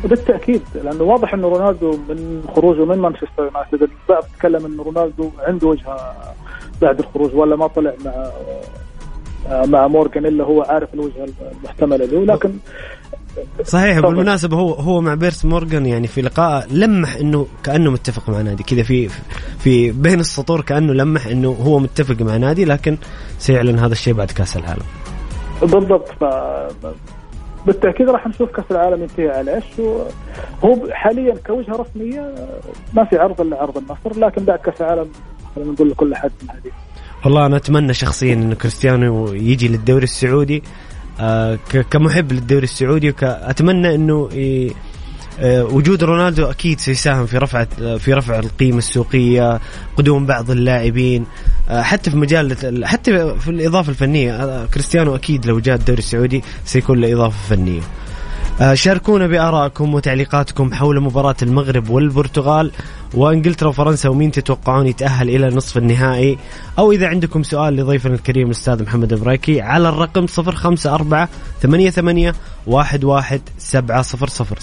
بالتأكيد 0.04 0.62
لأنه 0.74 1.02
واضح 1.02 1.34
إنه 1.34 1.48
رونالدو 1.48 1.98
من 2.08 2.44
خروجه 2.56 2.84
من 2.84 2.98
مانشستر 2.98 3.44
يونايتد 3.44 3.82
البعض 3.82 4.24
تكلم 4.38 4.66
إنه 4.66 4.82
رونالدو 4.82 5.30
عنده 5.38 5.68
وجهة 5.68 6.14
بعد 6.82 6.98
الخروج 6.98 7.34
ولا 7.34 7.56
ما 7.56 7.66
طلع 7.66 7.94
مع 8.04 8.30
مع 9.66 9.88
مورجان 9.88 10.26
إلا 10.26 10.44
هو 10.44 10.62
عارف 10.62 10.94
الوجهة 10.94 11.28
المحتملة 11.60 12.04
له 12.04 12.24
لكن 12.24 12.50
صحيح. 13.64 13.98
بالمناسبة 13.98 14.56
هو 14.56 14.72
هو 14.72 15.00
مع 15.00 15.14
بيرس 15.14 15.44
مورغان 15.44 15.86
يعني 15.86 16.06
في 16.06 16.22
لقاء 16.22 16.66
لمح 16.70 17.16
إنه 17.16 17.46
كأنه 17.64 17.90
متفق 17.90 18.30
مع 18.30 18.40
نادي. 18.40 18.62
كذا 18.62 18.82
في 18.82 19.08
في 19.58 19.92
بين 19.92 20.20
السطور 20.20 20.60
كأنه 20.60 20.92
لمح 20.92 21.26
إنه 21.26 21.48
هو 21.48 21.78
متفق 21.78 22.22
مع 22.22 22.36
نادي 22.36 22.64
لكن 22.64 22.98
سيعلن 23.38 23.78
هذا 23.78 23.92
الشيء 23.92 24.14
بعد 24.14 24.30
كأس 24.30 24.56
العالم. 24.56 24.84
بالضبط. 25.60 26.08
ف 26.08 26.24
بالتأكيد 27.66 28.08
راح 28.08 28.26
نشوف 28.26 28.50
كأس 28.50 28.64
العالم 28.70 29.02
ينتهي 29.02 29.28
على 29.28 29.54
إيش. 29.54 29.64
هو 30.64 30.76
حاليا 30.90 31.34
كوجهة 31.46 31.76
رسمية 31.76 32.34
ما 32.92 33.04
في 33.04 33.16
عرض 33.16 33.40
إلا 33.40 33.56
عرض 33.56 33.78
النصر 33.78 34.20
لكن 34.20 34.44
بعد 34.44 34.58
كأس 34.58 34.80
العالم 34.80 35.08
خلينا 35.54 35.72
نقول 35.72 35.90
لكل 35.90 36.12
احد 36.12 36.30
من 36.42 36.50
هذه 36.50 36.72
والله 37.24 37.46
أنا 37.46 37.56
أتمنى 37.56 37.94
شخصيا 37.94 38.34
انه 38.34 38.54
كريستيانو 38.54 39.32
يجي 39.32 39.68
للدوري 39.68 40.04
السعودي. 40.04 40.62
كمحب 41.90 42.32
للدوري 42.32 42.64
السعودي 42.64 43.14
أتمنى 43.22 43.94
إنه 43.94 44.28
آه، 45.40 45.64
وجود 45.64 46.04
رونالدو 46.04 46.44
أكيد 46.50 46.80
سيساهم 46.80 47.26
في 47.26 47.38
رفع 47.38 47.64
في 47.98 48.12
رفع 48.12 48.38
القيمة 48.38 48.78
السوقية 48.78 49.60
قدوم 49.96 50.26
بعض 50.26 50.50
اللاعبين 50.50 51.26
آه، 51.68 51.82
حتى 51.82 52.10
في 52.10 52.16
مجال 52.16 52.86
حتى 52.86 53.38
في 53.38 53.48
الإضافة 53.48 53.90
الفنية. 53.90 54.32
آه، 54.32 54.66
كريستيانو 54.66 55.14
أكيد 55.14 55.46
لو 55.46 55.60
جاء 55.60 55.74
الدوري 55.76 55.98
السعودي 55.98 56.42
سيكون 56.64 57.00
له 57.00 57.12
إضافة 57.12 57.56
فنية. 57.56 57.80
آه، 57.80 57.84
شاركونا 58.74 59.26
بآرائكم 59.26 59.94
وتعليقاتكم 59.94 60.74
حول 60.74 61.00
مباراة 61.00 61.36
المغرب 61.42 61.90
والبرتغال 61.90 62.70
وإنجلترا 63.14 63.68
وفرنسا 63.68 64.08
ومين 64.08 64.30
تتوقعون 64.30 64.86
يتأهل 64.86 65.28
إلى 65.28 65.48
نصف 65.48 65.78
النهائي؟ 65.78 66.38
أو 66.78 66.92
إذا 66.92 67.06
عندكم 67.06 67.42
سؤال 67.42 67.76
لضيفنا 67.76 68.14
الكريم 68.14 68.46
الأستاذ 68.46 68.82
محمد 68.82 69.12
البراكي 69.12 69.60
على 69.60 69.88
الرقم 69.88 70.26
054 70.38 71.28
88 71.62 72.32
11 72.68 73.40
700 73.58 74.02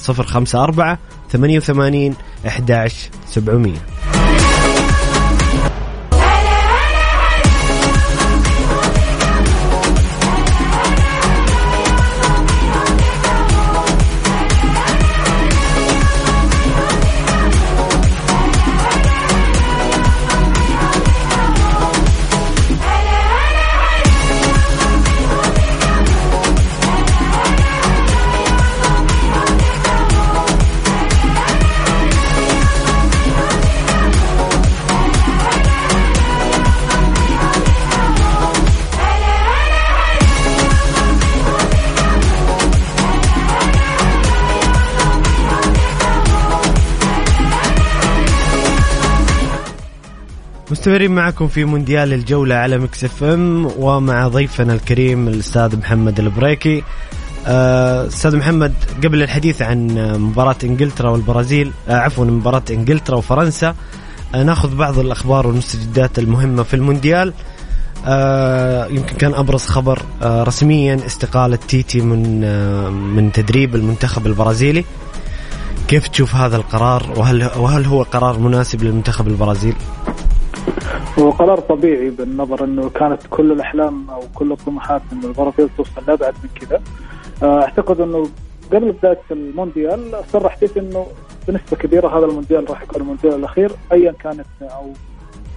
054 0.10 0.98
88 1.32 2.16
11 2.48 4.21
مستمرين 50.82 51.12
معكم 51.12 51.48
في 51.48 51.66
مونديال 51.66 52.14
الجولة 52.14 52.56
على 52.56 52.78
Mix 52.78 53.04
FM 53.04 53.66
ومع 53.78 54.28
ضيفنا 54.28 54.74
الكريم 54.74 55.28
الأستاذ 55.28 55.78
محمد 55.78 56.20
البريكي. 56.20 56.84
آه، 57.48 58.08
أستاذ 58.08 58.38
محمد 58.38 58.74
قبل 59.04 59.24
الحديث 59.24 59.62
عن 59.62 59.88
مباراة 60.20 60.56
إنجلترا 60.64 61.10
والبرازيل 61.10 61.72
آه، 61.90 61.96
عفوا 61.96 62.26
مباراة 62.26 62.62
إنجلترا 62.72 63.16
وفرنسا 63.16 63.76
آه، 64.36 64.44
ناخذ 64.44 64.76
بعض 64.76 65.00
الأخبار 65.00 65.48
والمستجدات 65.48 66.20
المهمة 66.20 66.64
في 66.64 66.74
المونديال. 66.74 67.34
يمكن 68.98 69.16
كان 69.18 69.34
أبرز 69.34 69.66
خبر 69.66 70.02
رسميا 70.24 71.00
استقالة 71.06 71.60
تيتي 71.68 72.02
من 72.02 72.42
من 73.16 73.32
تدريب 73.32 73.76
المنتخب 73.76 74.28
البرازيلي. 74.28 74.86
كيف 75.88 76.08
تشوف 76.08 76.36
هذا 76.36 76.56
القرار؟ 76.56 77.14
وهل 77.18 77.50
وهل 77.58 77.86
هو 77.86 78.04
قرار 78.04 78.40
مناسب 78.40 78.84
للمنتخب 78.84 79.28
البرازيل؟ 79.28 79.76
هو 81.20 81.30
قرار 81.30 81.60
طبيعي 81.60 82.10
بالنظر 82.10 82.64
إنه 82.64 82.90
كانت 82.90 83.22
كل 83.30 83.52
الأحلام 83.52 84.10
أو 84.10 84.22
كل 84.36 84.52
الطموحات 84.52 85.02
إنه 85.14 85.28
البرازيل 85.28 85.70
توصل 85.78 86.02
لابعد 86.08 86.34
من 86.44 86.50
كذا 86.62 86.82
آه، 87.44 87.62
أعتقد 87.62 88.02
إنه 88.02 88.28
قبل 88.74 88.92
بداية 88.92 89.20
المونديال 89.32 90.12
صرح 90.34 90.56
تيتي 90.56 90.80
إنه 90.80 91.08
بنسبة 91.48 91.78
كبيرة 91.78 92.18
هذا 92.18 92.26
المونديال 92.26 92.70
راح 92.70 92.82
يكون 92.82 93.02
المونديال 93.02 93.36
الأخير 93.36 93.72
ايا 93.92 94.12
كانت 94.12 94.48
أو 94.62 94.94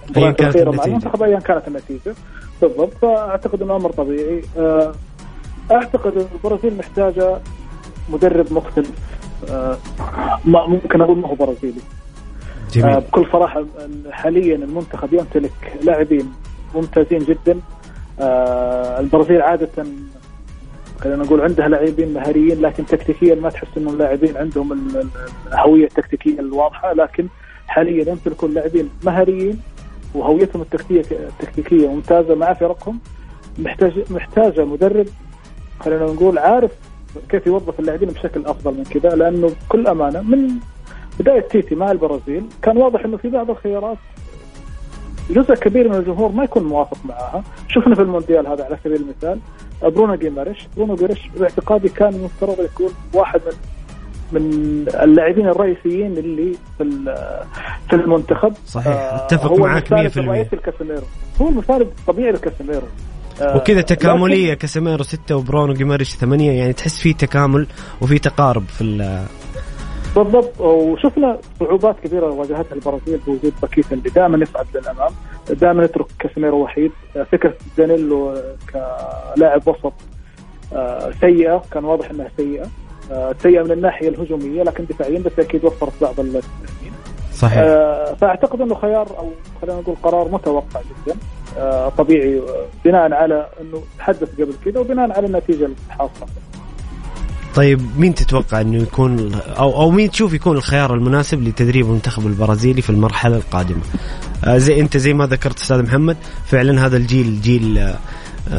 المباراة 0.09 0.31
كانت 0.31 0.57
مع. 0.57 0.85
المنتخب 0.85 1.23
ايا 1.23 1.39
كانت 1.39 1.67
النتيجة. 1.67 2.15
بالضبط. 2.61 2.93
فاعتقد 3.01 3.61
إنه 3.61 3.75
أمر 3.75 3.91
طبيعي. 3.91 4.41
آه، 4.57 4.93
أعتقد 5.71 6.27
البرازيل 6.33 6.77
محتاجة 6.77 7.37
مدرب 8.09 8.53
مختلف. 8.53 8.91
آه، 9.49 9.77
ما 10.45 10.67
ممكن 10.67 11.01
أقول 11.01 11.17
ما 11.17 11.27
هو 11.27 11.35
برازيلي. 11.35 11.81
جميل. 12.73 12.99
بكل 12.99 13.25
صراحة 13.31 13.65
حاليا 14.11 14.55
المنتخب 14.55 15.13
يمتلك 15.13 15.51
لاعبين 15.83 16.33
ممتازين 16.75 17.19
جدا. 17.19 17.59
آه، 18.19 18.99
البرازيل 18.99 19.41
عادة 19.41 19.69
خلينا 20.99 21.23
نقول 21.23 21.41
عندها 21.41 21.67
لاعبين 21.67 22.13
مهاريين 22.13 22.61
لكن 22.61 22.85
تكتيكيا 22.85 23.35
ما 23.35 23.49
تحس 23.49 23.67
إنهم 23.77 23.97
لاعبين 23.97 24.37
عندهم 24.37 24.73
ال- 24.73 24.97
ال- 24.97 25.07
الهوية 25.47 25.83
التكتيكية 25.85 26.39
الواضحة 26.39 26.93
لكن 26.93 27.27
حاليا 27.67 28.09
يمتلكون 28.09 28.53
لاعبين 28.53 28.89
مهاريين 29.03 29.59
وهويتهم 30.15 30.61
التكتيكيه 30.61 31.17
التكتيكية 31.41 31.87
ممتازة 31.87 32.35
مع 32.35 32.53
فرقهم. 32.53 32.99
محتاج 33.59 33.93
محتاجة 34.11 34.65
مدرب 34.65 35.05
خلينا 35.79 36.05
نقول 36.05 36.37
عارف 36.37 36.71
كيف 37.29 37.47
يوظف 37.47 37.79
اللاعبين 37.79 38.09
بشكل 38.09 38.45
أفضل 38.45 38.71
من 38.73 38.83
كذا 38.83 39.09
لأنه 39.15 39.51
بكل 39.67 39.87
أمانة 39.87 40.21
من 40.21 40.49
بداية 41.19 41.41
تيتي 41.41 41.75
مع 41.75 41.91
البرازيل. 41.91 42.43
كان 42.61 42.77
واضح 42.77 43.05
إنه 43.05 43.17
في 43.17 43.29
بعض 43.29 43.49
الخيارات 43.49 43.97
جزء 45.29 45.53
كبير 45.55 45.89
من 45.89 45.95
الجمهور 45.95 46.31
ما 46.31 46.43
يكون 46.43 46.63
موافق 46.63 46.97
معها. 47.05 47.43
شفنا 47.69 47.95
في 47.95 48.01
المونديال 48.01 48.47
هذا 48.47 48.63
على 48.63 48.77
سبيل 48.83 48.95
المثال 49.01 49.39
برونو 49.81 50.15
جيماريش. 50.15 50.67
برونو 50.77 50.95
جيماريش 50.95 51.29
باعتقادي 51.39 51.89
كان 51.89 52.13
المفترض 52.15 52.59
يكون 52.65 52.89
واحد 53.13 53.41
من 53.45 53.53
من 54.31 54.41
اللاعبين 55.03 55.47
الرئيسيين 55.47 56.17
اللي 56.17 56.53
في 56.77 56.83
في 57.89 57.95
المنتخب. 57.95 58.53
صحيح، 58.67 58.87
آه، 58.87 59.25
أتفق 59.25 59.51
هو 59.51 59.57
معك 59.57 59.91
المثالب 59.91 60.11
100%. 60.11 60.17
الرئيسي 60.17 60.55
لكاسيميرو. 60.55 61.03
هو 61.41 61.49
المثالب 61.49 61.87
الطبيعي 61.99 62.31
لكاسيميرو. 62.31 62.87
آه، 63.41 63.57
وكذا 63.57 63.79
لكن- 63.79 63.95
تكاملية 63.95 64.53
كاسيميرو 64.53 65.03
ستة 65.03 65.35
وبرونو 65.35 65.73
جيماريش 65.73 66.15
ثمانية 66.15 66.51
يعني 66.51 66.73
تحس 66.73 66.99
في 66.99 67.13
تكامل 67.13 67.67
وفي 68.01 68.19
تقارب 68.19 68.63
في 68.67 68.83
بالضبط. 70.15 70.61
وشفنا 70.61 71.37
صعوبات 71.59 71.95
كبيرة 72.03 72.29
واجهتها 72.31 72.73
البرازيل 72.75 73.17
بوجود 73.17 73.53
باكيتا 73.61 73.95
اللي 73.95 74.09
دائما 74.09 74.43
يصعد 74.43 74.65
للأمام 74.75 75.11
دائما 75.49 75.83
يترك 75.83 76.05
كاسيميرو 76.19 76.63
وحيد. 76.63 76.91
فكرة 77.31 77.53
دانيلو 77.77 78.37
كلاعب 79.35 79.67
وسط 79.67 79.93
آه، 80.73 81.11
سيئة 81.21 81.63
كان 81.71 81.85
واضح 81.85 82.09
إنها 82.09 82.27
سيئة. 82.37 82.65
آه، 83.11 83.35
سيئة 83.43 83.63
من 83.63 83.71
الناحية 83.71 84.09
الهجومية 84.09 84.63
لكن 84.63 84.85
دفاعيا 84.85 85.19
بس 85.19 85.39
أكيد 85.39 85.65
وفرت 85.65 85.93
بعض 86.01 86.19
التمرين 86.19 86.93
صحيح. 87.33 87.57
آه، 87.57 88.13
فأعتقد 88.13 88.61
إنه 88.61 88.75
خيار 88.75 89.07
أو 89.19 89.29
خلينا 89.61 89.79
نقول 89.79 89.95
قرار 90.03 90.29
متوقع 90.29 90.81
جدا. 90.81 91.15
آه، 91.57 91.89
طبيعي 91.89 92.39
آه، 92.39 92.65
بناء 92.85 93.13
على 93.13 93.47
إنه 93.61 93.81
تحدث 93.99 94.41
قبل 94.41 94.53
كذا 94.65 94.79
وبناء 94.79 95.11
على 95.11 95.27
النتيجة 95.27 95.69
الحاصلة. 95.87 96.27
طيب 97.55 97.81
مين 97.97 98.15
تتوقع 98.15 98.61
إنه 98.61 98.77
يكون 98.77 99.33
أو 99.33 99.81
أو 99.81 99.91
مين 99.91 100.11
تشوف 100.11 100.33
يكون 100.33 100.57
الخيار 100.57 100.93
المناسب 100.93 101.43
لتدريب 101.43 101.85
المنتخب 101.85 102.27
البرازيلي 102.27 102.81
في 102.81 102.89
المرحلة 102.89 103.35
القادمة؟ 103.35 103.81
آه 104.43 104.57
زي 104.57 104.81
أنت 104.81 104.97
زي 104.97 105.13
ما 105.13 105.25
ذكرت 105.25 105.59
أستاذ 105.59 105.83
محمد 105.83 106.17
فعلا 106.45 106.85
هذا 106.85 106.97
الجيل 106.97 107.41
جيل 107.41 107.77
آه 107.77 107.97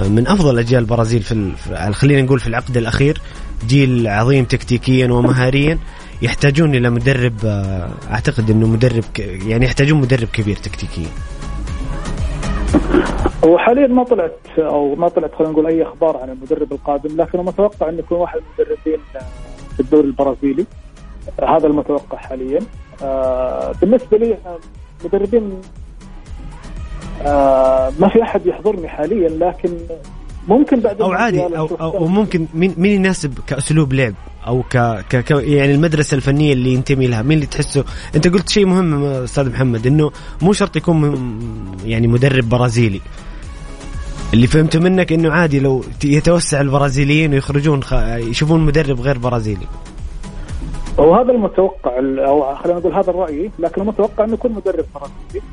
من 0.09 0.28
أفضل 0.28 0.59
أجيال 0.59 0.82
البرازيل 0.82 1.22
في 1.22 1.53
خلينا 1.92 2.22
نقول 2.22 2.40
في 2.40 2.47
العقد 2.47 2.76
الأخير 2.76 3.20
جيل 3.68 4.09
عظيم 4.09 4.44
تكتيكيا 4.44 5.09
ومهاريا 5.09 5.78
يحتاجون 6.22 6.74
إلى 6.74 6.90
مدرب 6.90 7.34
آه، 7.44 7.90
أعتقد 8.11 8.51
إنه 8.51 8.66
مدرب 8.66 9.05
يعني 9.18 9.64
يحتاجون 9.64 10.01
مدرب 10.01 10.28
كبير 10.28 10.57
تكتيكيا. 10.57 11.09
وحاليا 13.45 13.87
ما 13.87 14.05
طلعت 14.05 14.39
أو 14.59 14.95
ما 14.95 15.09
طلعت 15.09 15.34
خلينا 15.34 15.53
نقول 15.53 15.66
أي 15.66 15.82
أخبار 15.82 16.16
عن 16.16 16.30
المدرب 16.30 16.72
القادم 16.72 17.16
لكن 17.16 17.39
متوقع 17.39 17.89
إنه 17.89 17.99
يكون 17.99 18.18
واحد 18.18 18.39
من 18.39 18.45
المدربين 18.59 19.01
في 19.76 19.80
الدوري 19.80 20.07
البرازيلي. 20.07 20.66
هذا 21.49 21.66
المتوقع 21.66 22.18
حاليا. 22.18 22.61
آه، 23.03 23.72
بالنسبة 23.80 24.18
لي 24.18 24.34
آه، 24.34 24.59
مدربين 25.05 25.61
آه، 27.22 27.93
ما 28.01 28.09
في 28.09 28.22
أحد 28.22 28.47
يحضرني 28.47 28.89
حاليا 28.89 29.28
لكن 29.28 29.70
ممكن 30.49 30.80
بعد 30.80 31.03
أو 31.03 31.12
عادي 31.12 31.42
أو 31.42 31.66
أو 31.66 31.90
أو 31.99 32.07
ممكن 32.07 32.47
مين 32.55 32.74
مين 32.76 32.92
يناسب 32.92 33.38
كأسلوب 33.47 33.92
لعب؟ 33.92 34.14
أو 34.47 34.62
ك, 34.62 34.76
ك, 35.11 35.16
ك 35.16 35.30
يعني 35.30 35.74
المدرسة 35.74 36.14
الفنية 36.14 36.53
اللي 36.53 36.72
ينتمي 36.74 37.07
لها 37.07 37.22
مين 37.22 37.32
اللي 37.32 37.47
تحسه؟ 37.47 37.84
أنت 38.14 38.28
قلت 38.28 38.49
شيء 38.49 38.66
مهم 38.66 39.05
أستاذ 39.05 39.51
محمد 39.51 39.86
إنه 39.86 40.11
مو 40.42 40.53
شرط 40.53 40.76
يكون 40.76 41.01
يعني 41.84 42.07
مدرب 42.09 42.49
برازيلي. 42.49 43.01
اللي 44.34 44.47
فهمته 44.47 44.80
منك 44.80 45.12
إنه 45.12 45.30
عادي 45.32 45.61
لو 45.61 45.84
يتوسع 46.05 46.61
البرازيليين 46.61 47.32
ويخرجون 47.32 47.82
خ... 47.82 47.92
يشوفون 48.16 48.61
مدرب 48.66 49.01
غير 49.01 49.18
برازيلي. 49.18 49.66
وهذا 50.99 51.30
المتوقع 51.32 51.99
ال- 51.99 52.18
أو 52.20 52.55
خلينا 52.55 52.78
نقول 52.78 52.94
هذا 52.94 53.11
الرأي 53.11 53.51
لكن 53.59 53.80
المتوقع 53.82 54.24
إنه 54.24 54.34
يكون 54.34 54.53
مدرب 54.53 54.84
فرنسي 54.94 55.47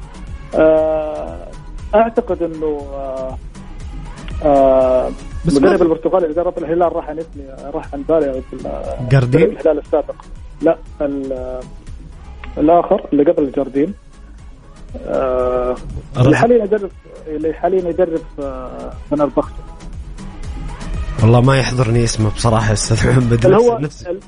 آه، 0.56 1.48
أعتقد 1.96 2.44
إنه 2.44 2.82
آه، 4.44 4.46
آه، 5.08 5.12
بس 5.46 5.54
مدرب 5.54 5.80
ما- 5.80 5.82
البرتغال 5.86 6.24
اللي 6.24 6.36
درب 6.36 6.58
الهلال 6.58 6.96
راح 6.96 7.10
عن 7.10 7.20
اسمي 7.20 7.44
راح 7.74 7.94
عن 7.94 8.02
بالي 8.10 8.42
جاردين؟ 9.12 9.44
الهلال 9.44 9.80
السابق. 9.80 10.16
لا 10.62 10.78
ال- 11.02 11.60
الآخر 12.58 13.06
اللي 13.14 13.32
قبل 13.32 13.52
جاردين. 13.52 13.94
آه، 15.08 15.76
اللي 16.18 16.38
حاليا 16.38 16.64
يدرب 16.64 16.90
اللي 17.28 17.54
حاليا 17.54 17.90
يدرب 17.90 18.22
آه، 18.40 18.94
فنربخشة 19.12 19.54
والله 21.24 21.42
ما 21.42 21.58
يحضرني 21.60 22.04
اسمه 22.04 22.30
بصراحة 22.32 22.74
أستاذ 22.74 23.08
محمد 23.10 23.46
اللي 23.46 23.58
هو 23.58 23.80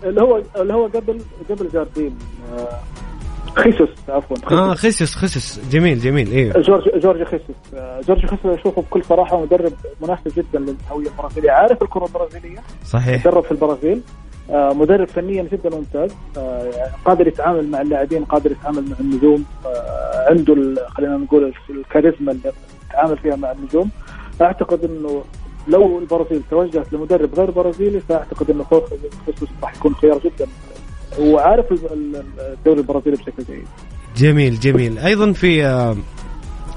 اللي 0.04 0.22
هو 0.22 0.42
اللي 0.56 0.74
هو 0.74 0.86
قبل 0.86 1.22
قبل 1.50 1.70
جاردين 1.74 2.18
آه، 2.58 2.80
خيسوس 3.56 3.90
عفوا 4.10 4.38
آه 4.52 4.74
خيسوس. 4.74 5.16
خيسوس 5.16 5.60
جميل 5.72 6.00
جميل 6.00 6.32
أيوه 6.32 6.62
جورج 6.62 6.84
جورج 7.00 7.24
خيسوس. 7.24 7.56
آه، 7.74 8.02
جورج 8.08 8.26
خيسوس 8.26 8.60
اشوفه 8.60 8.82
بكل 8.82 9.04
صراحة 9.04 9.42
مدرب 9.42 9.74
مناسب 10.02 10.32
جدا 10.38 10.60
للهوية 10.60 11.08
البرازيلية. 11.08 11.52
عارف 11.52 11.82
الكرة 11.82 12.06
البرازيلية؟ 12.06 12.60
صحيح. 12.86 13.24
درب 13.24 13.44
في 13.44 13.52
البرازيل. 13.52 14.02
آه، 14.50 14.74
مدرب 14.74 15.08
فنيا 15.08 15.44
جدا 15.44 15.70
ممتاز. 15.76 16.12
آه، 16.38 16.72
قادر 17.06 17.28
يتعامل 17.28 17.68
مع 17.72 17.82
اللاعبين 17.82 18.26
قادر 18.26 18.52
يتعامل 18.52 18.84
مع 18.90 18.96
النجوم. 19.00 19.46
آه، 19.66 20.26
عنده 20.30 20.86
خلينا 20.88 21.18
نقول 21.18 21.54
الكاريزما 21.70 22.32
اللي 22.32 22.52
يتعامل 22.90 23.18
فيها 23.18 23.36
مع 23.36 23.52
النجوم. 23.52 23.90
أعتقد 24.42 24.84
إنه 24.84 25.24
لو 25.68 26.00
البرازيل 26.00 26.42
توجهت 26.50 26.94
لمدرب 26.94 27.36
غير 27.36 27.52
برازيلي 27.52 28.00
فأعتقد 28.00 28.50
إنه 28.50 28.64
خيسوس 29.26 29.50
راح 29.64 29.76
يكون 29.76 29.96
خيار 29.96 30.20
جدا. 30.20 30.48
وعارف 31.20 31.72
ال- 31.72 31.80
ال- 31.94 32.24
الدوري 32.58 32.80
البرازيلي 32.80 33.16
بشكل 33.16 33.44
جيد. 33.50 33.68
جميل 34.18 34.60
جميل. 34.60 34.98
أيضا 35.00 35.32
في 35.32 35.66
آه، 35.66 35.98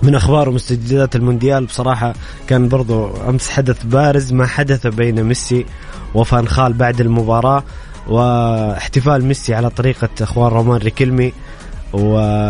من 0.02 0.14
أخبار 0.14 0.48
ومستجدات 0.48 1.16
المونديال 1.16 1.64
بصراحة 1.66 2.14
كان 2.48 2.68
برضو 2.68 3.10
أمس 3.28 3.50
حدث 3.50 3.84
بارز 3.84 4.32
ما 4.32 4.46
حدث 4.46 4.86
بين 4.86 5.22
ميسي 5.24 5.66
وفان 6.14 6.48
خال 6.48 6.72
بعد 6.72 7.00
المباراة 7.00 7.62
واحتفال 8.08 9.24
ميسي 9.24 9.54
على 9.54 9.70
طريقة 9.70 10.08
أخوان 10.20 10.50
رومان 10.52 10.80
ريكيلمي. 10.80 11.32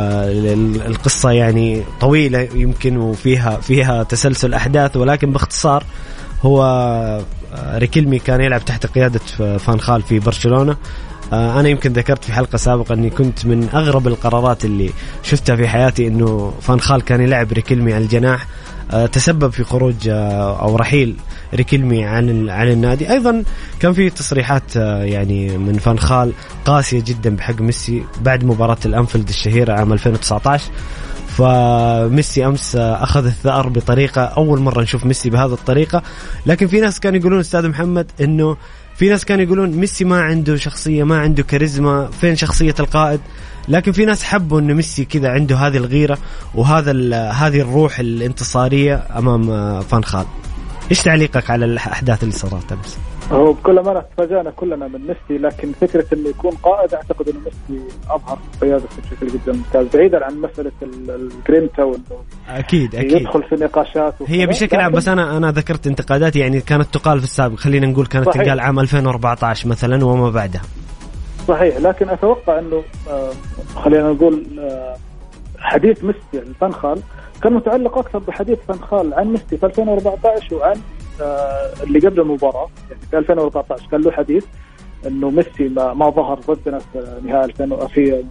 والقصة 0.09 1.31
يعني 1.31 1.83
طويلة 2.01 2.49
يمكن 2.55 2.97
وفيها 2.97 3.57
فيها 3.57 4.03
تسلسل 4.03 4.55
أحداث 4.55 4.97
ولكن 4.97 5.33
باختصار 5.33 5.85
هو 6.43 6.63
آه، 7.55 7.79
ريكيلمي 7.79 8.19
كان 8.19 8.41
يلعب 8.41 8.65
تحت 8.65 8.87
قيادة 8.87 9.21
فان 9.59 9.81
خال 9.81 10.03
في 10.03 10.19
برشلونة. 10.19 10.77
آه، 11.33 11.61
أنا 11.61 11.69
يمكن 11.69 11.93
ذكرت 11.93 12.25
في 12.25 12.33
حلقة 12.33 12.57
سابقة 12.57 12.95
أني 12.95 13.11
كنت 13.11 13.47
من 13.47 13.69
أغرب 13.75 14.09
القرارات 14.09 14.65
اللي 14.65 14.91
شفتها 15.23 15.57
في 15.57 15.69
حياتي 15.69 16.09
أنه 16.09 16.55
فان 16.61 16.81
خال 16.81 17.03
كان 17.03 17.21
يلعب 17.21 17.53
ريكيلمي 17.53 17.95
على 17.95 18.05
الجناح. 18.05 18.47
آه، 18.91 19.07
تسبب 19.07 19.53
في 19.53 19.65
خروج 19.65 20.09
آه، 20.09 20.63
أو 20.63 20.77
رحيل 20.77 21.17
ريكيلمي 21.55 22.05
عن 22.05 22.51
عن 22.51 22.69
النادي. 22.69 23.11
أيضا 23.11 23.43
كان 23.81 23.93
في 23.93 24.11
تصريحات 24.11 24.77
يعني 24.77 25.59
من 25.59 25.79
فان 25.79 25.99
خال 25.99 26.33
قاسية 26.65 27.03
جدا 27.07 27.37
بحق 27.37 27.61
ميسي 27.61 28.05
بعد 28.21 28.45
مباراة 28.45 28.79
الأنفيلد 28.87 29.29
الشهيرة 29.29 29.73
عام 29.73 29.93
2019 29.93 30.71
فميسي 31.29 32.47
أمس 32.47 32.77
أخذ 32.77 33.27
الثأر 33.27 33.69
بطريقة 33.69 34.23
أول 34.23 34.61
مرة 34.61 34.83
نشوف 34.83 35.07
ميسي 35.07 35.31
بهذه 35.31 35.53
الطريقة. 35.53 36.03
لكن 36.47 36.67
في 36.67 36.81
ناس 36.81 37.01
كانوا 37.01 37.19
يقولون 37.19 37.41
أستاذ 37.41 37.69
محمد 37.69 38.11
إنه 38.21 38.57
في 38.99 39.09
ناس 39.09 39.25
كانوا 39.25 39.45
يقولون 39.45 39.71
ميسي 39.71 40.05
ما 40.05 40.21
عنده 40.21 40.57
شخصية 40.57 41.05
ما 41.05 41.19
عنده 41.19 41.43
كاريزما 41.43 42.11
فين 42.21 42.37
شخصية 42.37 42.75
القائد 42.81 43.21
لكن 43.69 43.93
في 43.93 44.05
ناس 44.05 44.23
حبوا 44.23 44.61
انه 44.61 44.75
ميسي 44.75 45.05
كذا 45.05 45.29
عنده 45.29 45.57
هذه 45.57 45.77
الغيرة 45.77 46.19
وهذا 46.55 46.93
هذه 47.31 47.61
الروح 47.61 47.99
الانتصارية 47.99 49.07
أمام 49.17 49.51
آه، 49.51 49.81
فان 49.81 50.05
خال 50.05 50.27
إيش 50.91 51.03
تعليقك 51.03 51.51
على 51.51 51.65
الأحداث 51.65 52.23
اللي 52.23 52.35
صارت 52.35 52.73
أمس؟ 52.73 52.99
هو 53.33 53.53
بكل 53.53 53.79
امانه 53.79 54.01
تفاجأنا 54.01 54.51
كلنا 54.51 54.89
من 54.89 55.01
ميسي 55.01 55.43
لكن 55.43 55.73
فكرة 55.73 56.05
إنه 56.13 56.29
يكون 56.29 56.51
قائد 56.63 56.95
أعتقد 56.95 57.29
إنه 57.29 57.39
ميسي 57.39 57.85
أظهر 58.11 58.39
قيادته 58.61 58.87
بشكل 59.03 59.27
جدا 59.27 59.53
ممتاز 59.53 59.87
بعيدا 59.97 60.25
عن 60.25 60.41
مسألة 60.41 60.73
ال- 60.83 61.11
الجرينتا 61.11 61.83
وانه 61.83 62.03
أكيد 62.49 62.95
أكيد 62.95 63.13
يدخل 63.13 63.43
في 63.43 63.55
نقاشات 63.55 64.15
هي. 64.27 64.47
بشكل 64.47 64.77
عام 64.77 64.93
بس 64.93 65.09
أنا 65.09 65.37
أنا 65.37 65.51
ذكرت 65.51 65.87
انتقادات 65.87 66.37
يعني 66.37 66.61
كانت 66.61 66.95
تقال 66.95 67.19
في 67.19 67.25
السابق 67.25 67.57
خلينا 67.57 67.87
نقول 67.87 68.07
كانت 68.07 68.27
صحيح. 68.27 68.43
تقال 68.45 68.61
عام 68.61 68.79
2014 68.81 69.69
مثلا 69.69 70.05
وما 70.05 70.31
بعدها 70.31 70.63
صحيح 71.49 71.77
لكن 71.77 72.09
أتوقع 72.09 72.59
إنه 72.59 72.83
آه، 73.11 73.31
خلينا 73.77 74.13
نقول 74.13 74.47
آه، 74.61 74.95
حديث 75.59 76.05
ميسي 76.05 76.19
عن 76.35 76.53
فنخال 76.61 77.01
كان 77.43 77.53
متعلق 77.53 77.99
أكثر 77.99 78.19
بحديث 78.19 78.59
فنخال 78.69 79.15
عن 79.15 79.27
ميسي 79.27 79.57
في 79.57 79.67
2014 79.67 80.55
وعن 80.55 80.77
آه، 81.21 81.71
اللي 81.83 81.99
قبل 81.99 82.21
المباراة. 82.21 82.69
يعني 82.91 83.03
في 83.11 83.19
2014 83.19 83.87
كان 83.91 84.01
له 84.01 84.11
حديث 84.11 84.45
إنه 85.07 85.31
ميسي 85.31 85.69
ما, 85.69 85.95
ما 85.95 86.11
ظهر 86.11 86.39
ضدنا 86.41 86.79
في 86.79 87.21
نهائي 87.25 87.45
2000 87.45 87.87
في 87.87 88.25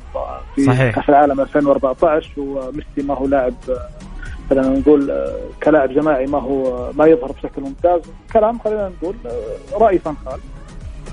في. 0.56 0.92
كأس 0.92 1.10
العالم 1.10 1.40
2014 1.42 2.32
وميسي 2.38 3.08
ما 3.08 3.14
هو 3.14 3.26
لاعب 3.26 3.54
آه، 3.70 3.90
خلينا 4.50 4.70
نقول 4.70 5.12
آه، 5.12 5.36
كلاعب 5.64 5.94
جماعي 5.94 6.26
ما 6.26 6.40
هو 6.40 6.92
ما 6.94 7.06
يظهر 7.06 7.32
بشكل 7.32 7.62
ممتاز. 7.62 8.02
كلام 8.34 8.60
خلينا 8.60 8.92
نقول 9.02 9.16
رأي 9.74 10.00
فنخال 10.00 10.40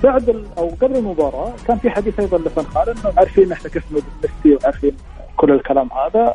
بعد 0.03 0.45
أو 0.57 0.69
قبل 0.81 0.95
المباراة 0.95 1.53
كان 1.67 1.77
في 1.77 1.89
حديث 1.89 2.19
أيضا 2.19 2.37
لفنخال 2.37 2.89
إنه 2.89 3.13
عارفين 3.17 3.51
إحنا 3.51 3.69
كيف 3.69 3.83
ميسي 3.91 4.57
وعارفين 4.63 4.97
كل 5.37 5.51
الكلام 5.51 5.89
هذا 5.91 6.33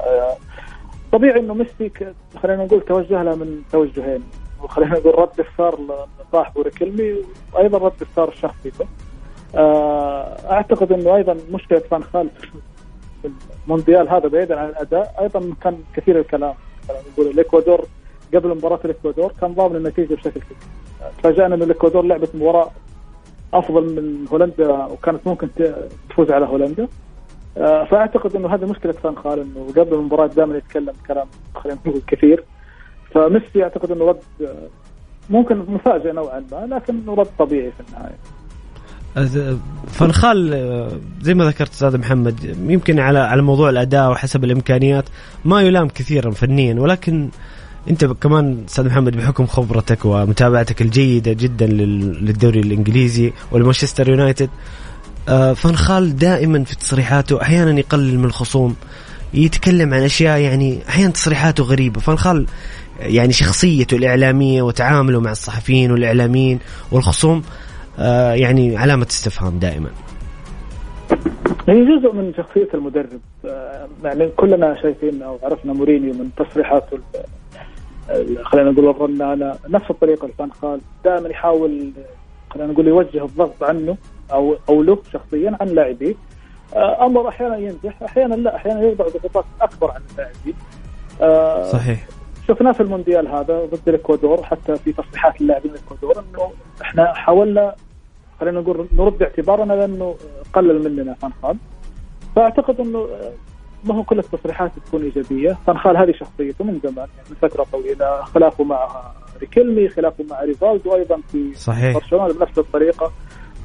طبيعي 1.13 1.41
إنه 1.41 1.55
ميسي 1.55 1.91
خلينا 2.43 2.65
نقول 2.65 2.81
توجه 2.81 3.23
له 3.23 3.35
من 3.35 3.63
توجهين. 3.73 4.23
وخلينا 4.63 4.99
نقول 4.99 5.19
رد 5.19 5.41
الثار 5.41 5.79
لصاحبه 6.29 6.63
ريكلمي 6.63 7.15
وأيضا 7.53 7.79
رد 7.79 8.01
الثار 8.01 8.29
الشخصي. 8.29 8.73
آه، 9.55 10.53
أعتقد 10.53 10.93
إنه 10.93 11.17
أيضا 11.17 11.37
مشكلة 11.53 11.79
فانخال 11.79 12.29
في 13.23 13.31
المونديال 13.65 14.09
هذا 14.09 14.29
بعيدا 14.29 14.61
عن 14.61 14.69
الأداء. 14.69 15.15
أيضا 15.21 15.55
كان 15.63 15.79
كثير 15.97 16.19
الكلام 16.19 16.55
خلينا 16.89 17.03
نقول 17.13 17.27
الإكوادور 17.27 17.85
قبل 18.35 18.49
مباراة 18.49 18.81
الإكوادور 18.85 19.33
كان 19.41 19.55
ضامن 19.55 19.77
النتيجة 19.77 20.15
بشكل 20.15 20.31
كبير. 20.41 20.59
تفاجأنا 21.19 21.55
إن 21.55 21.63
الإكوادور 21.63 22.03
لعبت 22.03 22.35
مباراة 22.35 22.71
أفضل 23.55 23.83
من 23.83 24.27
هولندا 24.33 24.85
وكانت 24.85 25.27
ممكن 25.27 25.49
تفوز 26.11 26.31
على 26.31 26.47
هولندا. 26.47 26.89
فأعتقد 27.57 28.37
إنه 28.37 28.55
هذه 28.55 28.65
مشكلة 28.65 28.93
فان 28.93 29.17
خال 29.17 29.39
إنه 29.41 29.67
قبل 29.83 29.95
المباراة 29.95 30.27
دائما 30.27 30.57
يتكلم 30.57 30.93
كلام 31.09 31.27
خلينا 31.55 31.79
نقول 31.87 32.03
كثير. 32.07 32.45
فميسي 33.15 33.63
أعتقد 33.63 33.91
إنه 33.91 34.05
رد 34.09 34.19
آه، 34.43 34.69
ممكن 35.31 35.57
مفاجئ 35.59 36.13
نوعا 36.13 36.45
ما 36.53 36.75
لكن 36.75 37.01
رد 37.09 37.27
طبيعي 37.39 37.71
في 37.71 37.81
النهاية. 37.89 38.17
فنخال 39.89 40.55
آه، 40.55 40.89
زي 41.21 41.35
ما 41.35 41.45
ذكرت 41.45 41.71
أستاذ 41.71 41.99
محمد 41.99 42.57
يمكن 42.69 42.99
على 42.99 43.19
على 43.19 43.43
موضوع 43.43 43.71
الأداء 43.71 44.11
وحسب 44.11 44.45
الإمكانيات 44.45 45.05
ما 45.45 45.63
يلام 45.63 45.89
كثيرا 45.89 46.31
فنيا 46.31 46.81
ولكن 46.81 47.29
أنت 47.91 48.05
كمان 48.05 48.65
أستاذ 48.69 48.87
محمد 48.87 49.17
بحكم 49.17 49.47
خبرتك 49.47 50.05
ومتابعتك 50.05 50.83
الجيدة 50.83 51.33
جدا 51.33 51.67
لل- 51.67 52.25
للدوري 52.25 52.61
الإنجليزي 52.61 53.33
ولمانشستر 53.53 54.09
يونايتد 54.09 54.49
آه، 54.49 54.51
فنخال 55.55 56.17
دائما 56.17 56.65
في 56.65 56.77
تصريحاته 56.77 57.43
أحيانا 57.43 57.79
يقلل 57.79 58.19
من 58.19 58.25
الخصوم 58.25 58.77
يتكلم 59.35 59.95
عن 59.95 60.03
أشياء 60.03 60.39
يعني 60.39 60.79
أحيانا 60.89 61.13
تصريحاته 61.13 61.65
غريبة. 61.65 62.01
فنخال 62.01 62.47
يعني 63.01 63.33
شخصيته 63.33 63.97
الإعلامية 63.97 64.63
وتعامله 64.63 65.21
مع 65.21 65.31
الصحفيين 65.31 65.93
والإعلاميين 65.93 66.59
والخصوم 66.93 67.43
آه، 67.99 68.33
يعني 68.33 68.77
علامة 68.77 69.07
استفهام 69.11 69.59
دائما. 69.59 69.91
هي 71.69 71.85
جزء 71.85 72.13
من 72.13 72.33
شخصية 72.37 72.69
المدرب 72.75 73.21
آه، 73.45 73.89
يعني 74.05 74.29
كلنا 74.37 74.83
شايفين 74.83 75.23
أو 75.23 75.39
عرفنا 75.43 75.73
مورينيو 75.73 76.15
من 76.15 76.31
تصريحاته 76.37 76.99
خلينا 78.43 78.71
نقول 78.71 78.89
الرنانة 78.89 79.55
نفس 79.69 79.91
الطريقة 79.91 80.27
الفان 80.27 80.53
خال 80.53 80.81
دائما 81.05 81.29
يحاول 81.29 81.93
آه، 81.99 82.53
خلينا 82.55 82.73
نقول 82.73 82.89
يوجه 82.89 83.25
الضغط 83.25 83.63
عنه. 83.63 83.97
أو 84.33 84.57
أو 84.69 84.83
له 84.83 84.99
شخصيا 85.13 85.57
عن 85.61 85.67
لاعبيه 85.69 86.15
آه، 86.77 87.07
أمر 87.07 87.29
أحيانا 87.29 87.57
ينجح 87.57 88.03
أحيانا 88.03 88.35
لا 88.35 88.57
أحيانا 88.57 88.81
يوضع 88.83 89.05
ضغوطات 89.09 89.45
أكبر 89.61 89.91
عن 89.91 90.01
اللاعبين 90.11 90.55
آه، 91.21 91.71
صحيح. 91.73 92.07
شفناه 92.49 92.73
في 92.73 92.81
المونديال 92.81 93.29
هذا 93.29 93.65
ضد 93.65 93.89
الإكوادور 93.89 94.43
حتى 94.43 94.77
في 94.77 94.93
تصريحات 94.93 95.41
اللاعبين 95.41 95.71
الإكوادور 95.71 96.19
إنه 96.19 96.51
إحنا 96.83 97.13
حاولنا 97.13 97.75
خلينا 98.41 98.61
نقول 98.61 98.87
نرد 98.93 99.23
اعتبارنا 99.23 99.73
لأنه 99.73 100.17
قلل 100.53 100.85
مننا 100.85 101.15
فانخال 101.15 101.57
فأعتقد 102.37 102.81
إنه 102.81 103.09
ما 103.85 103.95
هو 103.95 104.03
كل 104.03 104.19
التصريحات 104.19 104.71
تكون 104.87 105.03
إيجابية، 105.03 105.59
فانخال 105.67 105.97
هذه 105.97 106.13
شخصيته 106.13 106.65
من 106.65 106.81
زمان 106.83 107.09
يعني 107.17 107.29
من 107.31 107.37
فترة 107.49 107.67
طويلة 107.73 108.23
خلافه 108.23 108.65
مع 108.65 108.89
ريكيلمي 109.41 109.89
خلافه 109.89 110.25
مع 110.31 110.41
ريفالدو 110.43 110.95
أيضا 110.95 111.21
في 111.33 111.55
صحيح. 111.55 111.95
برشلونة 111.95 112.33
بنفس 112.33 112.59
الطريقة. 112.59 113.13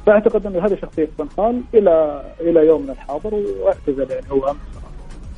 فأعتقد 0.06 0.46
انه 0.46 0.66
هذه 0.66 0.78
شخصية 0.82 1.08
فانخال 1.18 1.62
إلى 1.74 2.22
إلى 2.40 2.66
يومنا 2.66 2.92
الحاضر 2.92 3.34
وأعتزل 3.34 4.10
يعني 4.10 4.30
هو 4.30 4.50
أمس 4.50 4.56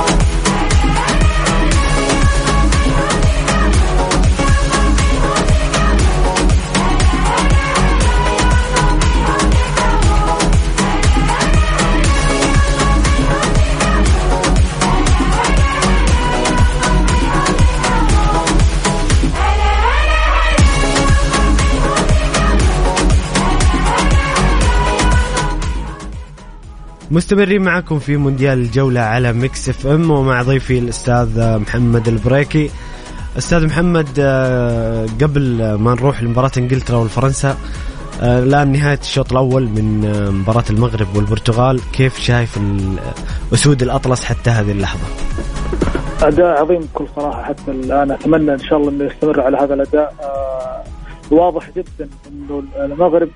مستمرين 27.12 27.62
معكم 27.62 28.00
في 28.00 28.18
مونديال 28.18 28.58
الجولة 28.58 29.02
على 29.02 29.34
Mix 29.34 29.70
FM 29.70 30.12
ومع 30.12 30.42
ضيفي 30.42 30.80
الأستاذ 30.80 31.58
محمد 31.60 32.08
البريكي. 32.08 32.70
أستاذ 33.38 33.66
محمد 33.66 34.08
آه، 34.20 35.06
قبل 35.22 35.74
ما 35.74 35.94
نروح 35.94 36.24
لمباراة 36.24 36.52
إنجلترا 36.58 36.98
والفرنسا 36.98 37.58
آه، 38.22 38.40
الآن 38.40 38.72
نهاية 38.72 39.00
الشوط 39.00 39.32
الأول 39.32 39.64
من 39.64 40.06
آه، 40.06 40.30
مباراة 40.30 40.64
المغرب 40.70 41.16
والبرتغال. 41.16 41.82
كيف 41.94 42.20
شايف 42.20 42.60
أسود 43.54 43.82
الأطلس 43.82 44.24
حتى 44.24 44.50
هذه 44.50 44.72
اللحظة؟ 44.72 45.08
أداء 46.22 46.62
عظيم 46.62 46.80
بكل 46.80 47.06
صراحة. 47.16 47.44
حتى 47.44 47.72
الآن 47.72 48.12
أتمنى 48.12 48.54
إن 48.54 48.60
شاء 48.60 48.80
الله 48.80 48.90
إنه 48.90 49.06
يستمر 49.06 49.42
على 49.42 49.58
هذا 49.58 49.74
الأداء. 49.74 50.16
آه 50.22 50.84
واضح 51.32 51.70
جدا 51.76 52.10
إنه 52.28 52.64
المغرب 52.76 53.30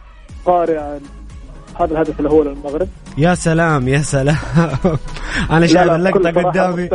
قارع 0.46 0.98
هذا 1.80 1.92
الهدف 1.92 2.20
الأول 2.20 2.48
للمغرب. 2.48 2.88
يا 3.18 3.36
سلام 3.36 3.88
يا 3.88 4.02
سلام. 4.02 4.38
أنا 5.52 5.68
شايف 5.68 5.88
صراحة 5.92 6.50
قدامي. 6.50 6.90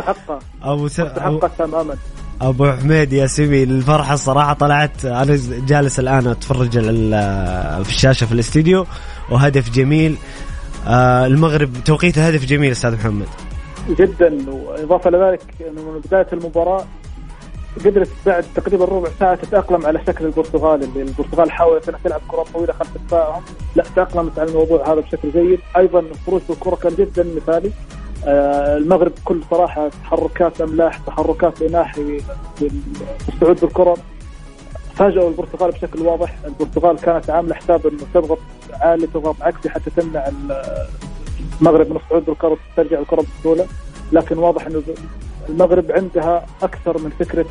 أبو 0.63 0.87
س... 0.87 1.01
أبو- 1.01 1.47
تماما 1.57 1.95
أبو 2.41 2.71
حميد 2.71 3.13
يا 3.13 3.27
سمي 3.27 3.63
الفرحة 3.63 4.13
الصراحة 4.13 4.53
طلعت. 4.53 5.05
أنا 5.05 5.39
جالس 5.67 5.99
الآن 5.99 6.27
أتفرج 6.27 6.69
في 7.83 7.89
الشاشة 7.89 8.25
في 8.25 8.31
الاستديو 8.31 8.85
وهدف 9.29 9.69
جميل. 9.69 10.17
آه 10.87 11.25
المغرب 11.25 11.69
توقيت 11.85 12.17
الهدف 12.17 12.45
جميل 12.45 12.71
أستاذ 12.71 12.93
محمد. 12.95 13.27
جدا 13.89 14.37
وإضافة 14.51 15.09
لذلك 15.09 15.41
إنه 15.61 15.81
من 15.81 15.99
بداية 16.05 16.27
المباراة 16.33 16.85
قدرت 17.85 18.09
بعد 18.25 18.45
تقريبا 18.55 18.85
ربع 18.85 19.09
ساعة 19.19 19.35
تتأقلم 19.35 19.85
على 19.85 19.99
شكل 20.07 20.25
البرتغال 20.25 20.83
اللي 20.83 21.01
البرتغال 21.01 21.51
حاولت 21.51 21.89
إنها 21.89 21.99
تلعب 22.03 22.21
كرة 22.27 22.45
طويلة 22.53 22.73
خلف 22.73 22.97
دفاعهم. 23.07 23.41
لا 23.75 23.83
تأقلمت 23.95 24.39
على 24.39 24.49
الموضوع 24.49 24.93
هذا 24.93 24.99
بشكل 24.99 25.31
جيد. 25.31 25.59
أيضا 25.77 25.99
الخروج 25.99 26.41
بالكرة 26.49 26.75
كان 26.75 26.95
جدا 26.95 27.27
مثالي. 27.35 27.71
آه 28.25 28.77
المغرب 28.77 29.11
بكل 29.15 29.41
صراحة 29.51 29.89
تحركات 30.03 30.61
أملاح 30.61 30.97
تحركات 30.97 31.61
اناحي 31.61 32.21
الصعود 33.29 33.59
بالكرة. 33.61 33.97
فاجئوا 34.95 35.29
البرتغال 35.29 35.71
بشكل 35.71 36.01
واضح. 36.01 36.35
البرتغال 36.45 36.97
كانت 36.97 37.29
عاملة 37.29 37.55
حساب 37.55 37.87
إنه 37.87 37.99
تضغط 38.13 38.39
عالي 38.73 39.07
تضغط 39.07 39.35
عكسي 39.41 39.69
حتى 39.69 39.89
تمنع 39.89 40.27
ال- 40.27 40.87
المغرب 41.61 41.89
من 41.89 41.95
الصعود 41.95 42.25
بالكرة 42.25 42.57
ترجع 42.77 42.99
الكرة 42.99 43.23
بسهولة. 43.39 43.65
لكن 44.11 44.37
واضح 44.37 44.65
إنه 44.65 44.81
المغرب 45.49 45.91
عندها 45.91 46.45
أكثر 46.61 46.97
من 46.97 47.09
فكرة 47.19 47.45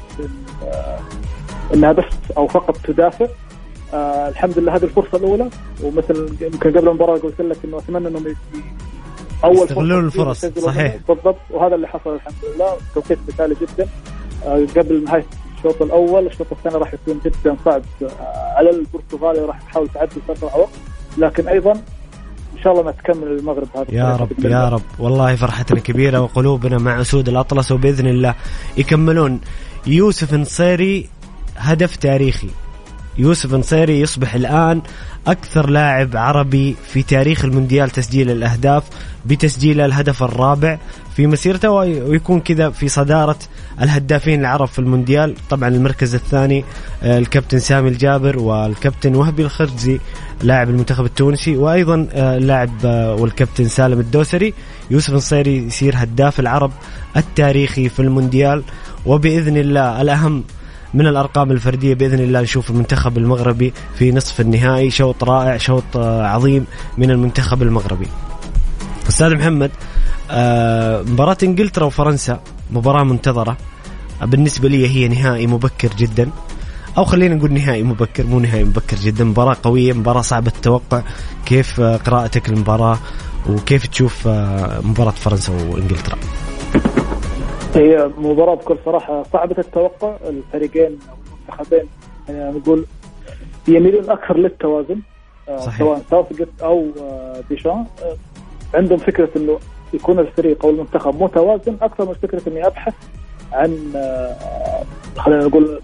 إنها 1.75 1.93
بس 1.93 2.05
أو 2.37 2.47
فقط 2.47 2.77
تدافع. 2.77 3.27
آه 3.95 4.29
الحمد 4.29 4.59
لله 4.59 4.77
هذه 4.77 4.85
الفرصة 4.85 5.19
الأولى. 5.19 5.51
ومثل 5.83 6.37
يمكن 6.41 6.71
قبل 6.71 6.89
المباراة 6.89 7.19
قلت 7.19 7.41
لك 7.41 7.57
إنه 7.65 7.79
أتمنى 7.79 8.09
إنهم 8.09 8.35
أول 9.45 9.57
يستغلون 9.57 10.05
الفرص، 10.05 10.47
صحيح. 10.47 10.97
بالضبط. 11.09 11.37
وهذا 11.51 11.75
اللي 11.75 11.89
حصل 11.89 12.15
الحمد 12.15 12.35
لله. 12.55 12.77
توقيت 12.95 13.19
مثالي 13.29 13.57
جدا. 13.61 13.89
آه 14.47 14.67
قبل 14.77 15.05
نهاية 15.05 15.27
الشوط 15.57 15.83
الأول 15.83 16.27
الشوط 16.27 16.47
الثاني 16.53 16.77
راح 16.77 16.95
يكون 16.95 17.21
جدا 17.25 17.57
صعب. 17.65 17.83
آه 18.03 18.55
على 18.57 18.71
البرتغال 18.71 19.49
راح 19.49 19.63
تحاول 19.63 19.89
تعدي 19.89 20.21
في 20.27 20.33
اسرع 20.33 20.57
وقت. 20.57 20.69
لكن 21.19 21.49
أيضا 21.49 21.73
شاء 22.67 22.73
الله 22.73 22.85
ما 22.85 22.93
تكمل 22.93 23.27
المغرب 23.27 23.69
هذه 23.77 23.87
يا 23.95 24.17
رب 24.17 24.45
يا. 24.45 24.69
رب. 24.69 24.83
والله 24.99 25.37
فرحتنا 25.37 25.81
كبيرة 25.81 26.21
وقلوبنا 26.21 26.79
مع 26.79 27.01
أسود 27.01 27.29
الأطلس 27.29 27.73
وبإذن 27.73 28.07
الله 28.07 28.35
يكملون. 28.77 29.41
يوسف 29.87 30.35
نصيري 30.35 31.09
هدف 31.57 31.97
تاريخي. 31.97 32.49
يوسف 33.19 33.55
نصيري 33.55 34.01
يصبح 34.01 34.35
الآن 34.35 34.83
أكثر 35.27 35.71
لاعب 35.71 36.17
عربي 36.17 36.77
في 36.89 37.03
تاريخ 37.03 37.45
المونديال 37.45 37.91
تسجيل 37.91 38.31
الأهداف 38.31 38.83
بتسجيل 39.27 39.81
الهدف 39.81 40.23
الرابع 40.23 40.79
في 41.17 41.27
مسيرته 41.27 41.71
ويكون 41.71 42.41
كذا 42.41 42.71
في 42.71 42.89
صدارة 42.89 43.39
الهدافين 43.83 44.41
العرب 44.41 44.69
في 44.69 44.79
المونديال. 44.79 45.35
طبعا 45.51 45.69
المركز 45.69 46.15
الثاني 46.15 46.65
آه، 47.03 47.19
الكابتن 47.19 47.59
سامي 47.59 47.89
الجابر 47.89 48.39
والكابتن 48.39 49.15
وهبي 49.15 49.43
الخرزي 49.43 50.01
لاعب 50.43 50.71
المنتخب 50.71 51.05
التونسي 51.05 51.57
وأيضا 51.57 52.09
آه، 52.13 52.37
اللاعب 52.37 52.71
آه، 52.85 53.15
والكابتن 53.15 53.69
سالم 53.69 54.01
الدوسري. 54.01 54.55
يوسف 54.91 55.15
نصيري 55.15 55.57
يصير 55.57 55.95
هداف 55.97 56.41
العرب 56.41 56.73
التاريخي 57.17 57.89
في 57.89 58.01
المونديال 58.01 58.63
وبإذن 59.07 59.57
الله 59.57 60.03
الأهم 60.03 60.45
من 60.97 61.07
الأرقام 61.07 61.51
الفردية 61.51 61.95
بإذن 61.95 62.21
الله 62.21 62.41
نشوف 62.41 62.71
المنتخب 62.71 63.19
المغربي 63.19 63.73
في 63.99 64.13
نصف 64.13 64.41
النهائي. 64.41 64.91
شوط 64.91 65.25
رائع 65.25 65.57
شوط 65.57 65.97
عظيم 66.33 66.67
من 66.99 67.11
المنتخب 67.11 67.63
المغربي. 67.63 68.07
أستاذ 69.09 69.35
محمد 69.35 69.71
آه، 70.31 71.03
مباراة 71.03 71.37
إنجلترا 71.43 71.85
وفرنسا 71.85 72.41
مباراة 72.71 73.05
منتظرة. 73.05 73.57
بالنسبة 74.23 74.69
لي 74.69 74.89
هي 74.89 75.09
نهائي 75.09 75.47
مبكر 75.47 75.89
جدا. 75.99 76.31
أو 76.99 77.05
خلينا 77.05 77.35
نقول 77.35 77.53
نهائي 77.53 77.83
مبكر 77.83 78.27
مو 78.27 78.41
نهائي 78.41 78.65
مبكر 78.65 78.97
جدا. 78.97 79.25
مباراة 79.25 79.57
قوية 79.63 79.93
مباراة 79.93 80.23
صعبة 80.23 80.53
التوقع. 80.57 81.03
كيف 81.47 81.81
آه، 81.81 81.97
قراءتك 81.97 82.51
للمباراة؟ 82.51 82.99
وكيف 83.49 83.87
تشوف 83.87 84.29
آه، 84.29 84.81
مباراة 84.81 85.11
فرنسا 85.11 85.53
وإنجلترا؟ 85.53 86.19
هي 87.75 88.11
مباراة 88.19 88.55
بكل 88.55 88.77
صراحة 88.85 89.23
صعبة 89.23 89.57
التوقع. 89.59 90.17
الفريقين 90.29 90.99
أو 91.11 91.15
المنتخبين 91.27 91.89
يعني 92.29 92.59
نقول 92.59 92.87
يميلون 93.69 94.11
أكثر 94.11 94.37
للتوازن 94.37 95.01
صحيح. 95.59 95.79
سواء 95.79 96.03
ساوثجيت 96.11 96.49
أو 96.63 96.87
ديشان 97.49 97.85
عندهم 98.75 98.99
فكرة 98.99 99.29
أنه 99.37 99.59
يكون 99.95 100.19
الفريق 100.19 100.65
أو 100.65 100.71
المنتخب 100.71 101.23
متوازن 101.23 101.77
أكثر 101.83 102.05
من 102.07 102.15
فكرة 102.15 102.43
اني 102.49 102.67
ابحث 102.67 102.95
عن 103.53 103.93
آه، 103.97 104.37
خلينا 105.17 105.45
نقول 105.47 105.81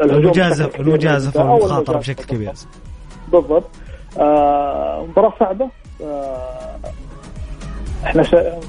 الهجوم 0.00 0.22
المجازفة 0.24 0.80
المجازفة 0.80 1.52
والمخاطرة 1.52 1.98
بشكل 1.98 2.24
كبير. 2.24 2.52
بالضبط. 3.32 3.64
آه 4.18 5.06
مباراة 5.08 5.32
صعبة. 5.40 5.68
آه 6.04 6.76
إحنا 8.04 8.22
شا... 8.22 8.60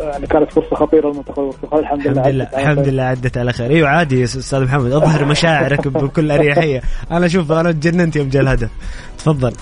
يعني 0.00 0.26
كانت 0.26 0.52
فرصة 0.52 0.76
خطيرة 0.76 1.08
للمنتخب 1.10 1.42
البرتغالي 1.42 1.82
الحمد 1.82 2.06
لله 2.06 2.20
الحمد 2.20 2.28
لله 2.36 2.48
الحمد 2.54 2.88
لله 2.88 3.02
عدت 3.02 3.38
على 3.38 3.52
خير. 3.52 3.70
أيوه 3.70 3.88
عادي 3.88 4.18
يا 4.20 4.24
أستاذ 4.24 4.64
محمد. 4.64 4.92
أظهر 4.92 5.24
مشاعرك 5.24 5.88
بكل 6.02 6.30
أريحية. 6.30 6.80
أنا 7.10 7.26
أشوف 7.26 7.52
أنا 7.52 7.72
تجننت 7.72 8.16
يوم 8.16 8.28
جاء 8.28 8.42
الهدف. 8.42 8.70
تفضل. 9.18 9.52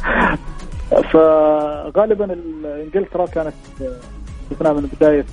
فغالبا 1.13 2.37
إنجلترا 2.85 3.27
كانت 3.27 3.55
شفناه 4.51 4.73
من 4.73 4.89
بداية 4.97 5.25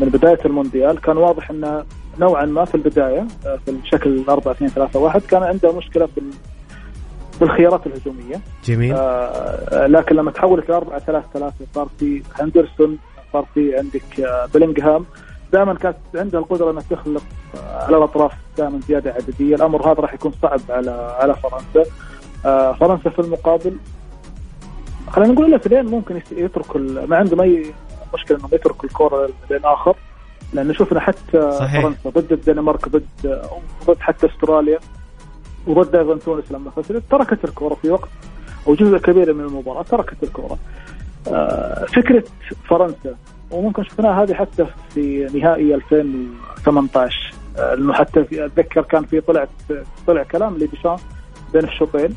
من 0.00 0.08
بداية 0.08 0.38
المونديال. 0.44 1.00
كان 1.00 1.16
واضح 1.16 1.50
انه 1.50 1.84
نوعا 2.18 2.44
ما 2.44 2.64
في 2.64 2.74
البداية 2.74 3.26
في 3.64 3.70
الشكل 3.70 4.24
4 4.28 4.52
2 4.52 4.70
3 4.70 4.98
1 4.98 5.20
كان 5.20 5.42
عنده 5.42 5.72
مشكلة 5.72 6.06
في 6.06 6.20
بالخيارات 7.40 7.86
الهجومية. 7.86 8.40
جميل. 8.64 8.94
آه 8.94 9.86
لكن 9.86 10.16
لما 10.16 10.30
تحولت 10.30 10.68
ل 10.70 10.72
4 10.72 10.98
3 10.98 11.24
3 11.34 11.54
صار 11.74 11.88
في 11.98 12.22
هندرسون 12.40 12.98
صار 13.32 13.46
في 13.54 13.78
عندك 13.78 14.20
آه 14.20 14.46
بلينغهام 14.54 15.04
دائما 15.52 15.74
كانت 15.74 15.96
عنده 16.14 16.38
القدرة 16.38 16.70
إنها 16.70 16.82
تخلق 16.90 17.22
آه 17.56 17.84
على 17.84 17.96
الأطراف 17.96 18.32
دائما 18.58 18.80
زيادة 18.88 19.10
عددية 19.12 19.54
الأمر 19.54 19.92
هذا 19.92 20.00
راح 20.00 20.14
يكون 20.14 20.32
صعب 20.42 20.60
على 20.70 21.16
على 21.20 21.34
فرنسا 21.34 21.90
آه 22.46 22.72
فرنسا 22.72 23.10
في 23.10 23.18
المقابل 23.18 23.76
خلينا 25.10 25.32
نقول 25.32 25.46
الاثنين 25.46 25.86
ممكن 25.86 26.20
يتركوا 26.32 26.80
ما 26.80 27.16
عندهم 27.16 27.40
أي 27.40 27.72
مشكلة 28.14 28.38
إنهم 28.38 28.50
يتركوا 28.52 28.88
الكوره 28.88 29.28
للاخر 29.50 29.96
لأنه 30.52 30.72
شفنا 30.72 31.00
حتى 31.00 31.52
صحيح. 31.52 31.82
فرنسا 31.82 32.10
ضد 32.10 32.32
الدنمارك 32.32 32.88
ضد 32.88 33.40
ضد 33.86 34.00
حتى 34.00 34.26
أستراليا 34.26 34.78
وضد 35.66 35.94
أيضا 35.96 36.16
تونس 36.16 36.52
لما 36.52 36.70
خسرت 36.70 37.02
تركت 37.10 37.44
الكوره 37.44 37.74
في 37.74 37.90
وقت 37.90 38.08
أو 38.66 38.74
جزء 38.74 38.98
كبير 38.98 39.32
من 39.32 39.44
المباراة 39.44 39.82
تركت 39.82 40.22
الكوره. 40.22 40.58
آه، 41.32 41.84
فكرة 41.84 42.24
فرنسا. 42.68 43.16
وممكن 43.50 43.84
شفناها 43.84 44.22
هذه 44.22 44.34
حتى 44.34 44.66
في 44.94 45.28
نهائي 45.34 45.74
2018 45.74 47.34
آه، 47.58 47.74
انه 47.74 47.92
حتى 47.92 48.24
في 48.24 48.44
أتذكر 48.44 48.82
كان 48.82 49.04
في 49.04 49.20
طلعت 49.20 49.48
طلع 50.06 50.22
كلام 50.22 50.54
لديشان 50.54 50.96
بين 51.52 51.64
الشوطين 51.64 52.14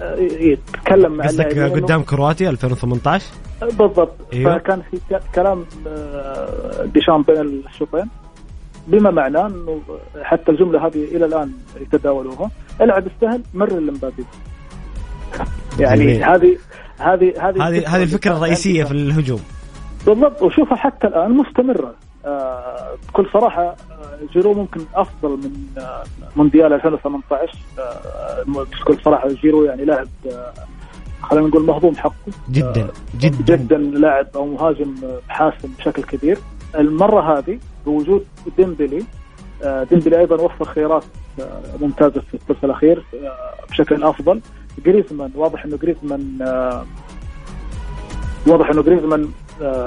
آه، 0.00 0.14
يتكلم 0.40 1.12
مع 1.12 1.24
اللاعبين 1.24 1.84
قدام 1.84 2.02
كرواتيا 2.02 2.50
2018 2.50 3.26
بالضبط. 3.62 4.14
أيوه. 4.32 4.58
فكان 4.58 4.82
في 4.90 5.20
كلام 5.34 5.64
ديشام 6.84 7.22
بين 7.22 7.62
الشوطين 7.66 8.08
بما 8.88 9.10
معناه 9.10 9.46
إنه 9.46 9.80
حتى 10.22 10.52
الجملة 10.52 10.86
هذه 10.86 11.04
إلى 11.04 11.24
الآن 11.24 11.52
يتداولوها. 11.80 12.50
العب 12.80 13.06
السهل 13.06 13.42
مرر 13.54 13.78
لمبابي 13.78 14.24
يعني 15.78 16.24
هذه 16.24 16.58
هذه 16.98 17.48
هذه 17.48 17.88
هذه 17.96 18.02
الفكرة 18.02 18.36
الرئيسية 18.36 18.84
في 18.84 18.92
الهجوم. 18.92 19.40
بالضبط 20.06 20.42
وشوفها 20.42 20.76
حتى 20.76 21.06
الآن 21.06 21.30
مستمرة. 21.30 21.94
آه 22.26 22.94
بكل 23.08 23.26
صراحة 23.32 23.62
آه، 23.62 23.76
جيرو 24.32 24.54
ممكن 24.54 24.80
أفضل 24.94 25.28
من 25.30 25.52
آه 25.78 26.04
مونديال 26.36 26.72
2018 26.72 27.58
آه 27.78 28.42
بكل 28.82 29.02
صراحة 29.04 29.28
جيرو 29.28 29.64
يعني 29.64 29.84
لاعب 29.84 30.08
آه 30.30 30.52
خلينا 31.22 31.46
نقول 31.46 31.62
مهضوم 31.66 31.96
حقه. 31.96 32.12
جدا 32.50 32.82
آه، 32.82 32.90
جدا. 33.20 33.56
جدا 33.56 33.76
لاعب 33.76 34.26
أو 34.34 34.46
مهاجم 34.46 34.94
حاسم 35.28 35.68
بشكل 35.78 36.02
كبير. 36.02 36.38
المرة 36.78 37.38
هذه 37.38 37.58
بوجود 37.86 38.26
ديمبلي. 38.56 39.02
ديمبلي 39.90 40.18
أيضا 40.18 40.36
وفر 40.42 40.64
خيارات 40.64 41.04
ممتازة 41.80 42.20
في 42.20 42.34
الثلث 42.34 42.64
الأخير 42.64 43.04
بشكل 43.70 44.02
أفضل. 44.02 44.40
جريزمان 44.86 45.30
واضح 45.34 45.64
إنه 45.64 45.76
جريزمان 45.76 46.38
واضح 48.46 48.70
إنه 48.70 48.82
جريزمان 48.82 49.28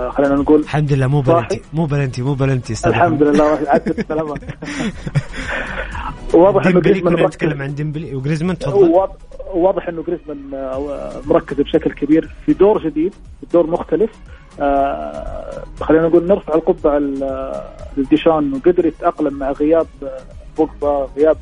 خلينا 0.09 0.35
نقول 0.35 0.59
الحمد 0.59 0.93
لله 0.93 1.07
مو 1.07 1.21
بلنتي 1.21 1.61
مو 1.73 1.85
بلنتي 1.85 2.21
مو 2.21 2.33
بلنتي 2.33 2.73
الحمد 2.87 3.23
لله 3.23 3.59
عدت 3.67 4.11
واضح 6.33 6.67
إنه 6.67 6.79
جريزمان 6.79 7.25
نتكلم 7.25 7.61
عن 7.61 7.75
ديمبلي 7.75 8.15
وجريزمان 8.15 8.57
تفضل. 8.57 8.91
واضح 9.53 9.87
إنه 9.87 10.03
جريزمان 10.03 10.53
آه، 10.53 11.11
مركز 11.25 11.61
بشكل 11.61 11.91
كبير 11.91 12.29
في 12.45 12.53
دور 12.53 12.83
جديد 12.83 13.13
دور 13.53 13.67
مختلف. 13.67 14.09
آه، 14.59 15.63
خلينا 15.81 16.07
نقول 16.07 16.27
نرفع 16.27 16.53
القبعة 16.53 16.99
للديشان 17.97 18.53
وقدر 18.53 18.85
يتأقلم 18.85 19.33
مع 19.33 19.51
غياب 19.51 19.87
آه، 20.03 20.19
بوجبا 20.57 21.07
غياب 21.17 21.37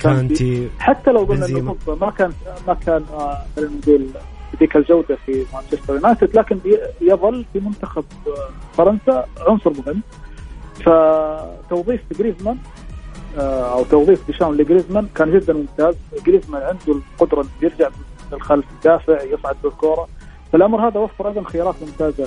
كانتي 0.00 0.68
حتى 0.78 1.10
لو 1.12 1.20
قلنا 1.20 1.46
إنه 1.46 1.76
ما 2.00 2.10
كان 2.10 2.32
ما 2.66 2.74
كان 2.74 3.04
خلينا 3.56 3.70
نقول 3.82 4.06
بذيك 4.54 4.76
الجودة 4.76 5.16
في 5.26 5.44
مانشستر 5.54 5.94
يونايتد 5.94 6.36
لكن 6.36 6.58
يظل 7.00 7.44
في 7.52 7.60
منتخب 7.60 8.04
فرنسا 8.76 9.26
عنصر 9.46 9.70
مهم. 9.70 10.02
فتوظيف 10.84 12.00
جريزمان 12.18 12.56
آه، 13.38 13.72
أو 13.72 13.84
توظيف 13.84 14.26
ديشان 14.26 14.52
لجريزمان 14.52 15.08
كان 15.14 15.32
جدا 15.38 15.52
ممتاز. 15.52 15.94
جريزمان 16.26 16.62
عنده 16.62 17.00
القدرة 17.20 17.40
إنه 17.40 17.48
يرجع 17.62 17.88
من 17.88 18.36
الخلف 18.36 18.64
يدافع 18.80 19.22
يصعد 19.22 19.56
بالكوره 19.62 20.08
فالامر 20.52 20.88
هذا 20.88 21.00
وفر 21.00 21.28
أيضا 21.28 21.42
خيارات 21.42 21.74
ممتازة 21.82 22.24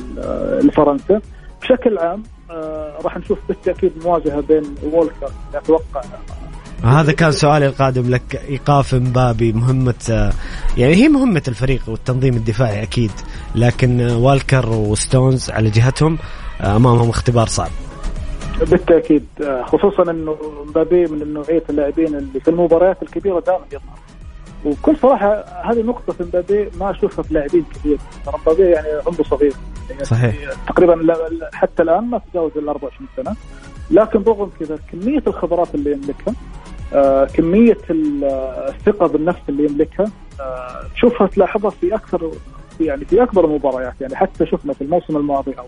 لفرنسا. 0.60 1.22
بشكل 1.62 1.98
عام 1.98 2.24
آه، 2.52 2.98
راح 3.04 3.18
نشوف 3.18 3.40
بالتأكيد 3.48 3.92
مواجهة 4.06 4.40
بين 4.42 4.76
وولكر 4.94 5.32
أتوقع 5.54 6.02
هذا 6.84 7.12
كان 7.12 7.32
سؤالي 7.32 7.66
القادم 7.68 8.10
لك 8.10 8.36
إيقاف 8.50 8.96
مبابي 8.96 9.54
مهمة 9.54 10.32
يعني 10.78 10.96
هي 10.96 11.10
مهمة 11.10 11.44
الفريق 11.48 11.82
والتنظيم 11.88 12.34
الدفاعي 12.34 12.84
أكيد 12.84 13.12
لكن 13.56 14.02
والكر 14.02 14.70
وستونز 14.70 15.50
على 15.50 15.70
جهتهم 15.70 16.18
أمامهم 16.62 17.10
اختبار 17.10 17.48
صعب. 17.48 17.72
بالتأكيد 18.60 19.26
خصوصا 19.66 20.12
إنه 20.12 20.38
مبابي 20.68 21.06
من 21.06 21.34
نوعية 21.34 21.64
اللاعبين 21.70 22.16
اللي 22.16 22.40
في 22.40 22.48
المباريات 22.48 23.04
الكبيرة 23.04 23.40
دائما 23.40 23.66
يظهر. 23.72 24.00
وبكل 24.66 24.98
صراحة 24.98 25.46
هذه 25.72 25.82
نقطه 25.82 26.14
في 26.14 26.24
مبابي 26.24 26.70
ما 26.80 26.92
أشوفها 26.92 27.24
في 27.24 27.34
لاعبين 27.34 27.66
كثير. 27.74 27.98
ترى 28.26 28.36
مبابي 28.42 28.64
يعني 28.64 28.88
عمره 29.08 29.24
صغير. 29.24 29.54
يعني 29.90 30.06
صحيح. 30.06 30.36
تقريبا 30.68 31.16
حتى 31.54 31.84
الآن 31.84 32.04
ما 32.04 32.22
تجاوز 32.32 32.52
ال 32.58 32.70
24 32.70 33.08
سنة. 33.18 33.36
لكن 33.92 34.24
رغم 34.28 34.50
كذا 34.60 34.80
كمية 34.92 35.24
الخبرات 35.28 35.76
اللي 35.76 35.92
يملكها 35.92 36.34
آه 36.94 37.26
كمية 37.26 37.78
الثقة 37.90 39.08
بالنفس 39.08 39.42
اللي 39.50 39.66
يملكها. 39.66 40.12
آه 40.42 40.84
تشوفها 40.96 41.28
تلاحظها 41.28 41.70
في 41.70 41.96
أكثر 41.96 42.32
يعني 42.80 43.06
في 43.06 43.24
أكبر 43.24 43.46
المباريات 43.46 43.94
يعني 44.02 44.16
حتى 44.16 44.46
شفنا 44.46 44.74
في 44.74 44.82
الموسم 44.82 45.18
الماضي 45.18 45.54
أو 45.60 45.66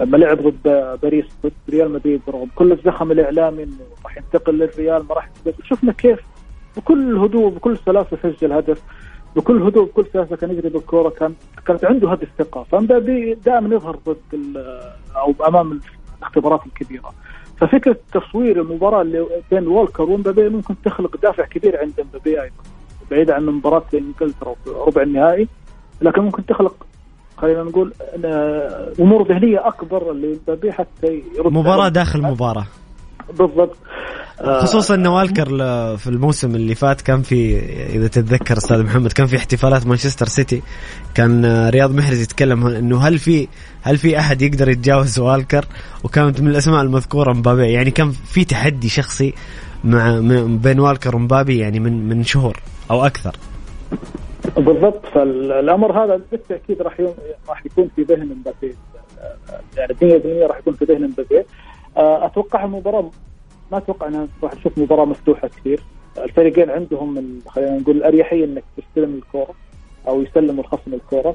لما 0.00 0.16
لعب 0.16 0.38
ضد 0.42 0.98
باريس 1.02 1.24
ضد 1.44 1.52
ريال 1.70 1.92
مدريد 1.92 2.20
رغم 2.28 2.48
كل 2.56 2.72
الزخم 2.72 3.12
الإعلامي 3.12 3.62
إنه 3.62 3.76
راح 4.04 4.16
ينتقل 4.16 4.58
للريال 4.58 5.04
ما 5.08 5.14
راح 5.14 5.30
شفنا 5.64 5.92
كيف 5.92 6.18
بكل 6.76 7.16
هدوء 7.16 7.50
بكل 7.50 7.78
سلاسة 7.86 8.18
سجل 8.22 8.52
هدف 8.52 8.82
بكل 9.36 9.62
هدوء 9.62 9.84
بكل 9.84 10.06
سلاسة 10.12 10.36
كان 10.36 10.50
يجري 10.50 10.68
بالكورة 10.68 11.08
كان 11.08 11.34
كانت 11.66 11.84
عنده 11.84 12.12
هذه 12.12 12.22
الثقه 12.22 12.62
فمبابي 12.72 13.34
دائما 13.34 13.74
يظهر 13.74 13.98
ضد 14.06 14.16
أو 15.16 15.34
أمام 15.48 15.80
الاختبارات 16.18 16.60
الكبيرة. 16.66 17.12
ففكرة 17.60 17.96
تصوير 18.12 18.60
المباراة 18.60 19.02
اللي 19.02 19.26
بين 19.50 19.66
والكر 19.68 20.02
ومبابي 20.02 20.48
ممكن 20.48 20.74
تخلق 20.84 21.16
دافع 21.22 21.44
كبير 21.44 21.78
عند 21.80 21.92
مبابي 22.00 22.42
أيضا 22.42 22.54
بعيد 23.10 23.30
عن 23.30 23.46
مباراة 23.46 23.82
إنجلترا 23.94 24.54
ربع 24.86 25.02
النهائي 25.02 25.48
لكن 26.00 26.22
ممكن 26.22 26.46
تخلق 26.46 26.86
خلينا 27.36 27.62
نقول 27.62 27.92
أمور 29.00 29.28
ذهنية 29.28 29.68
أكبر 29.68 30.12
لمبابي 30.12 30.72
حتى 30.72 31.22
على- 31.88 31.92
داخل 31.92 32.22
مباراة. 32.22 32.66
بالضبط. 33.32 33.76
آه، 34.40 34.60
خصوصا 34.60 34.94
ان 34.94 35.06
والكر 35.06 35.46
في 35.96 36.06
الموسم 36.06 36.54
اللي 36.54 36.74
فات 36.74 37.00
كان 37.00 37.22
في 37.22 37.58
إذا 37.96 38.08
تتذكر 38.08 38.56
أستاذ 38.56 38.82
محمد 38.82 39.12
كان 39.12 39.26
في 39.26 39.36
احتفالات 39.36 39.86
مانشستر 39.86 40.26
سيتي. 40.26 40.62
كان 41.14 41.44
آه، 41.44 41.70
رياض 41.70 41.94
محرز 41.94 42.22
يتكلم 42.22 42.66
إنه 42.66 42.98
هل 42.98 43.18
في 43.18 43.48
هل 43.82 43.98
في 43.98 44.18
أحد 44.18 44.42
يقدر 44.42 44.68
يتجاوز 44.68 45.18
والكر؟ 45.18 45.64
وكانت 46.04 46.40
من 46.40 46.48
الأسماء 46.48 46.82
المذكورة 46.82 47.32
مبابي. 47.32 47.72
يعني 47.72 47.90
كان 47.90 48.10
في 48.10 48.44
تحدي 48.44 48.88
شخصي 48.88 49.34
مع 49.84 50.20
بين 50.46 50.80
والكر 50.80 51.16
ومبابي 51.16 51.58
يعني 51.58 51.80
من 51.80 52.08
من 52.08 52.24
شهور 52.24 52.60
أو 52.90 53.06
أكثر. 53.06 53.36
بالضبط. 54.56 55.06
فالأمر 55.06 56.04
هذا 56.04 56.20
بالتأكيد 56.32 56.82
راح 56.82 57.00
راح 57.48 57.66
يكون 57.66 57.90
في 57.96 58.02
ذهن 58.02 58.36
مبابي. 58.40 58.74
يعني 59.76 59.94
100% 59.94 60.48
راح 60.48 60.58
يكون 60.58 60.74
في 60.74 60.84
ذهن 60.84 61.10
مبابي. 61.10 61.44
أتوقع 61.96 62.64
المباراه 62.64 63.10
ما 63.72 63.78
أتوقع 63.78 64.08
إنها 64.08 64.28
راح 64.42 64.54
نشوف 64.54 64.78
مباراة 64.78 65.04
مفتوحة 65.04 65.48
كثير. 65.48 65.82
الفريقين 66.18 66.70
عندهم 66.70 67.40
خلينا 67.46 67.78
نقول 67.78 67.96
الأريحية 67.96 68.44
إنك 68.44 68.64
تستلم 68.76 69.14
الكورة 69.14 69.54
أو 70.08 70.22
يسلم 70.22 70.60
الخصم 70.60 70.94
الكورة. 70.94 71.34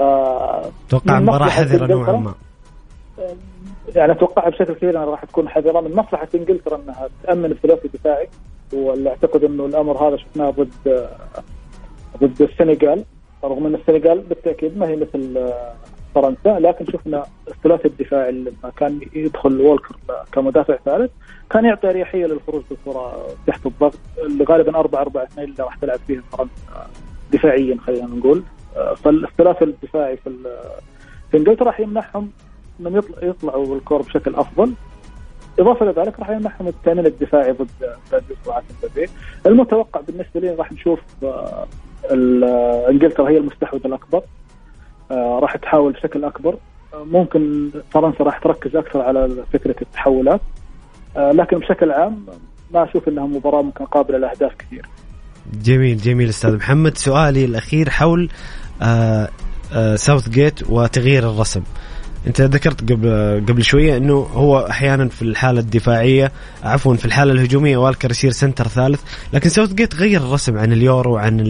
آه، 0.00 0.70
أتوقع 0.88 1.18
من 1.18 1.22
مباراة 1.22 1.46
مصلحة 1.46 1.64
حذرة 1.64 1.86
نوعا 1.86 2.12
ما. 2.12 2.34
يعني 3.96 4.12
أتوقع 4.12 4.48
بشكل 4.48 4.74
كبير 4.74 4.90
إنها 4.90 5.04
راح 5.04 5.24
تكون 5.24 5.48
حذرة. 5.48 5.80
من 5.80 5.96
مصلحة 5.96 6.28
إنجلترا 6.34 6.76
إنها 6.76 7.08
تأمن 7.22 7.50
الثلاثي 7.52 7.86
الدفاعي 7.86 8.28
واللي 8.72 9.10
أعتقد 9.10 9.44
إنه 9.44 9.66
الأمر 9.66 10.08
هذا 10.08 10.16
شفناه 10.16 10.50
ضد 10.50 11.08
ضد 12.20 12.42
السنغال. 12.42 13.04
رغم 13.44 13.66
إن 13.66 13.74
السنغال 13.74 14.20
بالتأكيد 14.20 14.78
ما 14.78 14.88
هي 14.88 14.96
مثل 14.96 15.36
آه، 15.36 15.74
فرنسا 16.14 16.58
لكن 16.58 16.86
شفنا 16.86 17.24
الثلاثي 17.48 17.88
الدفاعي 17.88 18.32
لما 18.32 18.72
كان 18.76 19.00
يدخل 19.14 19.60
وولكر 19.60 19.96
كمدافع 20.32 20.76
ثالث 20.84 21.10
كان 21.50 21.64
يعطي 21.64 21.90
أريحية 21.90 22.26
للخروج 22.26 22.62
بالكرة 22.70 23.26
تحت 23.46 23.66
الضغط 23.66 23.98
اللي 24.24 24.44
غالبا 24.44 24.78
4 24.78 25.00
4 25.00 25.24
2 25.24 25.48
اللي 25.48 25.64
راح 25.64 25.76
تلعب 25.76 25.98
فيها 26.06 26.22
فرنسا 26.32 26.50
دفاعيا 27.32 27.76
خلينا 27.86 28.06
نقول. 28.06 28.42
فالثلاثي 28.96 29.64
الدفاعي 29.64 30.16
في 30.16 30.30
في 31.30 31.36
إنجلترا 31.36 31.66
راح 31.66 31.80
يمنحهم 31.80 32.30
انهم 32.80 32.96
يطلع 32.96 33.18
يطلعوا 33.22 33.66
بالكرة 33.66 33.98
بشكل 34.02 34.34
أفضل. 34.34 34.72
إضافة 35.58 35.86
لذلك 35.86 36.18
راح 36.20 36.30
يمنحهم 36.30 36.68
التأمين 36.68 37.06
الدفاعي 37.06 37.52
ضد 37.52 37.68
المتوقع 39.46 40.00
بالنسبة 40.00 40.40
لي 40.40 40.50
راح 40.50 40.72
نشوف 40.72 41.00
آه، 41.22 41.66
إنجلترا 42.90 43.28
هي 43.28 43.36
المستحوذ 43.38 43.80
الأكبر. 43.84 44.22
راح 45.10 45.56
تحاول 45.56 45.92
بشكل 45.92 46.24
أكبر. 46.24 46.56
آه، 46.94 47.04
ممكن 47.04 47.70
فرنسا 47.90 48.24
راح 48.24 48.38
تركز 48.38 48.76
أكثر 48.76 49.00
على 49.00 49.44
فكرة 49.52 49.74
التحولات. 49.82 50.40
آه، 51.16 51.32
لكن 51.32 51.58
بشكل 51.58 51.90
عام 51.90 52.26
ما 52.74 52.84
أشوف 52.84 53.08
إنها 53.08 53.26
مباراة 53.26 53.62
ممكن 53.62 53.84
قابلة 53.84 54.18
لأهداف 54.18 54.52
كثير. 54.58 54.86
جميل 55.64 55.96
جميل 55.96 56.28
أستاذ 56.28 56.56
محمد. 56.56 56.96
سؤالي 56.98 57.44
الأخير 57.44 57.90
حول 57.90 58.28
آه 58.82 59.28
آه 59.72 59.96
ساوث 59.96 60.28
جيت 60.28 60.70
وتغيير 60.70 61.30
الرسم. 61.30 61.62
أنت 62.26 62.40
ذكرت 62.40 62.92
قبل 62.92 63.44
قبل 63.48 63.62
شوية 63.62 63.96
إنه 63.96 64.14
هو 64.14 64.58
أحيانا 64.58 65.08
في 65.08 65.22
الحالة 65.22 65.60
الدفاعية 65.60 66.32
عفوا 66.62 66.94
في 66.94 67.04
الحالة 67.04 67.32
الهجومية 67.32 67.76
والكر 67.76 68.10
يصير 68.10 68.30
center 68.30 68.68
ثالث. 68.68 69.02
لكن 69.32 69.48
ساوث 69.48 69.74
جيت 69.74 69.94
غير 69.94 70.20
الرسم 70.20 70.58
عن 70.58 70.72
اليورو 70.72 71.16
عن 71.16 71.40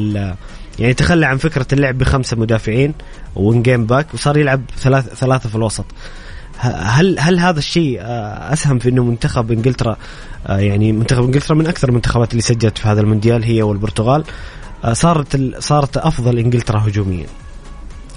يعني 0.80 0.94
تخلى 0.94 1.26
عن 1.26 1.36
فكرة 1.36 1.66
اللعب 1.72 1.98
بخمسة 1.98 2.36
مدافعين 2.36 2.94
و 3.36 3.62
wing 3.62 3.86
back 3.86 4.14
وصار 4.14 4.36
يلعب 4.36 4.60
ثلاث 4.76 5.14
ثلاثة 5.14 5.48
في 5.48 5.54
الوسط 5.54 5.84
هل 6.60 7.18
هل 7.18 7.38
هذا 7.38 7.58
الشيء 7.58 8.00
آه، 8.00 8.52
أسهم 8.52 8.78
في 8.78 8.88
إنه 8.88 9.04
منتخب 9.04 9.52
إنجلترا 9.52 9.96
آه، 10.46 10.58
يعني 10.58 10.92
منتخب 10.92 11.24
إنجلترا 11.24 11.56
من 11.56 11.66
أكثر 11.66 11.88
المنتخبات 11.88 12.30
اللي 12.30 12.42
سجلت 12.42 12.78
في 12.78 12.88
هذا 12.88 13.00
المونديال 13.00 13.44
هي 13.44 13.62
والبرتغال 13.62 14.24
آه، 14.84 14.92
صارت 14.92 15.36
صارت 15.58 15.96
أفضل 15.96 16.38
إنجلترا 16.38 16.78
هجوميا 16.78 17.26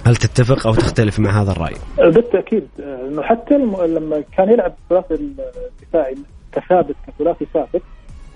هل 0.06 0.16
تتفق 0.16 0.68
أو 0.68 0.76
تختلف 0.76 1.20
مع 1.20 1.42
هذا 1.42 1.52
الرأي؟ 1.52 1.76
بالتأكيد 1.98 2.68
إنه 2.80 3.22
حتى. 3.22 3.58
لما 3.88 4.24
كان 4.38 4.50
يلعب 4.50 4.74
الثلاثي 4.84 5.14
الدفاعي 5.14 6.16
كثابت 6.52 6.96
كثلاثي 7.08 7.48
ثابت 7.54 7.82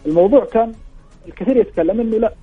الموضوع 0.06 0.46
كان 0.46 0.72
الكثير 1.28 1.58
يتكلم 1.58 2.00
إنه 2.00 2.18
لا 2.18 2.34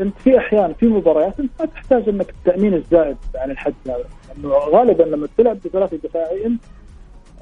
أنت 0.00 0.18
في 0.18 0.38
أحيان 0.38 0.74
في 0.80 0.86
مباريات 0.86 1.40
أنت 1.40 1.50
ما 1.60 1.66
تحتاج 1.66 2.08
أنك 2.08 2.30
التأمين 2.30 2.74
الزائد 2.74 3.16
عن 3.34 3.50
الحد 3.50 3.74
هذا. 3.86 4.04
لأنه 4.28 4.48
غالبا 4.54 5.02
لما 5.02 5.28
تلعب 5.38 5.58
بثلاثي 5.64 5.96
دفاعي 5.96 6.46
أنت 6.46 6.62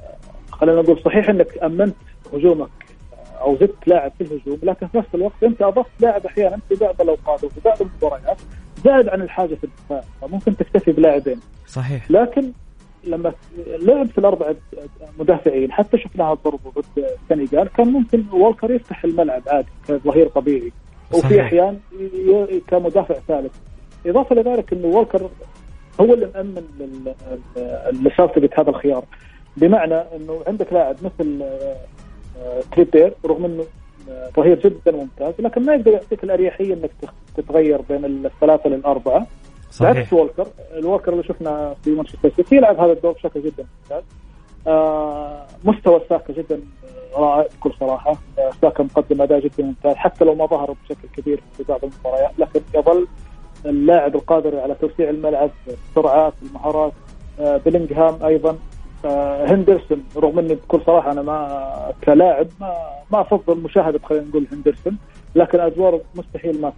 آه، 0.03 0.51
خلينا 0.51 0.81
نقول 0.81 0.99
صحيح 0.99 1.29
أنك 1.29 1.57
أمنت 1.63 1.95
هجومك 2.33 2.69
آه، 3.13 3.41
أو 3.41 3.55
زدت 3.55 3.87
لاعب 3.87 4.11
في 4.17 4.23
الهجوم 4.23 4.59
لكن 4.63 4.87
في 4.87 4.97
نفس 4.97 5.07
الوقت 5.15 5.43
أنت 5.43 5.61
أضفت 5.61 5.91
لاعب 5.99 6.25
أحيانا 6.25 6.59
في 6.69 6.75
بعض 6.75 7.01
الأوقات 7.01 7.43
وفي 7.43 7.59
بعض 7.65 7.77
المباريات 7.81 8.37
زائد 8.85 9.09
عن 9.09 9.21
الحاجة 9.21 9.55
في 9.55 9.63
الدفاع 9.63 10.01
فممكن 10.21 10.57
تكتفي 10.57 10.91
بلاعبين. 10.91 11.39
صحيح. 11.67 12.11
لكن 12.11 12.51
لما 13.03 13.33
لعب 13.67 14.07
في 14.07 14.17
الاربعه 14.17 14.55
مدافعين 15.19 15.71
حتى 15.71 15.97
شفناها 15.97 16.37
برضو 16.45 16.69
ضد 16.75 17.05
السنغال 17.31 17.67
كان 17.67 17.87
ممكن 17.87 18.23
والكر 18.31 18.71
يفتح 18.71 19.03
الملعب 19.03 19.41
عادي 19.47 19.67
كظهير 19.87 20.27
طبيعي. 20.27 20.71
وفي. 21.17 21.41
أحيان 21.41 21.79
كمدافع 22.67 23.15
ثالث. 23.27 23.51
إضافة 24.05 24.35
لذلك 24.35 24.73
إنه 24.73 24.87
والكر 24.87 25.29
هو 26.01 26.13
اللي 26.13 26.29
مأمن 26.35 26.63
لساوثجيت 27.91 28.59
هذا 28.59 28.69
الخيار. 28.69 29.03
بمعنى 29.57 29.95
إنه 29.95 30.41
عندك 30.47 30.73
لاعب 30.73 30.95
مثل 31.01 31.41
آه، 31.41 32.61
تريبير 32.71 33.13
رغم 33.25 33.45
إنه 33.45 33.63
آه، 34.09 34.29
ظهير 34.35 34.59
جدا 34.59 34.91
ممتاز 34.91 35.33
لكن 35.39 35.65
ما 35.65 35.73
يقدر 35.75 35.91
يعطيك 35.91 36.23
الأريحية 36.23 36.73
إنك 36.73 36.91
تتغير 37.37 37.81
بين 37.81 38.25
الثلاثة 38.25 38.69
للأربعة. 38.69 39.27
صحيح. 39.71 39.91
بعكس 39.91 40.13
وولكر 40.13 40.47
الوولكر 40.77 41.13
اللي 41.13 41.23
شفنا 41.23 41.75
في 41.83 41.91
مانشستر 41.91 42.31
سيتي 42.35 42.55
يلعب 42.55 42.79
هذا 42.79 42.91
الدور 42.91 43.11
بشكل 43.11 43.41
جدا 43.41 43.65
ممتاز. 43.83 44.03
مستوى 45.63 46.01
ساكا 46.09 46.33
جدا 46.33 46.59
رائع 47.15 47.47
بكل 47.59 47.73
صراحة. 47.79 48.11
آه 48.39 48.51
ساكا 48.61 48.83
مقدم 48.83 49.21
أداء 49.21 49.39
جدا 49.39 49.63
ممتاز 49.63 49.95
حتى 49.95 50.25
لو 50.25 50.35
ما 50.35 50.45
ظهر 50.45 50.71
بشكل 50.83 51.07
كبير 51.17 51.41
في 51.57 51.63
بعض 51.63 51.79
المباريات 51.83 52.31
لكن 52.39 52.61
يظل 52.75 53.07
اللاعب 53.65 54.15
القادر 54.15 54.59
على 54.59 54.75
توسيع 54.75 55.09
الملعب 55.09 55.49
السرعات 55.67 56.33
المهارات 56.43 56.93
آه 57.39 57.57
بلينغهام 57.57 58.23
أيضا. 58.25 58.57
آه 59.05 59.45
هندرسون 59.53 60.03
رغم 60.17 60.39
إني 60.39 60.55
بكل 60.55 60.81
صراحة 60.85 61.11
أنا 61.11 61.21
ما 61.21 61.93
كلاعب 62.03 62.47
ما 62.61 62.73
ما 63.11 63.21
أفضل 63.21 63.57
مشاهده 63.57 63.99
خلينا 64.03 64.25
نقول 64.25 64.47
هندرسون 64.51 64.97
لكن 65.35 65.59
أدوار 65.59 66.01
مستحيل 66.15 66.61
ما 66.61 66.73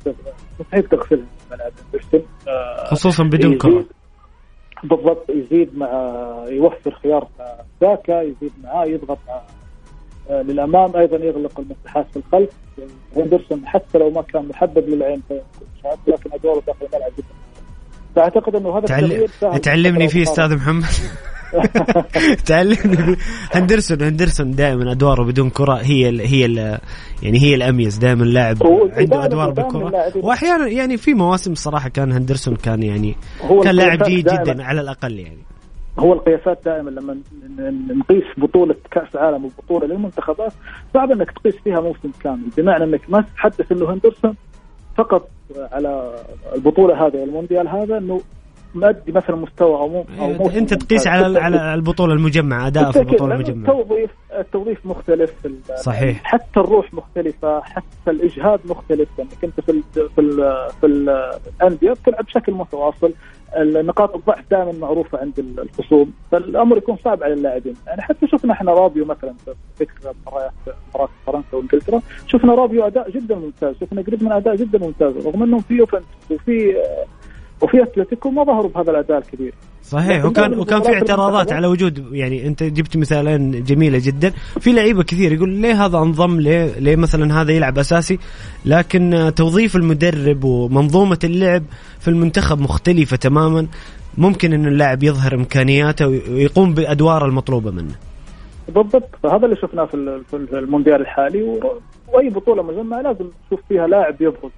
مستحيل 0.59 0.83
تغفلها 0.83 1.25
في 1.39 1.53
ملعب 1.55 1.71
هندرسون. 1.85 2.21
آه 2.47 2.85
خصوصا 2.85 3.23
بدون 3.23 3.51
يزيد- 3.53 3.61
كرة. 3.61 3.85
بالضبط 4.83 5.29
يزيد 5.29 5.77
مع 5.77 5.89
يوفر 6.47 6.91
خيار 6.91 7.27
ساكا 7.79 8.21
يزيد 8.21 8.51
معاه 8.63 8.85
يضغط 8.85 9.17
مع 9.27 9.41
آه، 10.29 10.41
للأمام 10.41 10.95
أيضا 10.95 11.17
يغلق 11.17 11.59
المساحات 11.59 12.05
في 12.13 12.17
الخلف. 12.17 12.49
هندرسون 13.17 13.67
حتى 13.67 13.97
لو 13.97 14.09
ما 14.09 14.21
كان 14.21 14.47
محبب 14.47 14.89
للعين 14.89 15.21
لكن 16.07 16.29
أدواره 16.33 16.63
داخل 16.67 16.85
الملعب 16.85 17.11
جدا. 17.17 17.27
فأعتقد 18.15 18.55
إنه 18.55 18.77
هذا 18.77 18.85
تعلم 18.85 19.27
تعلمني 19.63 20.07
فيه 20.07 20.23
في 20.23 20.29
أستاذ 20.31 20.55
محمد. 20.55 20.85
تعلمني. 22.47 23.17
هندرسون 23.51 24.01
هندرسون 24.01 24.51
دائما 24.51 24.91
أدواره 24.91 25.23
بدون 25.23 25.49
كرة 25.49 25.75
هي 25.75 26.09
ال 26.09 26.21
هي 26.21 26.45
ال 26.45 26.57
يعني 27.23 27.39
هي 27.41 27.55
الأميز. 27.55 27.97
دائما 27.97 28.23
لاعب 28.23 28.57
عنده 28.97 29.25
أدوار 29.25 29.49
بالكرة. 29.49 30.11
واحيانا 30.15 30.67
يعني 30.67 30.97
في 30.97 31.13
مواسم 31.13 31.51
الصراحه 31.51 31.89
كان 31.89 32.11
هندرسون 32.11 32.55
كان 32.55 32.83
يعني 32.83 33.15
كان 33.63 33.75
لاعب 33.75 34.03
جيد 34.03 34.25
جدا 34.25 34.63
على 34.63 34.81
الأقل 34.81 35.19
يعني. 35.19 35.45
هو 35.99 36.13
القياسات 36.13 36.59
دائما 36.65 36.89
لما 36.89 37.17
نقيس 37.89 38.23
بطولة 38.37 38.75
كأس 38.91 39.15
عالم 39.15 39.45
وبطولة 39.45 39.87
للمنتخبات 39.87 40.53
صعب 40.93 41.11
إنك 41.11 41.31
تقيس 41.31 41.55
فيها 41.63 41.81
موسم 41.81 42.11
كامل. 42.23 42.49
بمعنى 42.57 42.83
إنك 42.83 43.01
ما 43.09 43.21
تتحدث 43.21 43.71
إنه 43.71 43.93
هندرسون 43.93 44.35
فقط 44.97 45.29
على 45.71 46.15
البطولة 46.55 47.07
هذه 47.07 47.23
المونديال 47.23 47.67
هذا 47.67 47.97
إنه 47.97 48.21
مادي 48.75 49.11
مثلا 49.11 49.35
مستوى 49.35 49.75
أو 49.75 49.87
مو 49.87 50.05
أو 50.19 50.27
موسم 50.33 50.57
أنت 50.57 50.73
تقيس. 50.73 51.07
على. 51.07 51.39
على 51.39 51.73
البطولة 51.73 52.13
المجمعة 52.13 52.67
أداء 52.67 52.91
في 52.91 52.99
البطولة 52.99 53.35
المجمعة. 53.35 53.71
التوظيف 53.71 54.09
التوظيف 54.39 54.85
مختلف 54.85 55.33
صحيح. 55.75 56.21
حتى 56.23 56.59
الروح 56.59 56.93
مختلفة 56.93 57.61
حتى 57.61 58.11
الإجهاد 58.11 58.59
مختلف. 58.65 59.09
لانك 59.17 59.43
انت 59.43 59.59
في 59.61 59.69
ال 59.71 59.83
في 59.93 60.21
ال 60.21 60.35
في 60.81 60.85
ال- 60.87 61.31
الأندية 61.61 61.91
بتلعب 61.91 62.25
بشكل 62.25 62.53
متواصل. 62.53 63.13
النقاط 63.57 64.15
الضعف 64.15 64.43
دائما 64.51 64.71
معروفة 64.71 65.17
عند 65.17 65.39
ال- 65.39 65.59
الخصوم. 65.59 66.13
فالأمر 66.31 66.77
يكون 66.77 66.97
صعب 67.03 67.23
على 67.23 67.33
اللاعبين. 67.33 67.75
يعني 67.87 68.01
حتى 68.01 68.27
شفنا 68.27 68.53
إحنا 68.53 68.73
رابيو 68.73 69.05
مثلا 69.05 69.33
في 69.77 69.85
مباريات 70.27 70.51
مباراة 70.89 71.09
فرنسا 71.27 71.47
وإنجلترا. 71.57 72.01
شفنا 72.27 72.53
رابيو 72.55 72.87
أداء 72.87 73.11
جدا 73.11 73.35
ممتاز. 73.35 73.75
شفنا 73.81 74.01
جريزمان 74.01 74.31
أداء 74.31 74.55
جدا 74.55 74.79
ممتاز. 74.79 75.27
رغم 75.27 75.43
إنهم 75.43 75.59
في 75.59 75.73
يوفنتوس 75.73 76.31
وفي 76.31 76.75
وفي 77.61 77.83
أتلتيكو 77.83 78.29
ما 78.29 78.43
ظهروا 78.43 78.69
بهذا 78.69 78.91
الأداء 78.91 79.17
الكبير. 79.17 79.53
صحيح 79.83 80.25
وكان 80.25 80.59
وكان 80.59 80.81
في 80.81 80.93
اعتراضات 80.93 81.51
على 81.51 81.67
وجود 81.67 82.13
يعني 82.13 82.47
أنت 82.47 82.63
جبت 82.63 82.97
مثالين 82.97 83.63
جميلة 83.63 84.01
جدا. 84.03 84.29
في 84.59 84.71
لعيبة 84.73 85.03
كثير 85.03 85.31
يقول 85.33 85.49
ليه 85.49 85.85
هذا 85.85 85.97
انضم 85.97 86.39
ليه 86.39 86.79
ليه 86.79 86.95
مثلا 86.95 87.41
هذا 87.41 87.51
يلعب 87.51 87.77
أساسي؟ 87.77 88.19
لكن 88.65 89.31
توظيف 89.35 89.75
المدرب 89.75 90.43
ومنظومة 90.43 91.19
اللعب 91.23 91.63
في 91.99 92.07
المنتخب 92.07 92.59
مختلفة 92.59 93.17
تماما. 93.17 93.67
ممكن 94.17 94.53
إن 94.53 94.67
اللاعب 94.67 95.03
يظهر 95.03 95.35
إمكانياته 95.35 96.07
ويقوم 96.07 96.73
بادوار 96.73 97.25
المطلوبة 97.25 97.71
منه. 97.71 97.95
بالضبط. 98.67 99.09
فهذا 99.23 99.45
اللي 99.45 99.55
شفناه 99.55 99.85
في 99.85 99.93
ال- 99.93 100.23
في 100.31 100.35
المونديال 100.53 101.01
الحالي. 101.01 101.43
وأي 102.13 102.29
بطولة 102.29 102.63
مجمعه 102.63 103.01
لازم 103.01 103.25
تشوف 103.47 103.59
فيها 103.69 103.87
لاعب 103.87 104.21
يبرز 104.21 104.51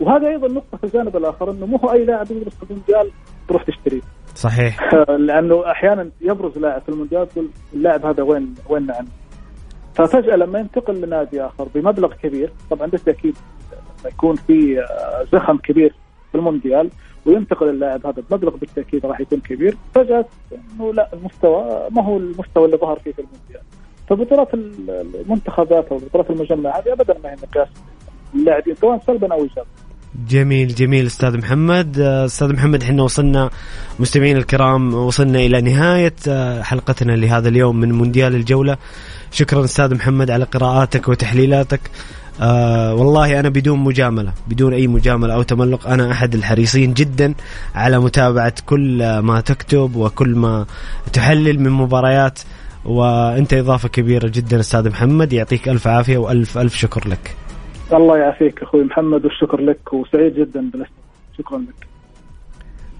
وهذا 0.00 0.28
أيضا 0.28 0.48
نقطة 0.48 0.76
في 0.78 0.84
الجانب 0.84 1.16
الآخر 1.16 1.50
إنه 1.50 1.66
مو 1.66 1.76
هو 1.76 1.92
أي 1.92 2.04
لاعب 2.04 2.30
يدرس 2.30 2.54
في 2.54 2.62
المونديال 2.70 3.10
تروح 3.48 3.62
تشتريه. 3.62 4.00
صحيح. 4.34 4.94
لأنه 5.18 5.70
أحيانا 5.70 6.10
يبرز 6.20 6.58
لاعب 6.58 6.82
في 6.82 6.88
المونديال 6.88 7.28
تقول 7.28 7.48
اللاعب 7.74 8.06
هذا 8.06 8.22
وين 8.22 8.54
وين 8.68 8.90
عنه 8.90 9.08
ففجأة 9.94 10.36
لما 10.36 10.58
ينتقل 10.58 11.00
لنادي 11.00 11.42
آخر 11.42 11.68
بمبلغ 11.74 12.14
كبير 12.14 12.52
طبعا 12.70 12.86
بالتاكيد 12.86 13.36
يكون 14.06 14.36
في 14.36 14.80
آه، 14.80 15.24
زخم 15.32 15.56
كبير 15.56 15.94
في 16.32 16.34
المونديال 16.38 16.90
وينتقل 17.26 17.68
اللاعب 17.68 18.06
هذا 18.06 18.22
بمبلغ 18.30 18.56
بالتأكيد 18.56 19.06
راح 19.06 19.20
يكون 19.20 19.40
كبير. 19.40 19.76
فجأة 19.94 20.24
إنه 20.52 20.92
لا 20.92 21.08
المستوى 21.12 21.88
ما 21.90 22.04
هو 22.04 22.16
المستوى 22.16 22.64
اللي 22.64 22.76
ظهر 22.76 22.98
فيه 22.98 23.12
في 23.12 23.18
المونديال. 23.18 23.60
فبطولات 24.08 24.54
ال- 24.54 25.14
المنتخبات 25.14 25.88
أو 25.92 25.96
بطولات 25.98 26.30
المجمع 26.30 26.78
هذه 26.78 26.92
ابدا 26.92 27.16
ما 27.24 27.30
هي 27.30 27.36
مقياس 27.42 27.68
اللاعبين. 28.34 28.74
سواء 28.80 29.02
سلبا 29.06 29.34
أو 29.34 29.42
ايجابا 29.42 29.66
جميل 30.28 30.74
جميل 30.74 31.06
أستاذ 31.06 31.38
محمد. 31.38 31.98
آه، 31.98 32.24
أستاذ 32.24 32.52
محمد 32.52 32.82
إحنا 32.82 33.02
وصلنا 33.02 33.50
مستمعين 33.98 34.36
الكرام 34.36 34.94
وصلنا 34.94 35.38
إلى 35.38 35.60
نهاية 35.60 36.14
آه، 36.28 36.62
حلقتنا 36.62 37.12
لهذا 37.12 37.48
اليوم 37.48 37.76
من 37.80 37.92
مونديال 37.92 38.34
الجولة. 38.34 38.76
شكرا 39.32 39.64
أستاذ 39.64 39.94
محمد 39.94 40.30
على 40.30 40.44
قراءاتك 40.44 41.08
وتحليلاتك. 41.08 41.80
آه 42.40 42.94
والله 42.94 43.40
أنا 43.40 43.48
بدون 43.48 43.78
مجاملة 43.78 44.32
بدون 44.48 44.72
أي 44.74 44.86
مجاملة 44.86 45.34
أو 45.34 45.42
تملق 45.42 45.88
أنا 45.88 46.12
أحد 46.12 46.34
الحريصين 46.34 46.94
جدا 46.94 47.34
على 47.74 47.98
متابعة 47.98 48.54
كل 48.66 49.18
ما 49.18 49.40
تكتب 49.40 49.96
وكل 49.96 50.34
ما 50.34 50.66
تحلل 51.12 51.60
من 51.60 51.70
مباريات. 51.70 52.38
وأنت 52.84 53.54
إضافة 53.54 53.88
كبيرة 53.88 54.28
جدا 54.28 54.60
أستاذ 54.60 54.88
محمد 54.88 55.32
يعطيك 55.32 55.68
ألف 55.68 55.86
عافية 55.86 56.18
وألف 56.18 56.58
ألف 56.58 56.76
شكر 56.76 57.08
لك. 57.08 57.36
الله 57.92 58.18
يعافيك 58.18 58.62
أخوي 58.62 58.84
محمد 58.84 59.24
والشكر 59.24 59.60
لك 59.60 59.92
وسعيد 59.92 60.34
جدا 60.34 60.60
بالاستماع 60.60 61.04
شكرا 61.38 61.58
لك. 61.58 61.86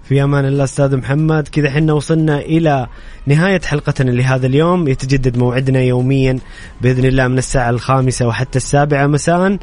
في 0.03 0.23
أمان 0.23 0.45
الله 0.45 0.63
أستاذ 0.63 0.97
محمد. 0.97 1.47
كذا 1.47 1.69
حنا 1.71 1.93
وصلنا 1.93 2.39
إلى 2.39 2.87
نهاية 3.25 3.61
حلقتنا 3.61 4.11
لهذا 4.11 4.47
اليوم. 4.47 4.87
يتجدد 4.87 5.37
موعدنا 5.37 5.79
يوميا 5.79 6.39
بإذن 6.81 7.05
الله 7.05 7.27
من 7.27 7.37
الساعة 7.37 7.69
الخامسة 7.69 8.27
وحتى 8.27 8.57
السابعة. 8.57 9.07
مساء. 9.07 9.57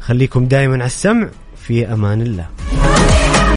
خليكم 0.00 0.44
دائما 0.44 0.74
على 0.74 0.84
السمع. 0.84 1.28
في 1.56 1.92
أمان 1.92 2.22
الله. 2.22 2.46